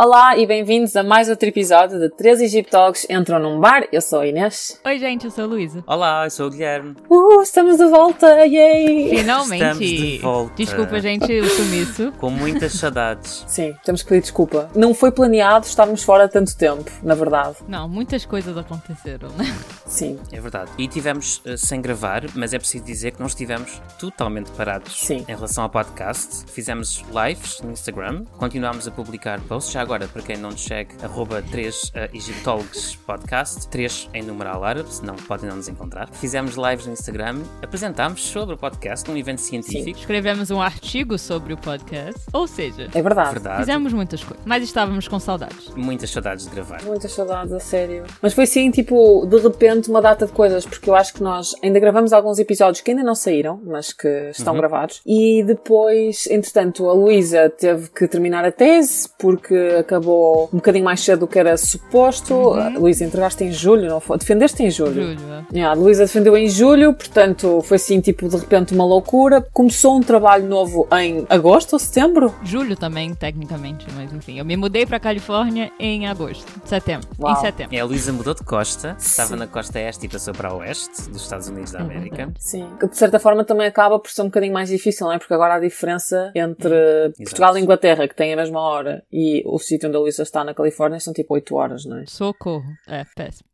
Olá 0.00 0.38
e 0.38 0.46
bem-vindos 0.46 0.94
a 0.94 1.02
mais 1.02 1.28
outro 1.28 1.48
episódio 1.48 1.98
de 1.98 2.08
Três 2.08 2.40
Egiptólogos 2.40 3.04
Entram 3.10 3.40
num 3.40 3.58
Bar. 3.58 3.88
Eu 3.90 4.00
sou 4.00 4.20
a 4.20 4.28
Inês. 4.28 4.80
Oi, 4.86 4.96
gente, 4.96 5.24
eu 5.24 5.30
sou 5.32 5.42
a 5.42 5.46
Luísa. 5.48 5.82
Olá, 5.88 6.24
eu 6.24 6.30
sou 6.30 6.46
o 6.46 6.50
Guilherme. 6.50 6.94
Uh, 7.10 7.42
estamos 7.42 7.78
de 7.78 7.84
volta! 7.86 8.46
Yay! 8.46 9.10
Finalmente! 9.10 9.64
Estamos 9.64 9.78
de 9.80 10.18
volta. 10.18 10.54
Desculpa, 10.54 11.00
gente, 11.00 11.40
o 11.40 11.50
sumiço. 11.50 12.12
Com 12.16 12.30
muitas 12.30 12.74
saudades. 12.74 13.44
Sim, 13.48 13.74
temos 13.84 14.04
que 14.04 14.10
pedir 14.10 14.20
desculpa. 14.20 14.70
Não 14.72 14.94
foi 14.94 15.10
planeado 15.10 15.66
estarmos 15.66 16.04
fora 16.04 16.28
tanto 16.28 16.56
tempo, 16.56 16.88
na 17.02 17.16
verdade. 17.16 17.56
Não, 17.66 17.88
muitas 17.88 18.24
coisas 18.24 18.56
aconteceram, 18.56 19.30
né? 19.30 19.52
Sim, 19.84 20.16
É 20.30 20.40
verdade. 20.40 20.70
E 20.78 20.86
tivemos 20.86 21.42
eh, 21.44 21.56
sem 21.56 21.82
gravar, 21.82 22.22
mas 22.36 22.54
é 22.54 22.58
preciso 22.60 22.84
dizer 22.84 23.14
que 23.14 23.18
não 23.18 23.26
estivemos 23.26 23.82
totalmente 23.98 24.48
parados 24.52 24.96
Sim. 24.96 25.24
em 25.26 25.34
relação 25.34 25.64
ao 25.64 25.70
podcast. 25.70 26.44
Fizemos 26.52 27.04
lives 27.12 27.60
no 27.62 27.72
Instagram, 27.72 28.24
continuámos 28.36 28.86
a 28.86 28.92
publicar 28.92 29.40
posts. 29.40 29.72
Já 29.72 29.87
agora, 29.88 30.06
para 30.06 30.20
quem 30.20 30.36
não 30.36 30.50
nos 30.50 30.62
segue, 30.62 30.90
arroba 31.02 31.42
3 31.50 31.92
Egiptólogos 32.12 32.94
Podcast, 33.06 33.66
3 33.68 34.10
em 34.12 34.22
numeral 34.22 34.62
árabe, 34.62 34.92
senão 34.92 35.16
podem 35.16 35.48
não 35.48 35.56
nos 35.56 35.66
encontrar. 35.66 36.10
Fizemos 36.12 36.56
lives 36.56 36.84
no 36.84 36.92
Instagram, 36.92 37.40
apresentámos 37.62 38.22
sobre 38.22 38.54
o 38.54 38.58
podcast 38.58 39.10
num 39.10 39.16
evento 39.16 39.40
científico. 39.40 39.98
Escrevemos 39.98 40.50
um 40.50 40.60
artigo 40.60 41.16
sobre 41.16 41.54
o 41.54 41.56
podcast, 41.56 42.20
ou 42.34 42.46
seja, 42.46 42.86
é 42.94 43.00
verdade. 43.00 43.30
Verdade. 43.30 43.60
fizemos 43.60 43.94
muitas 43.94 44.22
coisas, 44.22 44.44
mas 44.44 44.62
estávamos 44.62 45.08
com 45.08 45.18
saudades. 45.18 45.70
Muitas 45.74 46.10
saudades 46.10 46.44
de 46.44 46.54
gravar. 46.54 46.82
Muitas 46.82 47.10
saudades, 47.10 47.50
a 47.54 47.60
sério. 47.60 48.04
Mas 48.20 48.34
foi 48.34 48.44
assim, 48.44 48.70
tipo, 48.70 49.24
de 49.24 49.38
repente, 49.38 49.88
uma 49.88 50.02
data 50.02 50.26
de 50.26 50.32
coisas, 50.32 50.66
porque 50.66 50.90
eu 50.90 50.94
acho 50.94 51.14
que 51.14 51.22
nós 51.22 51.54
ainda 51.62 51.80
gravamos 51.80 52.12
alguns 52.12 52.38
episódios 52.38 52.82
que 52.82 52.90
ainda 52.90 53.02
não 53.02 53.14
saíram, 53.14 53.58
mas 53.64 53.94
que 53.94 54.28
estão 54.32 54.54
gravados. 54.54 55.00
E 55.06 55.42
depois, 55.44 56.26
entretanto, 56.26 56.86
a 56.90 56.92
Luísa 56.92 57.48
teve 57.48 57.88
que 57.88 58.06
terminar 58.06 58.44
a 58.44 58.52
tese, 58.52 59.08
porque 59.18 59.67
acabou 59.76 60.48
um 60.52 60.56
bocadinho 60.56 60.84
mais 60.84 61.00
cedo 61.00 61.20
do 61.20 61.26
que 61.26 61.38
era 61.38 61.56
suposto. 61.56 62.54
A 62.54 62.68
Luísa, 62.70 63.04
entregaste 63.04 63.44
em 63.44 63.52
julho, 63.52 63.88
não 63.88 64.00
foi? 64.00 64.18
Defendeste 64.18 64.62
em 64.62 64.70
julho. 64.70 65.16
Júlio. 65.16 65.18
é. 65.52 65.56
Yeah, 65.56 65.70
a 65.70 65.74
Luísa 65.74 66.04
defendeu 66.04 66.36
em 66.36 66.48
julho, 66.48 66.92
portanto 66.94 67.60
foi 67.62 67.76
assim, 67.76 68.00
tipo, 68.00 68.28
de 68.28 68.36
repente 68.36 68.74
uma 68.74 68.84
loucura. 68.84 69.40
Começou 69.52 69.96
um 69.96 70.00
trabalho 70.00 70.46
novo 70.46 70.86
em 70.92 71.26
agosto 71.28 71.74
ou 71.74 71.78
setembro? 71.78 72.34
Julho 72.42 72.76
também, 72.76 73.14
tecnicamente, 73.14 73.86
mas 73.96 74.12
enfim. 74.12 74.38
Eu 74.38 74.44
me 74.44 74.56
mudei 74.56 74.86
pra 74.86 75.00
Califórnia 75.00 75.70
em 75.78 76.06
agosto, 76.06 76.46
setembro. 76.64 77.08
Uau. 77.18 77.32
Em 77.32 77.36
setembro. 77.36 77.74
É, 77.76 77.80
a 77.80 77.84
Luísa 77.84 78.12
mudou 78.12 78.34
de 78.34 78.42
costa, 78.44 78.96
estava 78.98 79.36
na 79.36 79.46
costa 79.46 79.78
este 79.80 80.06
e 80.06 80.08
passou 80.08 80.34
para 80.34 80.52
o 80.52 80.58
oeste 80.58 81.08
dos 81.10 81.22
Estados 81.22 81.48
Unidos 81.48 81.72
da 81.72 81.80
América. 81.80 82.32
Sim. 82.38 82.66
Que 82.78 82.88
de 82.88 82.96
certa 82.96 83.18
forma 83.18 83.44
também 83.44 83.66
acaba 83.66 83.98
por 83.98 84.10
ser 84.10 84.22
um 84.22 84.26
bocadinho 84.26 84.52
mais 84.52 84.68
difícil, 84.68 85.06
não 85.06 85.12
é? 85.12 85.18
Porque 85.18 85.34
agora 85.34 85.54
a 85.54 85.60
diferença 85.60 86.30
entre 86.34 87.12
Portugal 87.18 87.56
e 87.56 87.60
Inglaterra, 87.60 88.06
que 88.06 88.14
tem 88.14 88.32
a 88.32 88.36
mesma 88.36 88.60
hora, 88.60 89.02
e 89.12 89.42
o 89.46 89.57
sítio 89.58 89.88
onde 89.88 89.96
a 89.96 90.00
Luísa 90.00 90.22
está 90.22 90.44
na 90.44 90.54
Califórnia 90.54 91.00
são 91.00 91.12
tipo 91.12 91.34
8 91.34 91.54
horas, 91.54 91.84
não 91.84 91.98
é? 91.98 92.04
Socorro. 92.06 92.64
É, 92.86 93.04
péssimo. 93.16 93.48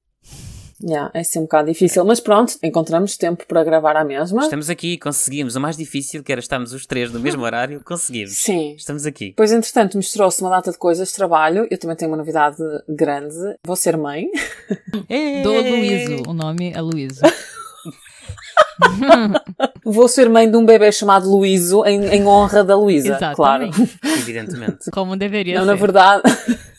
Yeah, 0.83 1.11
é 1.15 1.21
assim 1.21 1.39
um 1.39 1.43
bocado 1.43 1.69
difícil. 1.69 2.05
Mas 2.05 2.21
pronto, 2.21 2.59
encontramos 2.63 3.17
tempo 3.17 3.47
para 3.47 3.63
gravar 3.63 3.97
à 3.97 4.05
mesma. 4.05 4.43
Estamos 4.43 4.69
aqui, 4.69 4.99
conseguimos. 4.99 5.57
O 5.57 5.61
mais 5.61 5.77
difícil, 5.77 6.23
que 6.23 6.33
era 6.33 6.41
estarmos 6.41 6.73
os 6.73 6.85
três 6.85 7.13
no 7.13 7.21
mesmo 7.21 7.43
horário, 7.43 7.81
conseguimos. 7.85 8.33
Sim. 8.33 8.75
Estamos 8.77 9.07
aqui. 9.07 9.33
Pois, 9.37 9.53
entretanto, 9.53 9.97
misturou-se 9.97 10.41
uma 10.43 10.51
data 10.51 10.71
de 10.71 10.79
coisas 10.79 11.09
de 11.09 11.15
trabalho. 11.15 11.67
Eu 11.71 11.79
também 11.79 11.97
tenho 11.97 12.11
uma 12.11 12.17
novidade 12.17 12.59
grande. 12.89 13.57
Vou 13.65 13.77
ser 13.77 13.97
mãe. 13.97 14.29
Do 15.43 15.53
Luíso. 15.53 16.29
O 16.29 16.35
nome 16.35 16.73
é 16.73 16.81
Luíso. 16.81 17.21
Vou 19.85 20.09
ser 20.09 20.29
mãe 20.29 20.51
de 20.51 20.57
um 20.57 20.65
bebê 20.65 20.91
chamado 20.91 21.29
Luíso, 21.31 21.85
em, 21.85 22.05
em 22.07 22.27
honra 22.27 22.65
da 22.65 22.77
Luísa, 22.77 23.19
claro. 23.35 23.65
Exatamente. 23.65 23.99
Evidentemente. 24.05 24.91
Como 24.91 25.17
deveria 25.17 25.55
Não, 25.57 25.63
ser. 25.65 25.67
na 25.67 25.75
verdade. 25.75 26.23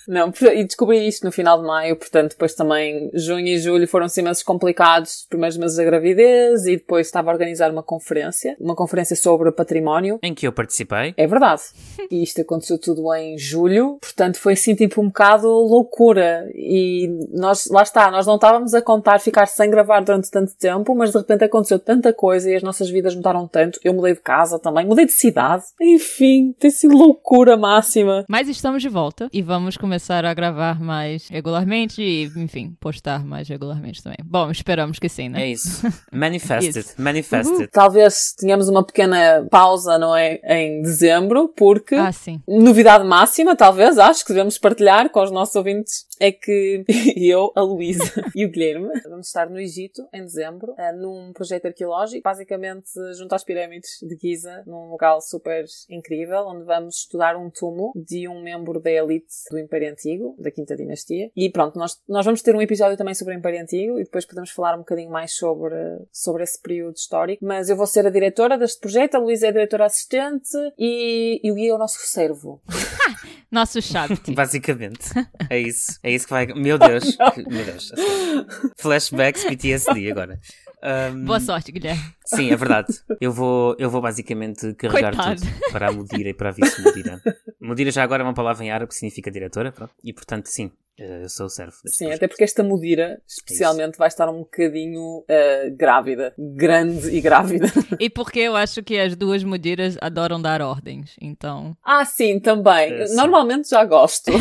Não, 0.08 0.32
e 0.54 0.64
descobri 0.64 1.08
isto 1.08 1.26
no 1.26 1.32
final 1.32 1.60
de 1.60 1.68
maio, 1.68 1.96
portanto, 1.96 2.32
depois 2.32 2.54
também 2.54 3.10
junho 3.14 3.48
e 3.48 3.58
julho 3.58 3.88
foram 3.88 4.06
assim 4.06 4.22
meses 4.22 4.44
complicados, 4.44 5.22
os 5.22 5.26
primeiros 5.28 5.58
meses 5.58 5.78
da 5.78 5.84
gravidez, 5.84 6.66
e 6.66 6.78
depois 6.78 7.08
estava 7.08 7.30
a 7.30 7.34
organizar 7.34 7.72
uma 7.72 7.84
conferência, 7.84 8.56
uma 8.60 8.76
conferência 8.76 9.16
sobre 9.16 9.52
património. 9.52 10.20
Em 10.22 10.34
que 10.34 10.48
eu 10.48 10.52
participei. 10.52 11.14
É 11.18 11.28
verdade. 11.28 11.62
E 12.12 12.22
isto 12.22 12.40
aconteceu 12.40 12.78
tudo 12.80 13.12
em 13.16 13.36
julho, 13.36 13.98
portanto 14.00 14.38
foi 14.38 14.54
assim 14.54 14.76
tipo 14.76 15.02
um 15.02 15.08
bocado 15.08 15.48
loucura. 15.48 16.48
E 16.54 17.10
nós, 17.34 17.68
lá 17.68 17.82
está, 17.82 18.12
nós 18.12 18.28
não 18.28 18.36
estávamos 18.36 18.76
a 18.76 18.82
contar 18.82 19.20
ficar 19.20 19.48
sem 19.48 19.72
gravar 19.72 20.02
durante 20.02 20.30
tanto 20.30 20.56
tempo, 20.56 20.94
mas 20.94 21.12
de 21.12 21.18
repente 21.18 21.44
aconteceu 21.44 21.80
tanta 21.80 22.14
coisa 22.14 22.50
e 22.50 22.56
as 22.56 22.62
nossas 22.62 22.92
vidas 22.92 23.16
mudaram 23.16 23.48
tanto. 23.48 23.80
Eu 23.84 23.92
mudei 23.92 24.14
de 24.14 24.22
casa 24.22 24.60
também, 24.60 24.86
mudei 24.86 25.06
de 25.06 25.14
cidade. 25.14 25.64
Enfim, 25.82 26.54
tem 26.60 26.70
sido 26.70 26.96
loucura 26.96 27.58
máxima. 27.58 28.24
Mas 28.30 28.48
estamos 28.48 28.84
de 28.84 28.90
volta 28.90 29.30
e 29.34 29.42
vamos 29.42 29.78
começar 29.78 29.95
a 30.26 30.34
gravar 30.34 30.80
mais 30.80 31.28
regularmente 31.28 32.02
e, 32.02 32.26
enfim, 32.38 32.76
postar 32.80 33.24
mais 33.26 33.48
regularmente 33.48 34.02
também. 34.04 34.18
Bom, 34.24 34.50
esperamos 34.52 35.00
que 35.00 35.10
sim, 35.10 35.30
né? 35.30 35.44
É 35.44 35.48
isso. 35.50 35.86
Manifested. 36.12 36.78
Isso. 36.86 36.94
Manifested. 37.02 37.68
Talvez 37.72 38.34
tenhamos 38.38 38.68
uma 38.70 38.84
pequena 38.86 39.46
pausa, 39.50 39.98
não 39.98 40.16
é? 40.16 40.40
Em 40.44 40.82
dezembro, 40.82 41.50
porque 41.56 41.96
Ah, 41.96 42.12
sim. 42.12 42.42
novidade 42.48 43.06
máxima, 43.06 43.56
talvez, 43.56 43.98
acho 43.98 44.24
que 44.26 44.34
devemos 44.34 44.58
partilhar 44.58 45.10
com 45.10 45.22
os 45.22 45.32
nossos 45.32 45.56
ouvintes, 45.56 46.06
é 46.20 46.32
que 46.32 46.84
eu, 47.16 47.52
a 47.56 47.62
Luísa 47.62 48.04
e 48.36 48.46
o 48.46 48.50
Guilherme 48.50 48.90
vamos 49.04 49.28
estar 49.28 49.50
no 49.50 49.60
Egito 49.60 50.08
em 50.14 50.22
dezembro, 50.22 50.74
eh, 50.78 50.92
num 50.92 51.32
projeto 51.34 51.68
arqueológico, 51.68 52.24
basicamente 52.24 52.90
junto 53.18 53.34
às 53.34 53.44
pirâmides 53.44 54.00
de 54.02 54.16
Giza, 54.16 54.64
num 54.66 54.90
local 54.90 55.22
super 55.22 55.66
incrível, 55.90 56.48
onde 56.48 56.64
vamos 56.66 56.98
estudar 57.02 57.36
um 57.36 57.50
túmulo 57.50 57.92
de 57.96 58.28
um 58.28 58.42
membro 58.42 58.80
da 58.80 58.92
elite 58.92 59.34
do 59.52 59.60
Império 59.60 59.92
Antigo, 59.92 60.36
da 60.40 60.52
Quinta 60.52 60.76
Dinastia. 60.76 61.32
E 61.36 61.50
pronto, 61.50 61.78
nós, 61.78 62.02
nós 62.08 62.26
vamos 62.26 62.42
ter 62.42 62.56
um 62.56 62.62
episódio 62.62 62.98
também 62.98 63.14
sobre 63.14 63.36
o 63.36 63.38
Império 63.38 63.62
Antigo 63.62 64.00
e 64.00 64.04
depois 64.04 64.26
podemos 64.26 64.52
falar 64.52 64.76
um 64.76 64.80
bocadinho 64.80 65.10
mais 65.10 65.34
sobre, 65.34 65.76
sobre 66.12 66.44
esse 66.44 66.62
período 66.62 66.96
histórico. 66.96 67.46
Mas 67.46 67.70
eu 67.70 67.76
vou 67.76 67.88
ser 67.88 68.06
a 68.06 68.10
diretora 68.10 68.58
deste 68.58 68.80
projeto, 68.80 69.16
a 69.16 69.20
Luísa 69.20 69.48
é 69.48 69.50
a 69.50 69.54
diretora 69.54 69.86
assistente 69.86 70.50
e, 70.78 71.40
e 71.44 71.52
o 71.52 71.56
Gui 71.56 71.68
é 71.68 71.74
o 71.74 71.78
nosso 71.78 72.00
servo. 72.00 72.62
Nosso 73.52 73.82
chat. 73.82 74.12
Basicamente. 74.34 75.12
É 75.50 75.58
isso. 75.58 75.98
É 76.06 76.12
isso 76.12 76.26
que 76.28 76.32
vai. 76.34 76.46
Meu 76.54 76.78
Deus. 76.78 77.04
Que- 77.34 77.50
Meu 77.50 77.66
Deus. 77.66 77.92
Flashbacks 78.78 79.44
PTSD 79.44 80.12
agora. 80.12 80.40
Um, 81.12 81.26
Boa 81.26 81.40
sorte, 81.40 81.72
Guilherme. 81.72 82.00
Sim, 82.26 82.52
é 82.52 82.56
verdade. 82.56 82.94
Eu 83.20 83.32
vou, 83.32 83.76
eu 83.80 83.90
vou 83.90 84.02
basicamente 84.02 84.72
carregar 84.76 85.16
Coitado. 85.16 85.42
tudo 85.42 85.72
para 85.72 85.88
a 85.90 85.92
Mudira 85.92 86.30
e 86.30 86.34
para 86.34 86.50
a 86.50 86.52
vice-Mudira. 86.52 87.20
Mudira 87.60 87.90
já 87.90 88.04
agora 88.04 88.22
é 88.22 88.26
uma 88.26 88.36
palavra 88.36 88.64
em 88.64 88.70
árabe 88.70 88.90
que 88.90 88.96
significa 88.96 89.32
diretora, 89.32 89.72
pronto. 89.72 89.92
E 90.04 90.14
portanto, 90.14 90.46
sim, 90.46 90.72
eh, 91.00 91.24
eu 91.24 91.30
sou 91.30 91.48
o 91.48 91.50
servo. 91.50 91.74
Sim, 91.88 92.06
projeto. 92.06 92.18
até 92.18 92.28
porque 92.28 92.44
esta 92.44 92.62
mudira, 92.64 93.20
especialmente, 93.28 93.98
vai 93.98 94.08
estar 94.10 94.30
um 94.30 94.40
bocadinho 94.40 95.24
eh, 95.28 95.72
grávida. 95.72 96.36
Grande 96.38 97.10
e 97.10 97.20
grávida. 97.20 97.66
E 98.00 98.08
porque 98.08 98.40
eu 98.42 98.56
acho 98.56 98.84
que 98.84 99.00
as 99.00 99.16
duas 99.16 99.44
mudiras 99.44 99.98
adoram 100.02 100.40
dar 100.40 100.62
ordens, 100.62 101.16
então. 101.20 101.76
Ah, 101.84 102.06
sim, 102.06 102.40
também. 102.40 102.94
É, 102.94 103.08
sim. 103.08 103.16
Normalmente 103.16 103.70
já 103.70 103.84
gosto. 103.86 104.32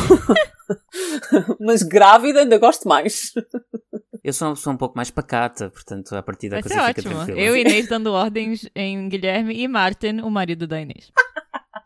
Mas 1.61 1.83
grávida 1.83 2.41
ainda 2.41 2.59
gosto 2.59 2.89
mais. 2.89 3.33
Eu 4.23 4.33
sou 4.33 4.49
uma 4.49 4.55
pessoa 4.55 4.75
um 4.75 4.79
pouco 4.79 4.97
mais 4.97 5.11
pacata, 5.11 5.69
portanto, 5.71 6.15
a 6.17 6.23
partir 6.23 6.49
da 6.49 6.57
Vai 6.57 6.63
coisa 6.63 6.75
ser 6.75 6.87
fica 6.95 7.01
ótimo. 7.01 7.15
tranquila. 7.27 7.41
Eu 7.41 7.57
e 7.57 7.61
Inês 7.61 7.89
dando 7.89 8.11
ordens 8.13 8.69
em 8.75 9.09
Guilherme 9.09 9.55
e 9.55 9.69
Martin, 9.69 10.21
o 10.21 10.31
marido 10.31 10.67
da 10.67 10.81
Inês. 10.81 11.13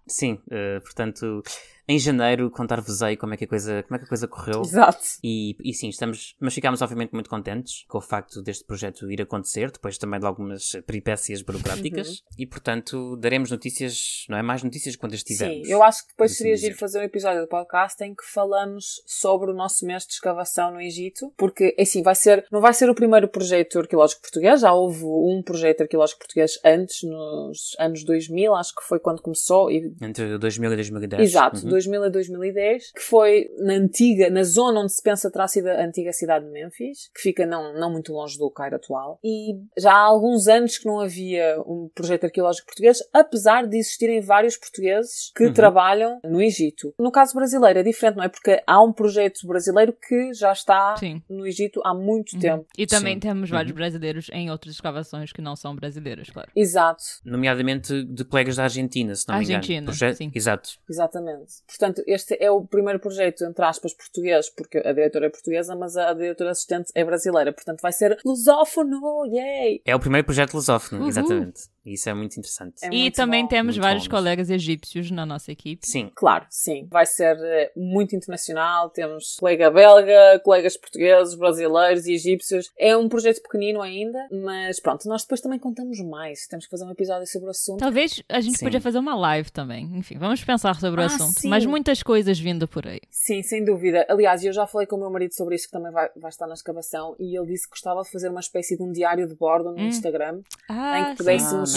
Sim, 0.06 0.40
eh, 0.50 0.78
portanto, 0.80 1.42
em 1.88 1.98
janeiro 1.98 2.50
contar-vos 2.50 3.02
aí 3.02 3.16
como 3.16 3.32
é 3.34 3.36
que 3.36 3.44
a 3.44 3.48
coisa, 3.48 3.82
como 3.84 3.96
é 3.96 3.98
que 3.98 4.04
a 4.04 4.08
coisa 4.08 4.28
correu. 4.28 4.60
Exato. 4.60 4.98
E, 5.24 5.56
e 5.64 5.72
sim, 5.72 5.88
estamos, 5.88 6.34
mas 6.38 6.52
ficámos 6.54 6.82
obviamente 6.82 7.12
muito 7.12 7.30
contentes 7.30 7.84
com 7.88 7.98
o 7.98 8.00
facto 8.02 8.42
deste 8.42 8.64
projeto 8.64 9.10
ir 9.10 9.22
acontecer, 9.22 9.70
depois 9.70 9.96
também 9.96 10.20
de 10.20 10.26
algumas 10.26 10.72
peripécias 10.86 11.40
burocráticas, 11.42 12.08
Uhum. 12.08 12.14
e 12.38 12.46
portanto 12.46 13.16
daremos 13.16 13.50
notícias, 13.50 14.24
não 14.28 14.36
é? 14.36 14.42
Mais 14.42 14.62
notícias 14.62 14.96
quando 14.96 15.14
as 15.14 15.22
tivermos. 15.22 15.66
Sim, 15.66 15.72
eu 15.72 15.82
acho 15.82 16.02
que 16.02 16.08
depois 16.10 16.30
Assim 16.32 16.38
seria 16.42 16.56
giro 16.56 16.76
fazer 16.76 16.98
um 17.00 17.02
episódio 17.02 17.40
do 17.40 17.48
podcast 17.48 18.02
em 18.04 18.14
que 18.14 18.24
falamos 18.24 19.02
sobre 19.06 19.50
o 19.50 19.54
nosso 19.54 19.86
mês 19.86 20.04
de 20.06 20.12
escavação 20.12 20.72
no 20.72 20.80
Egito, 20.80 21.32
porque 21.36 21.74
assim 21.78 22.02
vai 22.02 22.14
ser, 22.14 22.44
não 22.52 22.60
vai 22.60 22.74
ser 22.74 22.90
o 22.90 22.94
primeiro 22.94 23.28
projeto 23.28 23.78
arqueológico 23.78 24.20
português, 24.22 24.60
já 24.60 24.72
houve 24.72 25.04
um 25.04 25.42
projeto 25.44 25.80
arqueológico 25.82 26.18
português 26.20 26.58
antes, 26.64 27.02
nos 27.02 27.74
anos 27.78 28.04
2000, 28.04 28.54
acho 28.54 28.74
que 28.74 28.82
foi 28.82 28.98
quando 28.98 29.22
começou, 29.22 29.70
e 29.70 29.94
Entre 30.02 30.36
2000 30.38 30.72
e 30.72 30.76
2010. 30.76 31.22
Exato, 31.22 31.56
Uhum. 31.64 31.77
2000 31.78 32.04
a 32.04 32.08
2010, 32.08 32.92
que 32.92 33.00
foi 33.02 33.48
na 33.58 33.74
antiga, 33.74 34.28
na 34.30 34.42
zona 34.42 34.80
onde 34.80 34.92
se 34.92 35.02
pensa 35.02 35.30
terá 35.30 35.46
sido 35.46 35.68
a 35.68 35.84
antiga 35.84 36.12
cidade 36.12 36.44
de 36.44 36.50
Memphis, 36.50 37.08
que 37.14 37.20
fica 37.20 37.46
não, 37.46 37.74
não 37.74 37.90
muito 37.92 38.12
longe 38.12 38.36
do 38.38 38.50
Cairo 38.50 38.76
atual. 38.76 39.18
E 39.24 39.54
já 39.78 39.92
há 39.92 39.98
alguns 40.00 40.48
anos 40.48 40.78
que 40.78 40.86
não 40.86 41.00
havia 41.00 41.56
um 41.66 41.88
projeto 41.94 42.24
arqueológico 42.24 42.66
português, 42.66 42.98
apesar 43.12 43.66
de 43.66 43.78
existirem 43.78 44.20
vários 44.20 44.56
portugueses 44.56 45.30
que 45.36 45.44
Uhum. 45.46 45.52
trabalham 45.52 46.20
no 46.24 46.40
Egito. 46.42 46.92
No 46.98 47.10
caso 47.12 47.34
brasileiro 47.34 47.78
é 47.78 47.82
diferente, 47.82 48.16
não 48.16 48.24
é? 48.24 48.28
Porque 48.28 48.62
há 48.66 48.82
um 48.82 48.92
projeto 48.92 49.46
brasileiro 49.46 49.92
que 49.92 50.32
já 50.34 50.52
está 50.52 50.96
Sim. 50.96 51.22
no 51.28 51.46
Egito 51.46 51.80
há 51.84 51.94
muito 51.94 52.34
Uhum. 52.34 52.40
tempo. 52.40 52.66
E 52.76 52.86
também 52.86 53.14
Sim. 53.14 53.20
temos 53.20 53.50
vários 53.50 53.70
Uhum. 53.70 53.76
brasileiros 53.76 54.28
em 54.32 54.50
outras 54.50 54.74
escavações 54.74 55.32
que 55.32 55.40
não 55.40 55.54
são 55.56 55.74
brasileiras, 55.74 56.28
claro. 56.30 56.50
Exato, 56.54 57.02
Nomeadamente 57.24 58.02
de 58.04 58.24
colegas 58.24 58.56
da 58.56 58.64
Argentina, 58.64 59.14
se 59.14 59.26
não 59.28 59.36
me 59.38 59.44
engano. 59.44 59.58
Argentina, 59.58 60.14
sim. 60.14 60.30
Exato. 60.34 60.70
exatamente. 60.88 61.52
Portanto, 61.68 62.02
este 62.06 62.36
é 62.40 62.50
o 62.50 62.64
primeiro 62.64 62.98
projeto, 62.98 63.44
entre 63.44 63.62
aspas, 63.62 63.92
português, 63.92 64.48
porque 64.48 64.78
a 64.78 64.90
diretora 64.92 65.26
é 65.26 65.28
portuguesa, 65.28 65.76
mas 65.76 65.98
a 65.98 66.14
diretora 66.14 66.50
assistente 66.50 66.90
é 66.94 67.04
brasileira. 67.04 67.52
Portanto, 67.52 67.82
vai 67.82 67.92
ser 67.92 68.18
lusófono, 68.24 69.26
yay! 69.26 69.82
É 69.84 69.94
o 69.94 70.00
primeiro 70.00 70.24
projeto 70.24 70.54
lusófono, 70.54 71.02
Uhul. 71.02 71.10
exatamente. 71.10 71.60
Isso 71.92 72.08
é 72.08 72.14
muito 72.14 72.32
interessante. 72.38 72.84
É 72.84 72.88
E 72.88 73.00
muito 73.02 73.14
também 73.16 73.42
bom. 73.42 73.48
temos 73.48 73.76
Muito 73.76 73.84
vários 73.86 74.06
bom. 74.06 74.16
colegas 74.16 74.50
egípcios 74.50 75.10
na 75.10 75.24
nossa 75.26 75.50
equipe. 75.52 75.86
Sim. 75.86 76.10
Claro, 76.14 76.46
sim. 76.50 76.86
Vai 76.90 77.06
ser 77.06 77.36
eh, 77.40 77.72
muito 77.76 78.14
internacional. 78.14 78.90
Temos 78.90 79.36
colega 79.38 79.70
belga, 79.70 80.40
colegas 80.44 80.76
portugueses, 80.76 81.34
brasileiros 81.34 82.06
e 82.06 82.12
egípcios. 82.14 82.70
É 82.78 82.96
um 82.96 83.08
projeto 83.08 83.42
pequenino 83.42 83.80
ainda, 83.82 84.18
mas 84.30 84.80
pronto, 84.80 85.08
nós 85.08 85.22
depois 85.22 85.40
também 85.40 85.58
contamos 85.58 85.98
mais. 86.00 86.46
Temos 86.46 86.66
que 86.66 86.70
fazer 86.70 86.84
um 86.84 86.90
episódio 86.90 87.26
sobre 87.26 87.48
o 87.48 87.50
assunto. 87.50 87.78
Talvez 87.80 88.22
a 88.28 88.40
gente 88.40 88.58
Sim. 88.58 88.64
podia 88.66 88.80
fazer 88.80 88.98
uma 88.98 89.14
live 89.16 89.50
também. 89.50 89.84
Enfim, 89.96 90.16
vamos 90.18 90.42
pensar 90.44 90.78
sobre 90.80 91.00
o 91.00 91.04
Ah, 91.04 91.06
assunto. 91.06 91.40
sim. 91.40 91.48
Mas 91.48 91.64
muitas 91.66 92.02
coisas 92.02 92.38
vindo 92.38 92.66
por 92.68 92.86
aí. 92.86 93.00
Sim, 93.10 93.42
sem 93.42 93.64
dúvida. 93.64 94.06
Aliás, 94.08 94.44
eu 94.44 94.52
já 94.52 94.66
falei 94.66 94.86
com 94.86 94.96
o 94.96 95.00
meu 95.00 95.10
marido 95.10 95.34
sobre 95.34 95.54
isso, 95.54 95.66
que 95.66 95.72
também 95.72 95.92
vai, 95.92 96.08
vai 96.16 96.28
estar 96.30 96.46
na 96.46 96.54
escavação, 96.54 97.14
e 97.18 97.36
ele 97.36 97.46
disse 97.46 97.64
que 97.64 97.70
gostava 97.70 98.02
de 98.02 98.10
fazer 98.10 98.28
uma 98.28 98.40
espécie 98.40 98.76
de 98.76 98.82
um 98.82 98.92
diário 98.92 99.26
de 99.26 99.34
bordo 99.34 99.70
no 99.72 99.78
Hum. 99.78 99.86
Instagram, 99.88 100.40
Ah, 100.68 100.98
em 101.00 101.04
que 101.10 101.16
pudéssemos 101.18 101.74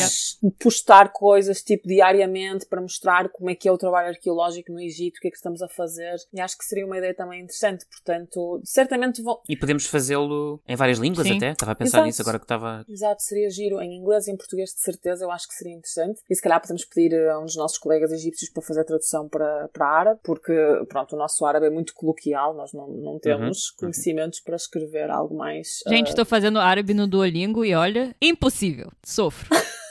postar 0.60 1.12
coisas 1.12 1.62
tipo 1.62 1.88
diariamente 1.88 2.66
para 2.66 2.82
mostrar 2.82 3.30
como 3.30 3.50
é 3.50 3.56
que 3.56 3.68
é 3.68 3.72
o 3.72 3.78
trabalho 3.78 4.10
arqueológico 4.10 4.72
no 4.72 4.80
Egito, 4.80 5.18
o 5.18 5.22
que 5.22 5.28
é 5.28 5.32
que 5.32 5.38
estamos 5.38 5.62
a 5.62 5.68
fazer. 5.68 6.16
E 6.34 6.40
acho 6.40 6.58
que 6.58 6.66
seria 6.66 6.86
uma 6.86 6.98
ideia 6.98 7.14
também 7.14 7.42
interessante. 7.42 7.86
Portanto, 7.86 8.62
certamente 8.64 9.22
vão. 9.22 9.40
E 9.48 9.56
podemos 9.56 9.86
fazê-lo 9.86 10.62
em 10.68 10.76
várias 10.76 10.98
línguas 11.00 11.28
Sim. 11.28 11.38
até. 11.38 11.52
Estava 11.52 11.72
a 11.72 11.76
pensar 11.76 11.98
Exato. 11.98 12.08
nisso 12.08 12.22
agora 12.22 12.40
que 12.40 12.46
estava. 12.46 12.86
Exato, 12.88 13.22
seria 13.24 13.50
giro 13.50 13.82
em 13.82 13.96
inglês 13.96 14.28
e 14.28 14.32
em 14.32 14.38
português, 14.38 14.72
de 14.74 14.80
certeza, 14.82 15.26
eu 15.26 15.32
acho 15.32 15.48
que 15.48 15.54
seria 15.54 15.74
interessante. 15.74 16.22
E 16.30 16.36
se 16.36 16.42
calhar 16.42 16.60
podemos 16.62 16.86
pedir 16.86 17.14
a 17.30 17.40
um 17.40 17.46
dos 17.46 17.56
nossos 17.56 17.78
colegas 17.78 18.12
egípcios 18.12 18.50
para 18.50 18.62
fazer 18.62 18.82
a 18.82 18.86
tradução 18.86 19.28
para, 19.28 19.68
para 19.70 19.88
árabe, 19.88 20.20
porque, 20.24 20.54
pronto, 20.88 21.16
o 21.16 21.20
nosso 21.20 21.46
árabe 21.46 21.68
é 21.68 21.70
muito 21.70 21.94
coloquial, 21.94 22.54
nós 22.54 22.74
não, 22.74 22.88
não 22.88 23.20
temos 23.20 23.42
Uhum, 23.72 23.76
conhecimentos 23.80 24.40
para 24.40 24.56
escrever 24.56 25.10
algo 25.10 25.36
mais. 25.36 25.80
Gente, 25.88 26.08
ah, 26.08 26.10
estou 26.10 26.26
fazendo 26.26 26.60
árabe 26.60 26.94
no 26.94 27.08
Duolingo 27.08 27.64
e 27.66 27.74
olha, 27.74 28.16
impossível. 28.22 28.92
Sofro. 29.04 29.50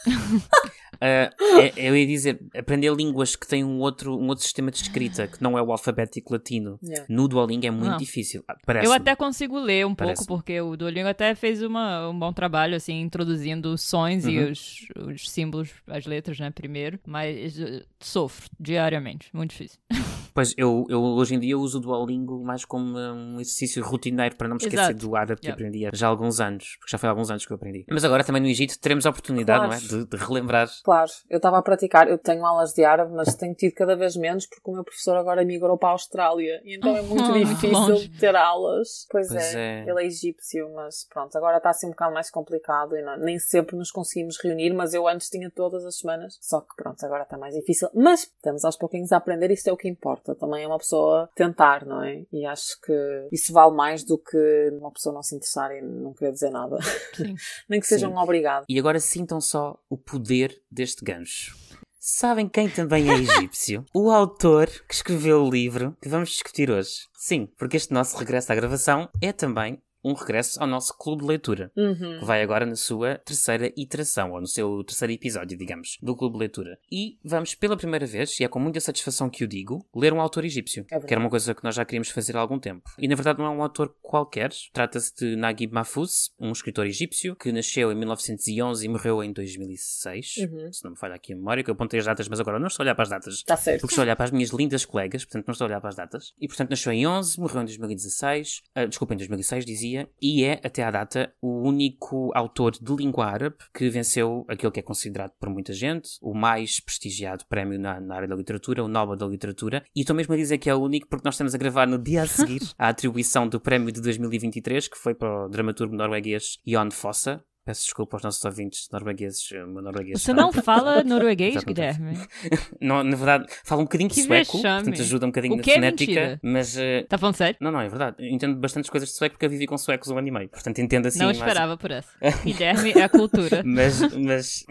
Ah, 1.01 1.31
é- 1.63 1.73
eu 1.89 1.97
ia 1.97 2.07
dizer, 2.07 2.41
aprender 2.57 2.93
línguas 2.95 3.35
que 3.35 3.47
têm 3.47 3.65
um 3.65 3.79
outro, 3.81 4.17
um 4.19 4.29
outro 4.29 4.45
sistema 4.45 4.71
de 4.71 4.79
escrita 4.79 5.27
que 5.27 5.43
não 5.43 5.57
é 5.57 5.63
o 5.63 5.73
alfabético 5.73 6.33
latino 6.35 6.79
Yeah. 6.83 7.07
no 7.09 7.27
Duolingo 7.29 7.67
é 7.67 7.71
muito 7.71 7.91
Não. 7.93 7.97
difícil. 7.97 8.45
Ah, 8.49 8.57
Parece. 8.67 8.87
Eu 8.87 8.93
até 8.93 9.15
consigo 9.17 9.59
ler 9.59 9.87
um 9.87 9.95
pouco, 9.95 10.27
porque 10.27 10.61
o 10.61 10.77
Duolingo 10.77 11.09
até 11.09 11.35
fez 11.35 11.63
uma, 11.63 12.09
um 12.09 12.19
bom 12.19 12.33
trabalho, 12.33 12.75
assim, 12.77 13.01
introduzindo 13.01 13.73
os 13.73 13.83
sons 13.83 14.27
e 14.27 14.39
Uhum. 14.39 14.51
os, 14.51 14.87
os 14.97 15.31
símbolos, 15.31 15.71
as 15.87 16.05
letras, 16.07 16.39
né, 16.39 16.51
primeiro. 16.51 16.99
Mas 17.07 17.59
eh, 17.59 17.83
sofro 17.99 18.49
diariamente. 18.59 19.29
Muito 19.33 19.51
difícil. 19.53 19.79
Pois 20.35 20.55
eu, 20.57 20.85
eu 20.89 21.01
hoje 21.03 21.35
em 21.35 21.39
dia 21.41 21.59
uso 21.59 21.79
o 21.79 21.81
Duolingo 21.81 22.43
mais 22.45 22.65
como 22.65 22.99
um 22.99 23.41
exercício 23.41 23.83
rotineiro 23.85 24.37
para 24.37 24.49
não 24.49 24.57
me 24.57 24.63
esquecer 24.63 24.91
Exato. 24.91 24.99
do 25.07 25.17
árabe 25.17 25.41
que 25.41 25.47
Yeah. 25.47 25.61
aprendi 25.67 25.87
há 25.87 25.91
já 25.93 26.07
há 26.07 26.11
alguns 26.11 26.41
anos, 26.41 26.77
porque 26.79 26.91
já 26.93 26.99
foi 26.99 27.09
há 27.09 27.13
alguns 27.13 27.31
anos 27.31 27.45
que 27.47 27.53
eu 27.53 27.57
aprendi. 27.57 27.85
Mas 27.91 28.05
agora 28.05 28.23
também 28.25 28.41
no 28.43 28.49
Egito 28.49 28.79
teremos 28.79 29.07
a 29.07 29.11
oportunidade, 29.11 29.67
Claro. 29.67 29.83
não 29.83 29.99
é? 30.01 30.05
De, 30.05 30.07
de 30.07 30.17
relembrar. 30.17 30.69
Claro, 30.85 31.11
eu 31.29 31.37
estava 31.39 31.59
a 31.59 31.63
praticar, 31.63 32.09
eu 32.09 32.19
tenho 32.19 32.45
aulas 32.45 32.73
de 32.73 32.85
árabe, 32.85 33.13
mas 33.15 33.35
tenho 33.35 33.55
tido 33.55 33.73
cada 33.75 33.97
vez 33.97 34.17
menos 34.17 34.47
porque 34.47 34.71
o 34.71 34.75
meu 34.75 34.85
professor 34.85 35.17
agora 35.17 35.45
migrou 35.45 35.77
para 35.79 35.89
a 35.91 35.93
Austrália 35.93 36.61
e 36.65 36.77
então 36.77 36.97
é 36.97 37.03
muito 37.03 37.21
Muito 37.31 37.49
difícil 37.49 37.71
longe. 37.73 38.09
ter 38.19 38.35
aulas. 38.37 39.07
Pois, 39.11 39.29
Pois 39.29 39.55
é, 39.55 39.81
é. 39.85 39.91
ele 39.91 40.03
é 40.03 40.07
egípcio, 40.07 40.71
mas 40.75 41.07
pronto, 41.09 41.37
agora 41.37 41.57
está 41.59 41.71
assim 41.71 41.87
um 41.87 41.91
bocado 41.91 42.13
mais 42.15 42.31
complicado 42.31 42.97
e 42.97 43.03
não- 43.03 43.19
nem 43.19 43.39
sempre 43.39 43.77
nos 43.77 43.91
conseguimos 43.91 44.37
reunir, 44.43 44.73
mas 44.75 44.95
eu 44.95 45.07
antes 45.09 45.29
tinha 45.29 45.51
todas 45.51 45.85
as 45.85 45.99
semanas, 45.99 46.39
só 46.41 46.61
que 46.61 46.75
pronto, 46.77 47.05
agora 47.05 47.23
está 47.23 47.37
mais 47.39 47.55
difícil. 47.55 47.89
Mas 47.95 48.23
estamos 48.23 48.65
aos 48.65 48.77
pouquinhos 48.77 49.13
a 49.13 49.17
aprender, 49.17 49.51
isso 49.51 49.69
é 49.69 49.73
o 49.73 49.77
que 49.77 49.89
importa. 49.89 50.20
Também 50.39 50.65
é 50.65 50.67
uma 50.67 50.79
pessoa 50.79 51.29
tentar, 51.35 51.85
não 51.85 52.03
é? 52.03 52.25
E 52.33 52.45
acho 52.47 52.81
que 52.81 53.29
isso 53.33 53.53
vale 53.53 53.75
mais 53.75 54.05
do 54.05 54.19
que 54.19 54.71
uma 54.73 54.91
pessoa 54.91 55.15
não 55.15 55.23
se 55.23 55.35
interessar 55.35 55.71
e 55.73 55.81
não 55.81 56.13
querer 56.13 56.33
dizer 56.33 56.51
nada. 56.51 56.79
Sim. 57.15 57.35
Nem 57.69 57.81
que 57.81 57.87
seja 57.87 58.07
Sim. 58.07 58.13
um 58.13 58.19
obrigado. 58.19 58.65
E 58.69 58.79
agora 58.79 59.01
sintam 59.01 59.41
só 59.41 59.79
o 59.89 59.97
poder 59.97 60.61
deste 60.71 61.05
gancho. 61.05 61.57
Sabem 62.03 62.49
quem 62.49 62.69
também 62.69 63.11
é 63.11 63.15
egípcio? 63.15 63.85
o 63.95 64.11
autor 64.11 64.69
que 64.89 64.95
escreveu 64.95 65.45
o 65.45 65.51
livro 65.51 65.95
que 66.01 66.09
vamos 66.09 66.31
discutir 66.31 66.71
hoje. 66.71 67.07
Sim, 67.15 67.47
porque 67.59 67.77
este 67.77 67.93
nosso 67.93 68.17
regresso 68.17 68.51
à 68.51 68.55
gravação 68.55 69.09
é 69.21 69.33
também 69.33 69.83
um 70.05 70.13
regresso 70.15 70.61
ao 70.61 70.67
nosso 70.67 70.97
clube 70.97 71.23
de 71.23 71.29
leitura. 71.29 71.71
Uhum. 71.77 72.19
que 72.21 72.25
vai 72.25 72.43
agora 72.43 72.65
na 72.67 72.77
sua 72.77 73.17
terceira 73.19 73.73
iteração, 73.77 74.33
ou 74.33 74.41
no 74.41 74.47
seu 74.47 74.83
terceiro 74.85 75.13
episódio, 75.13 75.57
digamos, 75.57 75.99
do 76.03 76.17
Clube 76.17 76.35
de 76.35 76.39
Leitura. 76.41 76.79
E 76.91 77.19
vamos 77.25 77.55
pela 77.55 77.77
primeira 77.77 78.07
vez, 78.07 78.39
e 78.41 78.45
é 78.45 78.49
com 78.49 78.59
muita 78.59 78.81
satisfação 78.81 79.29
que 79.31 79.45
o 79.45 79.49
digo, 79.49 79.87
ler 79.95 80.13
um 80.13 80.21
autor 80.21 80.45
egípcio, 80.45 80.85
verdade. 80.85 81.07
que 81.07 81.15
era 81.15 81.21
uma 81.21 81.31
coisa 81.31 81.55
que 81.55 81.63
nós 81.65 81.75
já 81.75 81.85
queríamos 81.85 82.09
fazer 82.11 82.37
há 82.37 82.41
algum 82.41 82.59
tempo. 82.59 82.91
E 82.99 83.07
na 83.09 83.15
verdade 83.15 83.39
não 83.39 83.47
é 83.47 83.51
um 83.51 83.63
autor 83.63 83.95
qualquer, 84.03 84.51
trata-se 84.73 85.15
de 85.17 85.37
Naguib 85.37 85.73
Mahfouz, 85.73 86.31
um 86.39 86.53
escritor 86.53 86.87
egípcio, 86.87 87.35
que 87.37 87.53
nasceu 87.53 87.91
em 87.93 87.95
1911 87.95 88.85
e 88.85 88.89
morreu 88.89 89.23
em 89.23 89.33
2006, 89.33 90.37
Uhum. 90.39 90.73
se 90.73 90.85
não 90.85 90.93
me 90.93 90.97
falha 90.97 91.15
aqui 91.15 91.33
a 91.33 91.37
memória, 91.37 91.63
que 91.63 91.71
eu 91.71 91.75
apontei 91.75 91.99
as 92.01 92.07
datas, 92.07 92.29
mas 92.29 92.41
agora 92.41 92.59
não 92.59 92.67
estou 92.69 92.83
a 92.83 92.85
olhar 92.85 92.95
para 92.95 93.03
as 93.05 93.09
datas. 93.11 93.35
Está 93.35 93.57
certo. 93.57 93.81
Porque 93.81 93.93
estou 93.93 94.03
a 94.03 94.05
olhar 94.05 94.17
para 94.17 94.25
as 94.25 94.31
minhas 94.31 94.51
lindas 94.51 94.85
colegas, 94.85 95.25
portanto 95.25 95.47
não 95.47 95.53
estou 95.53 95.65
a 95.67 95.69
olhar 95.69 95.81
para 95.81 95.91
as 95.91 95.97
datas. 95.97 96.33
E 96.41 96.47
portanto 96.47 96.71
nasceu 96.71 96.93
em 96.93 97.07
11, 97.07 97.39
morreu 97.41 97.63
em 97.63 97.65
2016, 97.65 98.63
ah, 98.75 98.87
desculpa, 98.87 99.15
em 99.15 99.17
2006 99.17 99.65
dizia, 99.65 99.90
e 100.21 100.45
é 100.45 100.61
até 100.65 100.83
à 100.83 100.91
data 100.91 101.33
o 101.41 101.63
único 101.63 102.31
autor 102.35 102.73
de 102.73 102.95
língua 102.95 103.27
árabe 103.27 103.57
que 103.75 103.89
venceu 103.89 104.45
aquele 104.49 104.73
que 104.73 104.81
é 104.81 104.83
considerado 104.83 105.33
por 105.39 105.49
muita 105.49 105.73
gente 105.73 106.11
o 106.21 106.35
mais 106.35 106.81
prestigiado 106.81 107.45
prémio 107.47 107.79
na, 107.79 108.01
na 108.01 108.17
área 108.17 108.29
da 108.29 108.37
literatura, 108.37 108.85
o 108.85 108.89
Nobel 108.89 109.17
da 109.17 109.27
Literatura. 109.27 109.85
E 109.95 110.01
estou 110.01 110.15
mesmo 110.15 110.35
a 110.35 110.37
dizer 110.37 110.59
que 110.59 110.71
é 110.71 110.75
o 110.75 110.83
único 110.83 111.09
porque 111.09 111.25
nós 111.25 111.35
estamos 111.35 111.55
a 111.55 111.59
gravar 111.59 111.87
no 111.87 111.99
dia 111.99 112.23
a 112.23 112.27
seguir 112.27 112.61
à 112.79 112.89
atribuição 112.89 113.49
do 113.49 113.61
prémio 113.61 113.93
de 113.93 114.01
2023, 114.01 114.89
que 114.89 114.99
foi 114.99 115.15
para 115.15 115.47
o 115.47 115.49
dramaturgo 115.49 115.95
norueguês 115.95 116.59
Jon 116.67 116.91
Fossa. 116.91 117.45
Peço 117.65 117.85
desculpa 117.85 118.17
aos 118.17 118.23
nossos 118.23 118.45
ouvintes 118.45 118.89
noruegueses, 118.91 119.51
meu 119.53 119.83
norueguês 119.83 120.23
Você 120.23 120.33
não 120.33 120.51
fala 120.51 121.03
norueguês. 121.05 121.63
Guilherme? 121.63 122.19
não, 122.81 123.05
na 123.05 123.15
verdade, 123.17 123.47
fala 123.65 123.83
um 123.83 123.85
bocadinho 123.85 124.09
de 124.09 124.23
sueco, 124.23 124.53
vexame. 124.53 124.85
portanto 124.85 125.01
ajuda 125.03 125.27
um 125.27 125.29
bocadinho 125.29 125.57
na 125.57 125.63
é 125.63 125.75
fonética, 125.75 126.13
mentira? 126.13 126.41
mas 126.43 126.77
eh, 126.77 127.05
Tá 127.05 127.19
falando 127.19 127.35
sério? 127.37 127.57
não, 127.61 127.71
não, 127.71 127.81
é 127.81 127.89
verdade. 127.89 128.17
Entendo 128.21 128.57
bastantes 128.57 128.89
coisas 128.91 129.11
de 129.11 129.15
sueco 129.15 129.35
porque 129.35 129.45
eu 129.45 129.51
vivi 129.51 129.67
com 129.67 129.77
suecos 129.77 130.09
um 130.09 130.17
ano 130.17 130.29
e 130.29 130.31
meio. 130.31 130.49
Portanto, 130.49 130.79
entendo 130.81 131.07
assim. 131.07 131.19
não 131.19 131.31
esperava 131.31 131.77
por 131.77 131.91
essa. 131.91 132.11
Guilherme 132.45 132.93
é 132.93 133.03
a 133.03 133.09
cultura. 133.09 133.63
Mas, 133.65 134.01
mas 134.17 134.65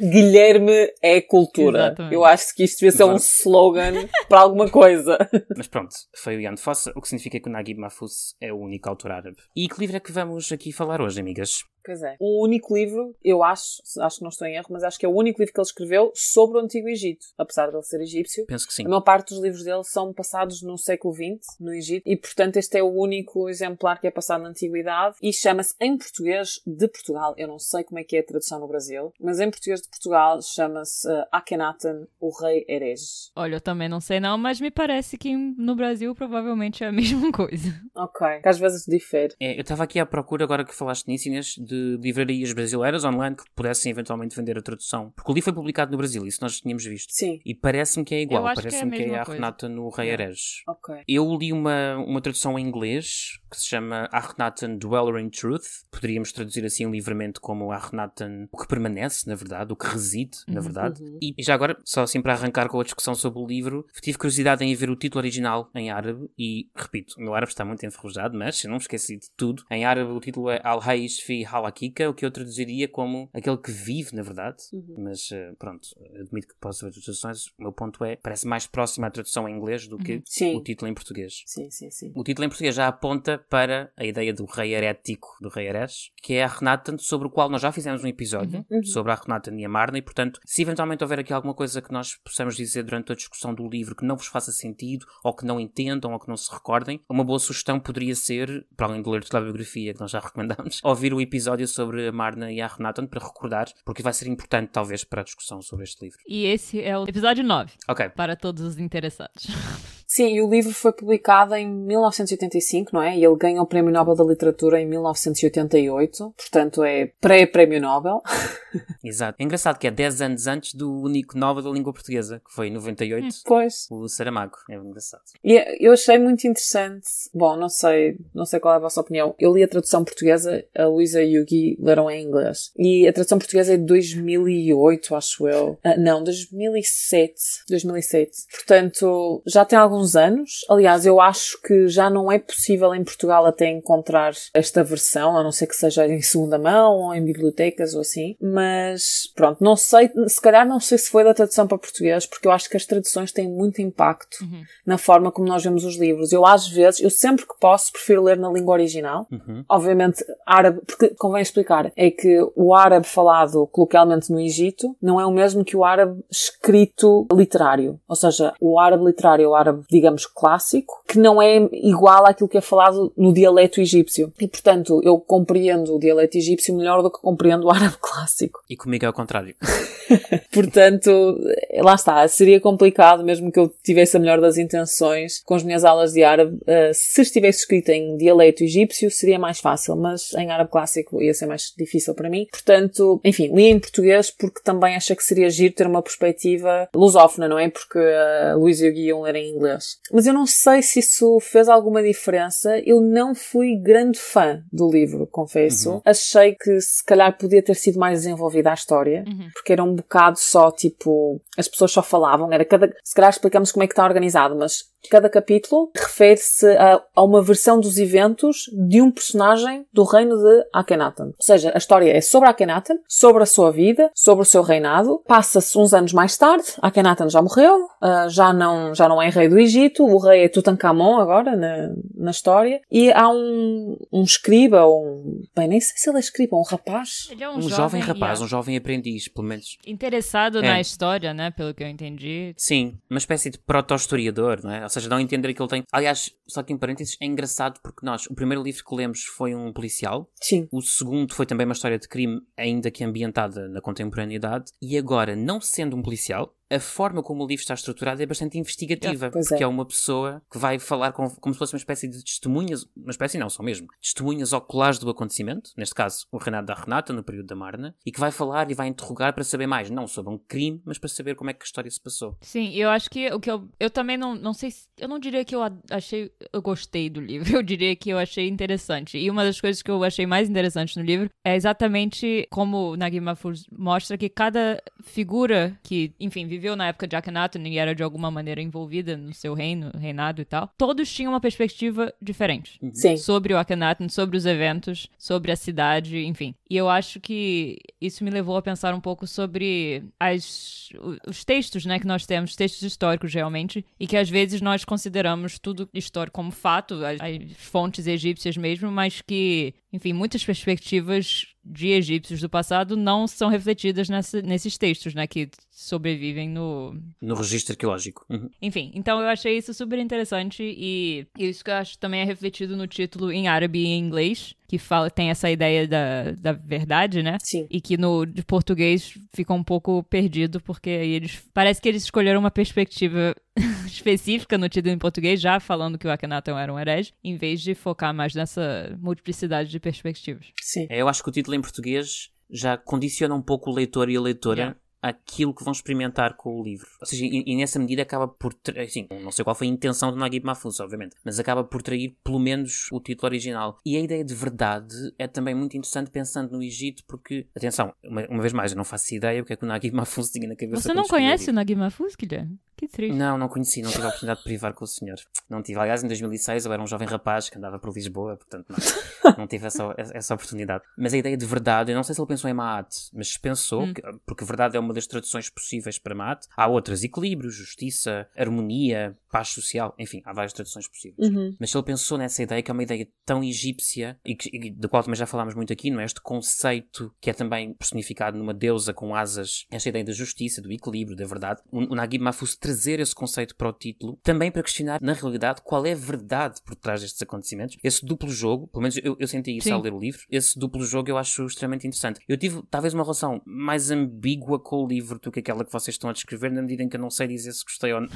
Guilherme 0.00 0.92
é 1.02 1.20
cultura. 1.20 1.78
Exatamente. 1.78 2.14
Eu 2.14 2.24
acho 2.24 2.54
que 2.54 2.64
isto 2.64 2.80
devia 2.80 2.92
ser 2.92 3.04
um 3.04 3.16
slogan 3.16 4.08
para 4.28 4.40
alguma 4.40 4.68
coisa. 4.68 5.18
Mas 5.56 5.66
pronto, 5.66 5.94
foi 6.16 6.36
o 6.36 6.42
Jan 6.42 6.56
Fossa, 6.56 6.92
o 6.96 7.00
que 7.00 7.08
significa 7.08 7.38
que 7.38 7.48
o 7.48 7.52
Naguib 7.52 7.78
Mahfouz 7.78 8.34
é 8.40 8.52
o 8.52 8.56
único 8.58 8.88
autor 8.88 9.12
árabe. 9.12 9.36
E 9.54 9.68
que 9.68 9.78
livro 9.78 9.96
é 9.96 10.00
que 10.00 10.12
vamos 10.12 10.50
aqui 10.50 10.72
falar 10.72 11.00
hoje, 11.00 11.20
amigas? 11.20 11.64
Pois 11.86 12.02
é. 12.02 12.16
O 12.18 12.44
único 12.44 12.76
livro, 12.76 13.14
eu 13.22 13.42
acho, 13.42 13.80
acho 14.00 14.16
que 14.18 14.22
não 14.22 14.28
estou 14.28 14.46
em 14.46 14.56
erro, 14.56 14.66
mas 14.70 14.82
acho 14.82 14.98
que 14.98 15.06
é 15.06 15.08
o 15.08 15.14
único 15.14 15.40
livro 15.40 15.54
que 15.54 15.60
ele 15.60 15.66
escreveu 15.66 16.12
sobre 16.14 16.58
o 16.58 16.60
Antigo 16.60 16.88
Egito. 16.88 17.26
Apesar 17.38 17.70
de 17.70 17.76
ele 17.76 17.82
ser 17.82 18.00
egípcio. 18.00 18.44
Penso 18.46 18.66
que 18.66 18.74
sim. 18.74 18.84
A 18.84 18.88
maior 18.88 19.02
parte 19.02 19.28
dos 19.28 19.42
livros 19.42 19.62
dele 19.62 19.84
são 19.84 20.12
passados 20.12 20.62
no 20.62 20.76
século 20.76 21.14
XX, 21.14 21.40
no 21.60 21.72
Egito, 21.72 22.02
e 22.04 22.16
portanto 22.16 22.56
este 22.56 22.78
é 22.78 22.82
o 22.82 22.92
único 22.92 23.48
exemplar 23.48 24.00
que 24.00 24.06
é 24.06 24.10
passado 24.10 24.42
na 24.42 24.48
Antiguidade 24.48 25.16
e 25.22 25.32
chama-se 25.32 25.74
em 25.80 25.96
português 25.96 26.60
de 26.66 26.88
Portugal. 26.88 27.34
Eu 27.36 27.48
não 27.48 27.58
sei 27.58 27.84
como 27.84 27.98
é 27.98 28.04
que 28.04 28.16
é 28.16 28.20
a 28.20 28.26
tradução 28.26 28.58
no 28.58 28.66
Brasil, 28.66 29.12
mas 29.20 29.38
em 29.38 29.50
português 29.50 29.80
de 29.80 29.88
Portugal 29.88 30.40
chama-se 30.42 31.08
uh, 31.08 31.24
Akhenaten, 31.30 32.06
o 32.20 32.30
Rei 32.30 32.64
Herege. 32.68 33.30
Olha, 33.36 33.56
eu 33.56 33.60
também 33.60 33.88
não 33.88 34.00
sei 34.00 34.18
não, 34.18 34.36
mas 34.36 34.60
me 34.60 34.70
parece 34.70 35.16
que 35.16 35.36
no 35.36 35.76
Brasil 35.76 36.14
provavelmente 36.14 36.82
é 36.82 36.88
a 36.88 36.92
mesma 36.92 37.30
coisa. 37.32 37.80
Ok. 37.94 38.40
Que 38.42 38.48
às 38.48 38.58
vezes 38.58 38.84
difere. 38.86 39.34
É, 39.38 39.56
eu 39.56 39.62
estava 39.62 39.84
aqui 39.84 39.98
à 40.00 40.06
procura, 40.06 40.44
agora 40.44 40.64
que 40.64 40.74
falaste 40.74 41.06
nisso, 41.06 41.28
Inês, 41.28 41.54
de 41.58 41.75
livrarias 42.00 42.52
brasileiras 42.52 43.04
online 43.04 43.36
que 43.36 43.44
pudessem 43.54 43.90
eventualmente 43.90 44.34
vender 44.34 44.58
a 44.58 44.62
tradução. 44.62 45.12
Porque 45.14 45.30
o 45.30 45.34
livro 45.34 45.44
foi 45.44 45.52
publicado 45.52 45.90
no 45.92 45.98
Brasil, 45.98 46.26
isso 46.26 46.38
nós 46.40 46.60
tínhamos 46.60 46.84
visto. 46.84 47.12
Sim. 47.12 47.40
E 47.44 47.54
parece-me 47.54 48.04
que 48.04 48.14
é 48.14 48.22
igual, 48.22 48.42
Eu 48.42 48.48
acho 48.48 48.62
que 48.62 48.66
é 48.66 48.70
a 48.70 48.72
parece-me 48.72 48.96
que 48.96 49.14
é, 49.14 49.18
a. 49.18 49.24
Renata 49.24 49.68
no 49.68 49.88
Rei 49.90 50.06
Yeah. 50.06 50.24
Herege. 50.24 50.62
Ok. 50.68 50.94
Eu 51.08 51.36
li 51.36 51.52
uma, 51.52 51.96
uma 51.96 52.20
tradução 52.20 52.58
em 52.58 52.64
inglês 52.66 53.40
que 53.50 53.56
se 53.58 53.66
chama 53.66 54.08
Ahnaten 54.12 54.78
Dweller 54.78 55.20
in 55.22 55.30
Truth. 55.30 55.64
Poderíamos 55.90 56.32
traduzir 56.32 56.64
assim 56.64 56.88
livremente 56.90 57.40
como 57.40 57.72
Ahnaten, 57.72 58.48
o 58.52 58.56
que 58.56 58.68
permanece, 58.68 59.28
na 59.28 59.34
verdade, 59.34 59.72
o 59.72 59.76
que 59.76 59.86
reside, 59.86 60.38
na 60.46 60.60
verdade. 60.60 61.02
uhum. 61.02 61.18
E 61.20 61.42
já 61.42 61.54
agora, 61.54 61.76
só 61.84 62.02
assim 62.02 62.20
para 62.22 62.34
arrancar 62.34 62.68
com 62.68 62.80
a 62.80 62.84
discussão 62.84 63.14
sobre 63.14 63.40
o 63.40 63.46
livro, 63.46 63.86
tive 64.00 64.18
curiosidade 64.18 64.64
em 64.64 64.74
ver 64.74 64.90
o 64.90 64.96
título 64.96 65.20
original 65.20 65.70
em 65.74 65.90
árabe 65.90 66.28
e, 66.38 66.68
repito, 66.74 67.14
o 67.18 67.22
meu 67.22 67.34
árabe 67.34 67.50
está 67.50 67.64
muito 67.64 67.84
enferrujado, 67.84 68.36
mas 68.36 68.62
eu 68.62 68.68
não 68.68 68.76
me 68.76 68.82
esqueci 68.82 69.16
de 69.18 69.30
tudo. 69.36 69.64
Em 69.70 69.84
árabe 69.84 70.10
o 70.10 70.20
título 70.20 70.50
é 70.50 70.60
Al-Haish 70.62 71.20
fi 71.20 71.44
Hal 71.44 71.65
fala 71.66 71.72
Kika, 71.72 72.08
o 72.08 72.14
que 72.14 72.24
eu 72.24 72.30
traduziria 72.30 72.88
como 72.88 73.28
aquele 73.32 73.56
que 73.56 73.70
vive, 73.70 74.14
na 74.14 74.22
verdade. 74.22 74.56
Uhum. 74.72 74.94
Mas 74.98 75.30
uh, 75.30 75.54
pronto, 75.58 75.88
admito 76.20 76.48
que 76.48 76.54
posso 76.60 76.84
ver 76.84 76.92
traduções. 76.92 77.46
O 77.58 77.62
meu 77.62 77.72
ponto 77.72 78.04
é, 78.04 78.16
parece 78.16 78.46
mais 78.46 78.66
próximo 78.66 79.06
à 79.06 79.10
tradução 79.10 79.48
em 79.48 79.56
inglês 79.56 79.86
do 79.86 79.98
que 79.98 80.22
Sim. 80.26 80.56
o 80.56 80.62
título 80.62 80.90
em 80.90 80.94
português. 80.94 81.42
Sim, 81.46 81.70
sim, 81.70 81.90
sim. 81.90 82.12
O 82.14 82.22
título 82.22 82.44
em 82.46 82.48
português 82.48 82.74
já 82.74 82.88
aponta 82.88 83.38
para 83.50 83.92
a 83.96 84.04
ideia 84.04 84.32
do 84.32 84.44
rei 84.44 84.74
herético 84.74 85.36
do 85.40 85.48
rei 85.48 85.68
Eres, 85.68 86.10
que 86.22 86.34
é 86.34 86.44
a 86.44 86.46
Renatan, 86.46 86.96
sobre 86.98 87.26
o 87.28 87.30
qual 87.30 87.48
nós 87.48 87.62
já 87.62 87.72
fizemos 87.72 88.02
um 88.04 88.06
episódio, 88.06 88.64
Uhum. 88.70 88.82
sobre 88.84 89.12
a 89.12 89.14
Renatan 89.14 89.54
e 89.56 89.64
a 89.64 89.68
Marna, 89.68 89.98
e 89.98 90.02
portanto, 90.02 90.40
se 90.44 90.62
eventualmente 90.62 91.02
houver 91.02 91.20
aqui 91.20 91.32
alguma 91.32 91.54
coisa 91.54 91.80
que 91.82 91.92
nós 91.92 92.16
possamos 92.24 92.56
dizer 92.56 92.82
durante 92.84 93.12
a 93.12 93.14
discussão 93.14 93.54
do 93.54 93.68
livro 93.68 93.94
que 93.94 94.04
não 94.04 94.16
vos 94.16 94.26
faça 94.26 94.52
sentido, 94.52 95.06
ou 95.24 95.34
que 95.34 95.44
não 95.44 95.60
entendam, 95.60 96.12
ou 96.12 96.18
que 96.18 96.28
não 96.28 96.36
se 96.36 96.52
recordem, 96.52 97.00
uma 97.08 97.24
boa 97.24 97.38
sugestão 97.38 97.78
poderia 97.80 98.14
ser, 98.14 98.66
para 98.76 98.86
além 98.86 99.02
de 99.02 99.08
ler 99.08 99.24
toda 99.24 99.38
a 99.38 99.42
biografia 99.42 99.94
que 99.94 100.00
nós 100.00 100.10
já 100.10 100.20
recomendamos, 100.26 100.80
ouvir 100.84 101.12
o 101.14 101.20
episódio 101.20 101.55
sobre 101.66 102.08
a 102.08 102.12
Marna 102.12 102.50
e 102.52 102.60
a 102.60 102.66
Renatan 102.66 103.06
para 103.06 103.24
recordar, 103.24 103.68
porque 103.84 104.02
vai 104.02 104.12
ser 104.12 104.26
importante 104.28 104.70
talvez 104.72 105.04
para 105.04 105.20
a 105.20 105.24
discussão 105.24 105.62
sobre 105.62 105.84
este 105.84 106.04
livro. 106.04 106.18
E 106.26 106.44
esse 106.46 106.82
é 106.82 106.98
o 106.98 107.04
episódio 107.04 107.44
9, 107.44 107.72
Ok. 107.88 108.08
para 108.10 108.34
todos 108.34 108.62
os 108.62 108.78
interessados. 108.78 109.46
Sim, 110.06 110.34
e 110.34 110.42
o 110.42 110.48
livro 110.48 110.72
foi 110.72 110.92
publicado 110.92 111.54
em 111.54 111.68
1985, 111.68 112.90
não 112.94 113.02
é? 113.02 113.16
E 113.16 113.24
ele 113.24 113.36
ganhou 113.36 113.64
o 113.64 113.66
Prémio 113.66 113.92
Nobel 113.92 114.14
da 114.14 114.24
Literatura 114.24 114.80
em 114.80 114.86
1988, 114.86 116.34
portanto 116.36 116.84
é 116.84 117.10
pré-Prémio 117.20 117.80
Nobel. 117.80 118.22
Exato. 119.04 119.36
É 119.40 119.44
engraçado 119.44 119.78
que 119.78 119.86
é 119.86 119.90
10 119.90 120.22
anos 120.22 120.46
antes 120.46 120.74
do 120.74 121.00
único 121.02 121.38
Nobel 121.38 121.62
da 121.62 121.70
língua 121.70 121.92
portuguesa, 121.92 122.40
que 122.46 122.52
foi 122.52 122.68
em 122.68 122.72
98, 122.72 123.26
Pois. 123.44 123.86
o 123.90 124.08
Saramago. 124.08 124.56
É 124.70 124.74
engraçado. 124.76 125.22
E 125.44 125.62
eu 125.80 125.92
achei 125.92 126.18
muito 126.18 126.46
interessante. 126.46 127.06
Bom, 127.34 127.56
não 127.56 127.68
sei, 127.68 128.16
não 128.34 128.44
sei 128.44 128.60
qual 128.60 128.74
é 128.74 128.76
a 128.76 128.80
vossa 128.80 129.00
opinião. 129.00 129.34
Eu 129.38 129.54
li 129.54 129.62
a 129.62 129.68
tradução 129.68 130.04
portuguesa, 130.04 130.64
a 130.76 130.86
Luísa 130.86 131.22
e 131.22 131.38
o 131.38 131.44
Gui 131.44 131.76
leram 131.80 132.10
em 132.10 132.24
inglês. 132.24 132.70
E 132.76 133.06
a 133.06 133.12
tradução 133.12 133.38
portuguesa 133.38 133.74
é 133.74 133.76
de 133.76 133.84
2008, 133.84 135.14
acho 135.14 135.48
eu. 135.48 135.78
Ah, 135.82 135.96
não, 135.96 136.22
2007. 136.22 137.34
2007. 137.68 138.30
Portanto, 138.50 139.42
já 139.46 139.64
tem 139.64 139.78
alguns 139.96 140.14
anos. 140.14 140.64
Aliás, 140.68 141.06
eu 141.06 141.20
acho 141.20 141.60
que 141.62 141.88
já 141.88 142.10
não 142.10 142.30
é 142.30 142.38
possível 142.38 142.94
em 142.94 143.02
Portugal 143.02 143.46
até 143.46 143.70
encontrar 143.70 144.32
esta 144.52 144.84
versão, 144.84 145.36
a 145.36 145.42
não 145.42 145.50
ser 145.50 145.66
que 145.66 145.74
seja 145.74 146.06
em 146.06 146.20
segunda 146.20 146.58
mão 146.58 146.94
ou 146.96 147.14
em 147.14 147.24
bibliotecas 147.24 147.94
ou 147.94 148.02
assim. 148.02 148.36
Mas, 148.40 149.32
pronto, 149.34 149.62
não 149.62 149.74
sei, 149.74 150.10
se 150.28 150.40
calhar 150.40 150.66
não 150.66 150.78
sei 150.78 150.98
se 150.98 151.10
foi 151.10 151.24
da 151.24 151.34
tradução 151.34 151.66
para 151.66 151.78
português, 151.78 152.26
porque 152.26 152.46
eu 152.46 152.52
acho 152.52 152.68
que 152.68 152.76
as 152.76 152.84
traduções 152.84 153.32
têm 153.32 153.48
muito 153.48 153.80
impacto 153.80 154.36
na 154.84 154.98
forma 154.98 155.32
como 155.32 155.48
nós 155.48 155.64
vemos 155.64 155.84
os 155.84 155.96
livros. 155.96 156.32
Eu, 156.32 156.44
às 156.44 156.68
vezes, 156.68 157.00
eu 157.00 157.10
sempre 157.10 157.46
que 157.46 157.58
posso, 157.58 157.92
prefiro 157.92 158.22
ler 158.22 158.36
na 158.36 158.50
língua 158.50 158.74
original. 158.74 159.26
Uhum. 159.30 159.64
Obviamente, 159.68 160.24
árabe, 160.46 160.80
porque 160.86 161.08
convém 161.16 161.42
explicar, 161.42 161.92
é 161.96 162.10
que 162.10 162.38
o 162.54 162.74
árabe 162.74 163.06
falado 163.06 163.66
coloquialmente 163.68 164.30
no 164.30 164.40
Egito 164.40 164.96
não 165.00 165.20
é 165.20 165.26
o 165.26 165.30
mesmo 165.30 165.64
que 165.64 165.76
o 165.76 165.84
árabe 165.84 166.22
escrito 166.30 167.26
literário. 167.32 167.98
Ou 168.08 168.16
seja, 168.16 168.52
o 168.60 168.78
árabe 168.78 169.04
literário 169.04 169.46
o 169.46 169.54
árabe, 169.54 169.84
digamos, 169.90 170.26
clássico, 170.26 171.02
que 171.06 171.18
não 171.18 171.40
é 171.40 171.56
igual 171.72 172.26
àquilo 172.26 172.48
que 172.48 172.58
é 172.58 172.60
falado 172.60 173.12
no 173.16 173.32
dialeto 173.32 173.80
egípcio. 173.80 174.32
E, 174.40 174.48
portanto, 174.48 175.00
eu 175.04 175.18
compreendo 175.18 175.94
o 175.94 175.98
dialeto 175.98 176.38
egípcio 176.38 176.74
melhor 176.74 177.02
do 177.02 177.10
que 177.10 177.20
compreendo 177.20 177.66
o 177.66 177.70
árabe 177.70 177.96
clássico. 178.00 178.60
E 178.68 178.76
comigo 178.76 179.04
é 179.04 179.08
o 179.08 179.12
contrário. 179.12 179.54
Portanto, 180.52 181.38
lá 181.78 181.94
está, 181.94 182.26
seria 182.28 182.60
complicado, 182.60 183.24
mesmo 183.24 183.50
que 183.50 183.58
eu 183.58 183.72
tivesse 183.82 184.16
a 184.16 184.20
melhor 184.20 184.40
das 184.40 184.56
intenções 184.56 185.42
com 185.44 185.54
as 185.54 185.62
minhas 185.62 185.84
aulas 185.84 186.12
de 186.12 186.22
árabe. 186.22 186.58
eh, 186.66 186.92
se 186.94 187.22
estivesse 187.22 187.60
escrito 187.60 187.90
em 187.90 188.16
dialeto 188.16 188.64
egípcio, 188.64 189.10
seria 189.10 189.38
mais 189.38 189.58
fácil, 189.58 189.96
mas 189.96 190.32
em 190.34 190.50
árabe 190.50 190.70
clássico 190.70 191.22
ia 191.22 191.34
ser 191.34 191.46
mais 191.46 191.72
difícil 191.76 192.14
para 192.14 192.30
mim. 192.30 192.46
Portanto, 192.50 193.20
enfim, 193.24 193.54
li 193.54 193.64
em 193.64 193.78
português 193.78 194.30
porque 194.30 194.60
também 194.62 194.96
achei 194.96 195.16
que 195.16 195.24
seria 195.24 195.50
giro 195.50 195.74
ter 195.74 195.86
uma 195.86 196.02
perspectiva 196.02 196.88
lusófona, 196.94 197.48
não 197.48 197.58
é? 197.58 197.68
Porque 197.68 197.98
a 197.98 198.54
Luísa 198.54 198.86
e 198.86 198.90
o 198.90 198.92
Gui 198.92 199.06
iam 199.06 199.22
ler 199.22 199.36
em 199.36 199.50
inglês. 199.50 199.75
Mas 200.12 200.26
eu 200.26 200.32
não 200.32 200.46
sei 200.46 200.82
se 200.82 201.00
isso 201.00 201.38
fez 201.40 201.68
alguma 201.68 202.02
diferença. 202.02 202.78
Eu 202.80 203.00
não 203.00 203.34
fui 203.34 203.76
grande 203.76 204.18
fã 204.18 204.62
do 204.72 204.90
livro, 204.90 205.26
confesso. 205.26 205.90
Achei 206.04 206.54
que 206.54 206.80
se 206.80 207.04
calhar 207.04 207.36
podia 207.36 207.62
ter 207.62 207.74
sido 207.74 207.98
mais 207.98 208.20
desenvolvida 208.20 208.70
a 208.70 208.74
história, 208.74 209.24
porque 209.52 209.72
era 209.72 209.82
um 209.82 209.94
bocado 209.94 210.38
só 210.38 210.70
tipo, 210.70 211.40
as 211.56 211.68
pessoas 211.68 211.92
só 211.92 212.02
falavam, 212.02 212.52
era 212.52 212.64
cada, 212.64 212.92
se 213.02 213.14
calhar 213.14 213.30
explicamos 213.30 213.72
como 213.72 213.82
é 213.82 213.86
que 213.86 213.92
está 213.92 214.04
organizado, 214.04 214.56
mas 214.56 214.84
cada 215.08 215.28
capítulo 215.28 215.90
refere-se 215.94 216.66
a, 216.76 217.02
a 217.14 217.22
uma 217.22 217.42
versão 217.42 217.80
dos 217.80 217.98
eventos 217.98 218.70
de 218.72 219.00
um 219.00 219.10
personagem 219.10 219.86
do 219.92 220.04
reino 220.04 220.36
de 220.36 220.66
Akhenaten. 220.72 221.26
Ou 221.26 221.34
seja, 221.40 221.72
a 221.74 221.78
história 221.78 222.10
é 222.10 222.20
sobre 222.20 222.48
Akhenaten, 222.48 222.98
sobre 223.08 223.42
a 223.42 223.46
sua 223.46 223.70
vida, 223.70 224.10
sobre 224.14 224.42
o 224.42 224.44
seu 224.44 224.62
reinado. 224.62 225.20
Passa-se 225.26 225.76
uns 225.78 225.92
anos 225.92 226.12
mais 226.12 226.36
tarde, 226.36 226.64
Akhenaten 226.80 227.28
já 227.28 227.42
morreu, 227.42 227.88
ah, 228.00 228.28
já 228.28 228.52
não, 228.52 228.94
já 228.94 229.08
não 229.08 229.20
é 229.20 229.28
rei 229.28 229.48
do 229.48 229.58
Egito, 229.58 230.04
o 230.04 230.18
rei 230.18 230.44
é 230.44 230.48
Tutankhamon 230.48 231.18
agora 231.18 231.56
na, 231.56 231.92
na 232.14 232.30
história, 232.30 232.80
e 232.90 233.12
há 233.12 233.28
um, 233.28 233.96
um 234.12 234.22
escriba, 234.22 234.84
ou 234.84 235.04
um, 235.04 235.42
bem, 235.54 235.68
nem 235.68 235.80
sei 235.80 235.96
se 235.96 236.08
ele 236.08 236.18
é 236.18 236.20
escriba, 236.20 236.56
um 236.56 236.62
rapaz. 236.62 237.28
Ele 237.30 237.42
é 237.44 237.48
um, 237.48 237.56
Um 237.56 237.68
jovem 237.68 238.00
rapaz, 238.00 238.38
yeah, 238.38 238.44
um 238.44 238.48
jovem 238.48 238.76
aprendiz, 238.76 239.28
pelo 239.28 239.46
menos. 239.46 239.78
interessado 239.86 240.58
É. 240.58 240.62
na 240.62 240.80
história, 240.80 241.32
né? 241.34 241.50
Pelo 241.50 241.74
que 241.74 241.82
eu 241.82 241.88
entendi. 241.88 242.54
Sim, 242.56 242.98
uma 243.10 243.18
espécie 243.18 243.50
de 243.50 243.58
proto-historiador, 243.58 244.60
não 244.62 244.70
é? 244.70 244.84
Ou 244.96 245.00
seja, 245.00 245.10
dá 245.10 245.16
a 245.16 245.22
entender 245.22 245.52
que 245.52 245.60
ele 245.60 245.68
tem. 245.68 245.84
Aliás, 245.92 246.32
só 246.48 246.62
que 246.62 246.72
em 246.72 246.78
parênteses, 246.78 247.18
é 247.20 247.26
engraçado 247.26 247.80
porque 247.82 248.04
nós, 248.04 248.26
o 248.26 248.34
primeiro 248.34 248.62
livro 248.62 248.82
que 248.82 248.94
lemos 248.94 249.24
foi 249.24 249.54
um 249.54 249.72
policial, 249.72 250.30
Sim. 250.40 250.66
o 250.72 250.80
segundo 250.80 251.34
foi 251.34 251.44
também 251.44 251.66
uma 251.66 251.74
história 251.74 251.98
de 251.98 252.08
crime, 252.08 252.40
ainda 252.56 252.90
que 252.90 253.04
ambientada 253.04 253.68
na 253.68 253.80
contemporaneidade, 253.80 254.72
e 254.80 254.96
agora, 254.96 255.36
não 255.36 255.60
sendo 255.60 255.96
um 255.96 256.02
policial, 256.02 256.54
a 256.70 256.80
forma 256.80 257.22
como 257.22 257.44
o 257.44 257.46
livro 257.46 257.62
está 257.62 257.74
estruturado 257.74 258.22
é 258.22 258.26
bastante 258.26 258.58
investigativa, 258.58 259.30
Pois 259.30 259.48
porque 259.48 259.62
é. 259.62 259.64
é. 259.64 259.68
uma 259.68 259.84
pessoa 259.84 260.42
que 260.50 260.58
vai 260.58 260.78
falar 260.78 261.12
com- 261.12 261.28
como 261.30 261.54
se 261.54 261.58
fosse 261.58 261.74
uma 261.74 261.78
espécie 261.78 262.08
de 262.08 262.24
testemunhas, 262.24 262.86
uma 262.96 263.10
espécie 263.10 263.38
não, 263.38 263.48
são 263.48 263.64
mesmo, 263.64 263.86
testemunhas 264.02 264.52
oculares 264.52 264.98
do 264.98 265.08
acontecimento, 265.10 265.70
neste 265.76 265.94
caso 265.94 266.26
o 266.32 266.38
reinado 266.38 266.66
da 266.66 266.74
Renata, 266.74 267.12
no 267.12 267.22
período 267.22 267.46
da 267.46 267.56
Marna, 267.56 267.94
e 268.04 268.10
que 268.12 268.18
vai 268.20 268.30
falar 268.30 268.70
e 268.70 268.74
vai 268.74 268.88
interrogar 268.88 269.32
para 269.32 269.44
saber 269.44 269.66
mais, 269.66 269.90
não 269.90 270.06
sobre 270.06 270.32
um 270.32 270.38
crime, 270.38 270.80
mas 270.84 270.98
para 270.98 271.08
saber 271.08 271.34
como 271.34 271.50
é 271.50 271.52
que 271.52 271.62
a 271.62 271.66
história 271.66 271.90
se 271.90 272.00
passou. 272.00 272.36
Sim, 272.40 272.72
eu 272.74 272.88
acho 272.90 273.08
que 273.10 273.28
o 273.32 273.38
que 273.40 273.50
eu. 273.50 273.68
Eu 273.78 273.90
também 273.90 274.16
não, 274.16 274.34
não 274.34 274.52
sei 274.52 274.70
se. 274.70 274.86
Eu 274.98 275.08
não 275.08 275.18
diria 275.18 275.44
que 275.44 275.54
eu 275.54 275.60
achei. 275.90 276.30
Eu 276.52 276.60
gostei 276.62 277.08
do 277.10 277.20
livro. 277.20 277.46
Eu 277.56 277.62
diria 277.62 277.94
que 277.96 278.10
eu 278.10 278.18
achei 278.18 278.48
interessante. 278.48 279.16
E 279.18 279.30
uma 279.30 279.42
das 279.44 279.60
coisas 279.60 279.82
que 279.82 279.90
eu 279.90 280.02
achei 280.04 280.26
mais 280.26 280.48
interessante 280.48 280.96
no 280.98 281.02
livro 281.04 281.30
é 281.44 281.54
exatamente 281.56 282.46
como 282.50 282.92
o 282.92 282.96
Nagui 282.96 283.20
Mahfouz 283.20 283.64
mostra 283.70 284.18
que 284.18 284.28
cada 284.28 284.82
figura 285.02 285.78
que, 285.82 286.12
enfim, 286.20 286.46
viveu 286.56 286.74
na 286.74 286.88
época 286.88 287.06
de 287.06 287.14
Akhenaten 287.14 287.66
e 287.68 287.78
era 287.78 287.94
de 287.94 288.02
alguma 288.02 288.30
maneira 288.30 288.62
envolvida 288.62 289.16
no 289.16 289.32
seu 289.32 289.54
reino, 289.54 289.90
reinado 289.94 290.40
e 290.40 290.44
tal, 290.44 290.70
todos 290.78 291.12
tinham 291.12 291.32
uma 291.32 291.40
perspectiva 291.40 292.12
diferente. 292.20 292.80
Sim. 292.92 293.16
sobre 293.16 293.52
o 293.52 293.58
Akhenaten, 293.58 294.08
sobre 294.08 294.36
os 294.36 294.46
eventos, 294.46 295.08
sobre 295.18 295.52
a 295.52 295.56
cidade, 295.56 296.24
enfim. 296.24 296.54
E 296.68 296.76
eu 296.76 296.88
acho 296.88 297.20
que 297.20 297.76
isso 298.00 298.24
me 298.24 298.30
levou 298.30 298.56
a 298.56 298.62
pensar 298.62 298.94
um 298.94 299.00
pouco 299.00 299.26
sobre 299.26 300.02
as, 300.18 300.90
os 301.26 301.44
textos, 301.44 301.84
né, 301.84 301.98
que 301.98 302.06
nós 302.06 302.26
temos, 302.26 302.56
textos 302.56 302.82
históricos 302.82 303.32
realmente, 303.32 303.84
e 303.98 304.06
que 304.06 304.16
às 304.16 304.28
vezes 304.28 304.60
nós 304.60 304.84
consideramos 304.84 305.58
tudo 305.58 305.88
histórico 305.92 306.36
como 306.36 306.50
fato, 306.50 307.04
as, 307.04 307.20
as 307.20 307.56
fontes 307.56 308.06
egípcias 308.06 308.56
mesmo, 308.56 308.90
mas 308.90 309.20
que, 309.20 309.74
enfim, 309.92 310.12
muitas 310.12 310.44
perspectivas 310.44 311.55
de 311.68 311.88
egípcios 311.88 312.40
do 312.40 312.48
passado 312.48 312.96
não 312.96 313.26
são 313.26 313.48
refletidas 313.48 314.08
nessa- 314.08 314.40
nesses 314.42 314.78
textos, 314.78 315.14
né, 315.14 315.26
que 315.26 315.48
sobrevivem 315.70 316.48
no, 316.48 316.96
No 317.20 317.34
registro 317.34 317.72
arqueológico. 317.74 318.24
Uhum. 318.30 318.48
enfim, 318.62 318.90
então 318.94 319.20
eu 319.20 319.26
achei 319.28 319.56
isso 319.58 319.74
super 319.74 319.98
interessante 319.98 320.62
e 320.62 321.26
isso 321.38 321.62
que 321.64 321.70
eu 321.70 321.74
acho 321.74 321.98
também 321.98 322.20
é 322.20 322.24
refletido 322.24 322.76
no 322.76 322.86
título 322.86 323.30
em 323.32 323.46
árabe 323.48 323.80
e 323.80 323.86
em 323.86 323.98
inglês, 323.98 324.54
que 324.68 324.78
fala, 324.78 325.10
tem 325.10 325.30
essa 325.30 325.50
ideia 325.50 325.86
da, 325.86 326.32
da 326.32 326.52
verdade, 326.52 327.22
né? 327.22 327.36
Sim. 327.42 327.66
E 327.70 327.80
que 327.80 327.96
no 327.96 328.24
de 328.24 328.42
português 328.44 329.14
fica 329.34 329.52
um 329.52 329.62
pouco 329.62 330.02
perdido, 330.04 330.60
porque 330.60 330.90
aí 330.90 331.10
eles. 331.10 331.40
Parece 331.54 331.80
que 331.80 331.88
eles 331.88 332.02
escolheram 332.02 332.40
uma 332.40 332.50
perspectiva 332.50 333.32
específica 333.86 334.58
no 334.58 334.68
título 334.68 334.94
em 334.94 334.98
português, 334.98 335.40
já 335.40 335.58
falando 335.58 335.98
que 335.98 336.06
o 336.06 336.10
Akhenaton 336.10 336.58
era 336.58 336.72
um 336.72 336.78
herege, 336.78 337.12
em 337.22 337.36
vez 337.36 337.60
de 337.60 337.74
focar 337.74 338.14
mais 338.14 338.34
nessa 338.34 338.96
multiplicidade 339.00 339.70
de 339.70 339.80
perspectivas. 339.80 340.46
Sim. 340.60 340.86
É, 340.90 341.00
eu 341.00 341.08
acho 341.08 341.22
que 341.22 341.28
o 341.28 341.32
título 341.32 341.56
em 341.56 341.60
português 341.60 342.30
já 342.50 342.76
condiciona 342.76 343.34
um 343.34 343.42
pouco 343.42 343.70
o 343.70 343.74
leitor 343.74 344.08
e 344.08 344.16
a 344.16 344.20
leitora 344.20 344.56
Yeah. 344.56 344.80
Àquilo 345.02 345.54
que 345.54 345.62
vão 345.64 345.72
experimentar 345.72 346.36
com 346.36 346.60
o 346.60 346.64
livro. 346.64 346.86
Ou 347.00 347.06
seja, 347.06 347.24
e, 347.24 347.44
e 347.46 347.56
nessa 347.56 347.78
medida 347.78 348.02
acaba 348.02 348.26
por. 348.26 348.54
Assim, 348.76 349.06
não 349.22 349.30
sei 349.30 349.44
qual 349.44 349.54
foi 349.54 349.66
a 349.66 349.70
intenção 349.70 350.10
do 350.10 350.16
Naguib 350.18 350.44
Mahfouz, 350.44 350.80
obviamente, 350.80 351.14
mas 351.24 351.38
acaba 351.38 351.62
por 351.64 351.82
trair 351.82 352.16
pelo 352.24 352.38
menos 352.38 352.88
o 352.92 353.00
título 353.00 353.28
original. 353.28 353.78
E 353.84 353.96
a 353.96 354.00
ideia 354.00 354.24
de 354.24 354.34
verdade 354.34 354.94
é 355.18 355.26
também 355.26 355.54
muito 355.54 355.76
interessante 355.76 356.10
pensando 356.10 356.52
no 356.56 356.62
Egito, 356.62 357.02
porque, 357.06 357.46
atenção, 357.56 357.92
uma, 358.04 358.26
uma 358.28 358.40
vez 358.40 358.52
mais, 358.52 358.72
eu 358.72 358.76
não 358.76 358.84
faço 358.84 359.14
ideia 359.14 359.42
o 359.42 359.44
que 359.44 359.52
é 359.52 359.56
que 359.56 359.64
o 359.64 359.68
Naguib 359.68 359.94
Mahfouz 359.94 360.30
tinha 360.30 360.48
na 360.48 360.56
cabeça. 360.56 360.82
Você 360.82 360.94
não 360.94 361.04
conhece 361.06 361.44
o 361.44 361.46
livro. 361.46 361.54
Nagui 361.54 361.74
Mahfouz, 361.74 362.16
Guilherme? 362.16 362.58
Que 362.76 362.86
triste. 362.86 363.16
Não, 363.16 363.38
não 363.38 363.48
conheci, 363.48 363.80
não 363.80 363.90
tive 363.90 364.02
a 364.04 364.08
oportunidade 364.08 364.40
de 364.40 364.44
privar 364.44 364.74
com 364.74 364.84
o 364.84 364.86
senhor. 364.86 365.16
Não 365.48 365.62
tive. 365.62 365.78
Aliás, 365.80 366.04
em 366.04 366.08
2006 366.08 366.66
eu 366.66 366.72
era 366.74 366.82
um 366.82 366.86
jovem 366.86 367.08
rapaz 367.08 367.48
que 367.48 367.56
andava 367.56 367.78
por 367.78 367.94
Lisboa, 367.94 368.36
portanto 368.36 368.66
não, 368.68 368.76
não 369.38 369.46
tive 369.46 369.66
essa, 369.66 369.94
essa 369.96 370.34
oportunidade. 370.34 370.84
Mas 370.98 371.14
a 371.14 371.16
ideia 371.16 371.38
de 371.38 371.46
verdade, 371.46 371.90
eu 371.92 371.96
não 371.96 372.02
sei 372.02 372.14
se 372.14 372.20
ele 372.20 372.28
pensou 372.28 372.50
em 372.50 372.52
Maat, 372.52 372.94
mas 373.14 373.34
pensou, 373.38 373.82
Hum. 373.84 373.94
que- 373.94 374.02
porque 374.26 374.44
verdade 374.44 374.76
é 374.76 374.80
uma 374.80 374.85
das 374.94 375.06
traduções 375.06 375.50
possíveis 375.50 375.98
para 375.98 376.14
Maat. 376.14 376.46
Há 376.56 376.66
outras, 376.66 377.04
equilíbrio, 377.04 377.50
justiça, 377.50 378.28
harmonia, 378.36 379.16
paz 379.30 379.48
social, 379.48 379.94
enfim, 379.98 380.22
há 380.24 380.32
várias 380.32 380.52
traduções 380.52 380.88
possíveis. 380.88 381.28
Uhum. 381.28 381.54
Mas 381.58 381.74
ele 381.74 381.84
pensou 381.84 382.16
nessa 382.16 382.42
ideia, 382.42 382.62
que 382.62 382.70
é 382.70 382.74
uma 382.74 382.82
ideia 382.82 383.08
tão 383.24 383.42
egípcia, 383.44 384.18
e, 384.24 384.34
que, 384.34 384.50
e 384.52 384.70
do 384.70 384.88
qual 384.88 385.02
também 385.02 385.18
já 385.18 385.26
falámos 385.26 385.54
muito 385.54 385.72
aqui, 385.72 385.90
não 385.90 386.00
é? 386.00 386.04
Este 386.04 386.20
conceito 386.20 387.14
que 387.20 387.30
é 387.30 387.32
também 387.32 387.74
personificado 387.74 388.38
numa 388.38 388.54
deusa 388.54 388.94
com 388.94 389.14
asas, 389.14 389.66
esta 389.70 389.88
ideia 389.88 390.04
da 390.04 390.12
justiça, 390.12 390.62
do 390.62 390.72
equilíbrio, 390.72 391.16
da 391.16 391.26
verdade. 391.26 391.60
O, 391.70 391.92
o 391.92 391.94
Naguib 391.94 392.22
Mahfouz 392.22 392.56
trazer 392.56 393.00
esse 393.00 393.14
conceito 393.14 393.54
para 393.56 393.68
o 393.68 393.72
título, 393.72 394.18
também 394.22 394.50
para 394.50 394.62
questionar, 394.62 395.00
na 395.02 395.12
realidade, 395.12 395.60
qual 395.62 395.84
é 395.84 395.92
a 395.92 395.96
verdade 395.96 396.60
por 396.64 396.74
trás 396.74 397.00
destes 397.00 397.20
acontecimentos. 397.22 397.76
Esse 397.82 398.04
duplo 398.04 398.30
jogo, 398.30 398.66
pelo 398.68 398.82
menos 398.82 398.96
eu, 399.02 399.16
eu 399.18 399.28
senti 399.28 399.56
isso 399.56 399.68
Sim. 399.68 399.72
ao 399.72 399.80
ler 399.80 399.92
o 399.92 399.98
livro, 399.98 400.22
esse 400.30 400.58
duplo 400.58 400.84
jogo 400.84 401.10
eu 401.10 401.18
acho 401.18 401.44
extremamente 401.46 401.86
interessante. 401.86 402.20
Eu 402.28 402.36
tive, 402.36 402.62
talvez, 402.70 402.94
uma 402.94 403.02
relação 403.02 403.42
mais 403.44 403.90
ambígua 403.90 404.58
com 404.58 404.75
o 404.84 404.86
livro 404.86 405.18
do 405.18 405.30
que 405.30 405.40
aquela 405.40 405.64
que 405.64 405.72
vocês 405.72 405.94
estão 405.94 406.10
a 406.10 406.12
descrever, 406.12 406.50
na 406.50 406.62
medida 406.62 406.82
em 406.82 406.88
que 406.88 406.96
eu 406.96 407.00
não 407.00 407.10
sei 407.10 407.26
dizer 407.26 407.52
se 407.52 407.64
gostei 407.64 407.92
ou 407.92 408.00
não. 408.00 408.08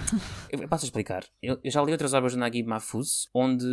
Eu, 0.51 0.61
eu 0.63 0.69
passo 0.69 0.85
a 0.85 0.87
explicar. 0.87 1.25
Eu, 1.43 1.59
eu 1.63 1.71
já 1.71 1.83
li 1.83 1.93
outras 1.93 2.15
obras 2.15 2.33
do 2.33 2.39
Naguib 2.39 2.69
Mahfouz, 2.69 3.29
onde, 3.35 3.65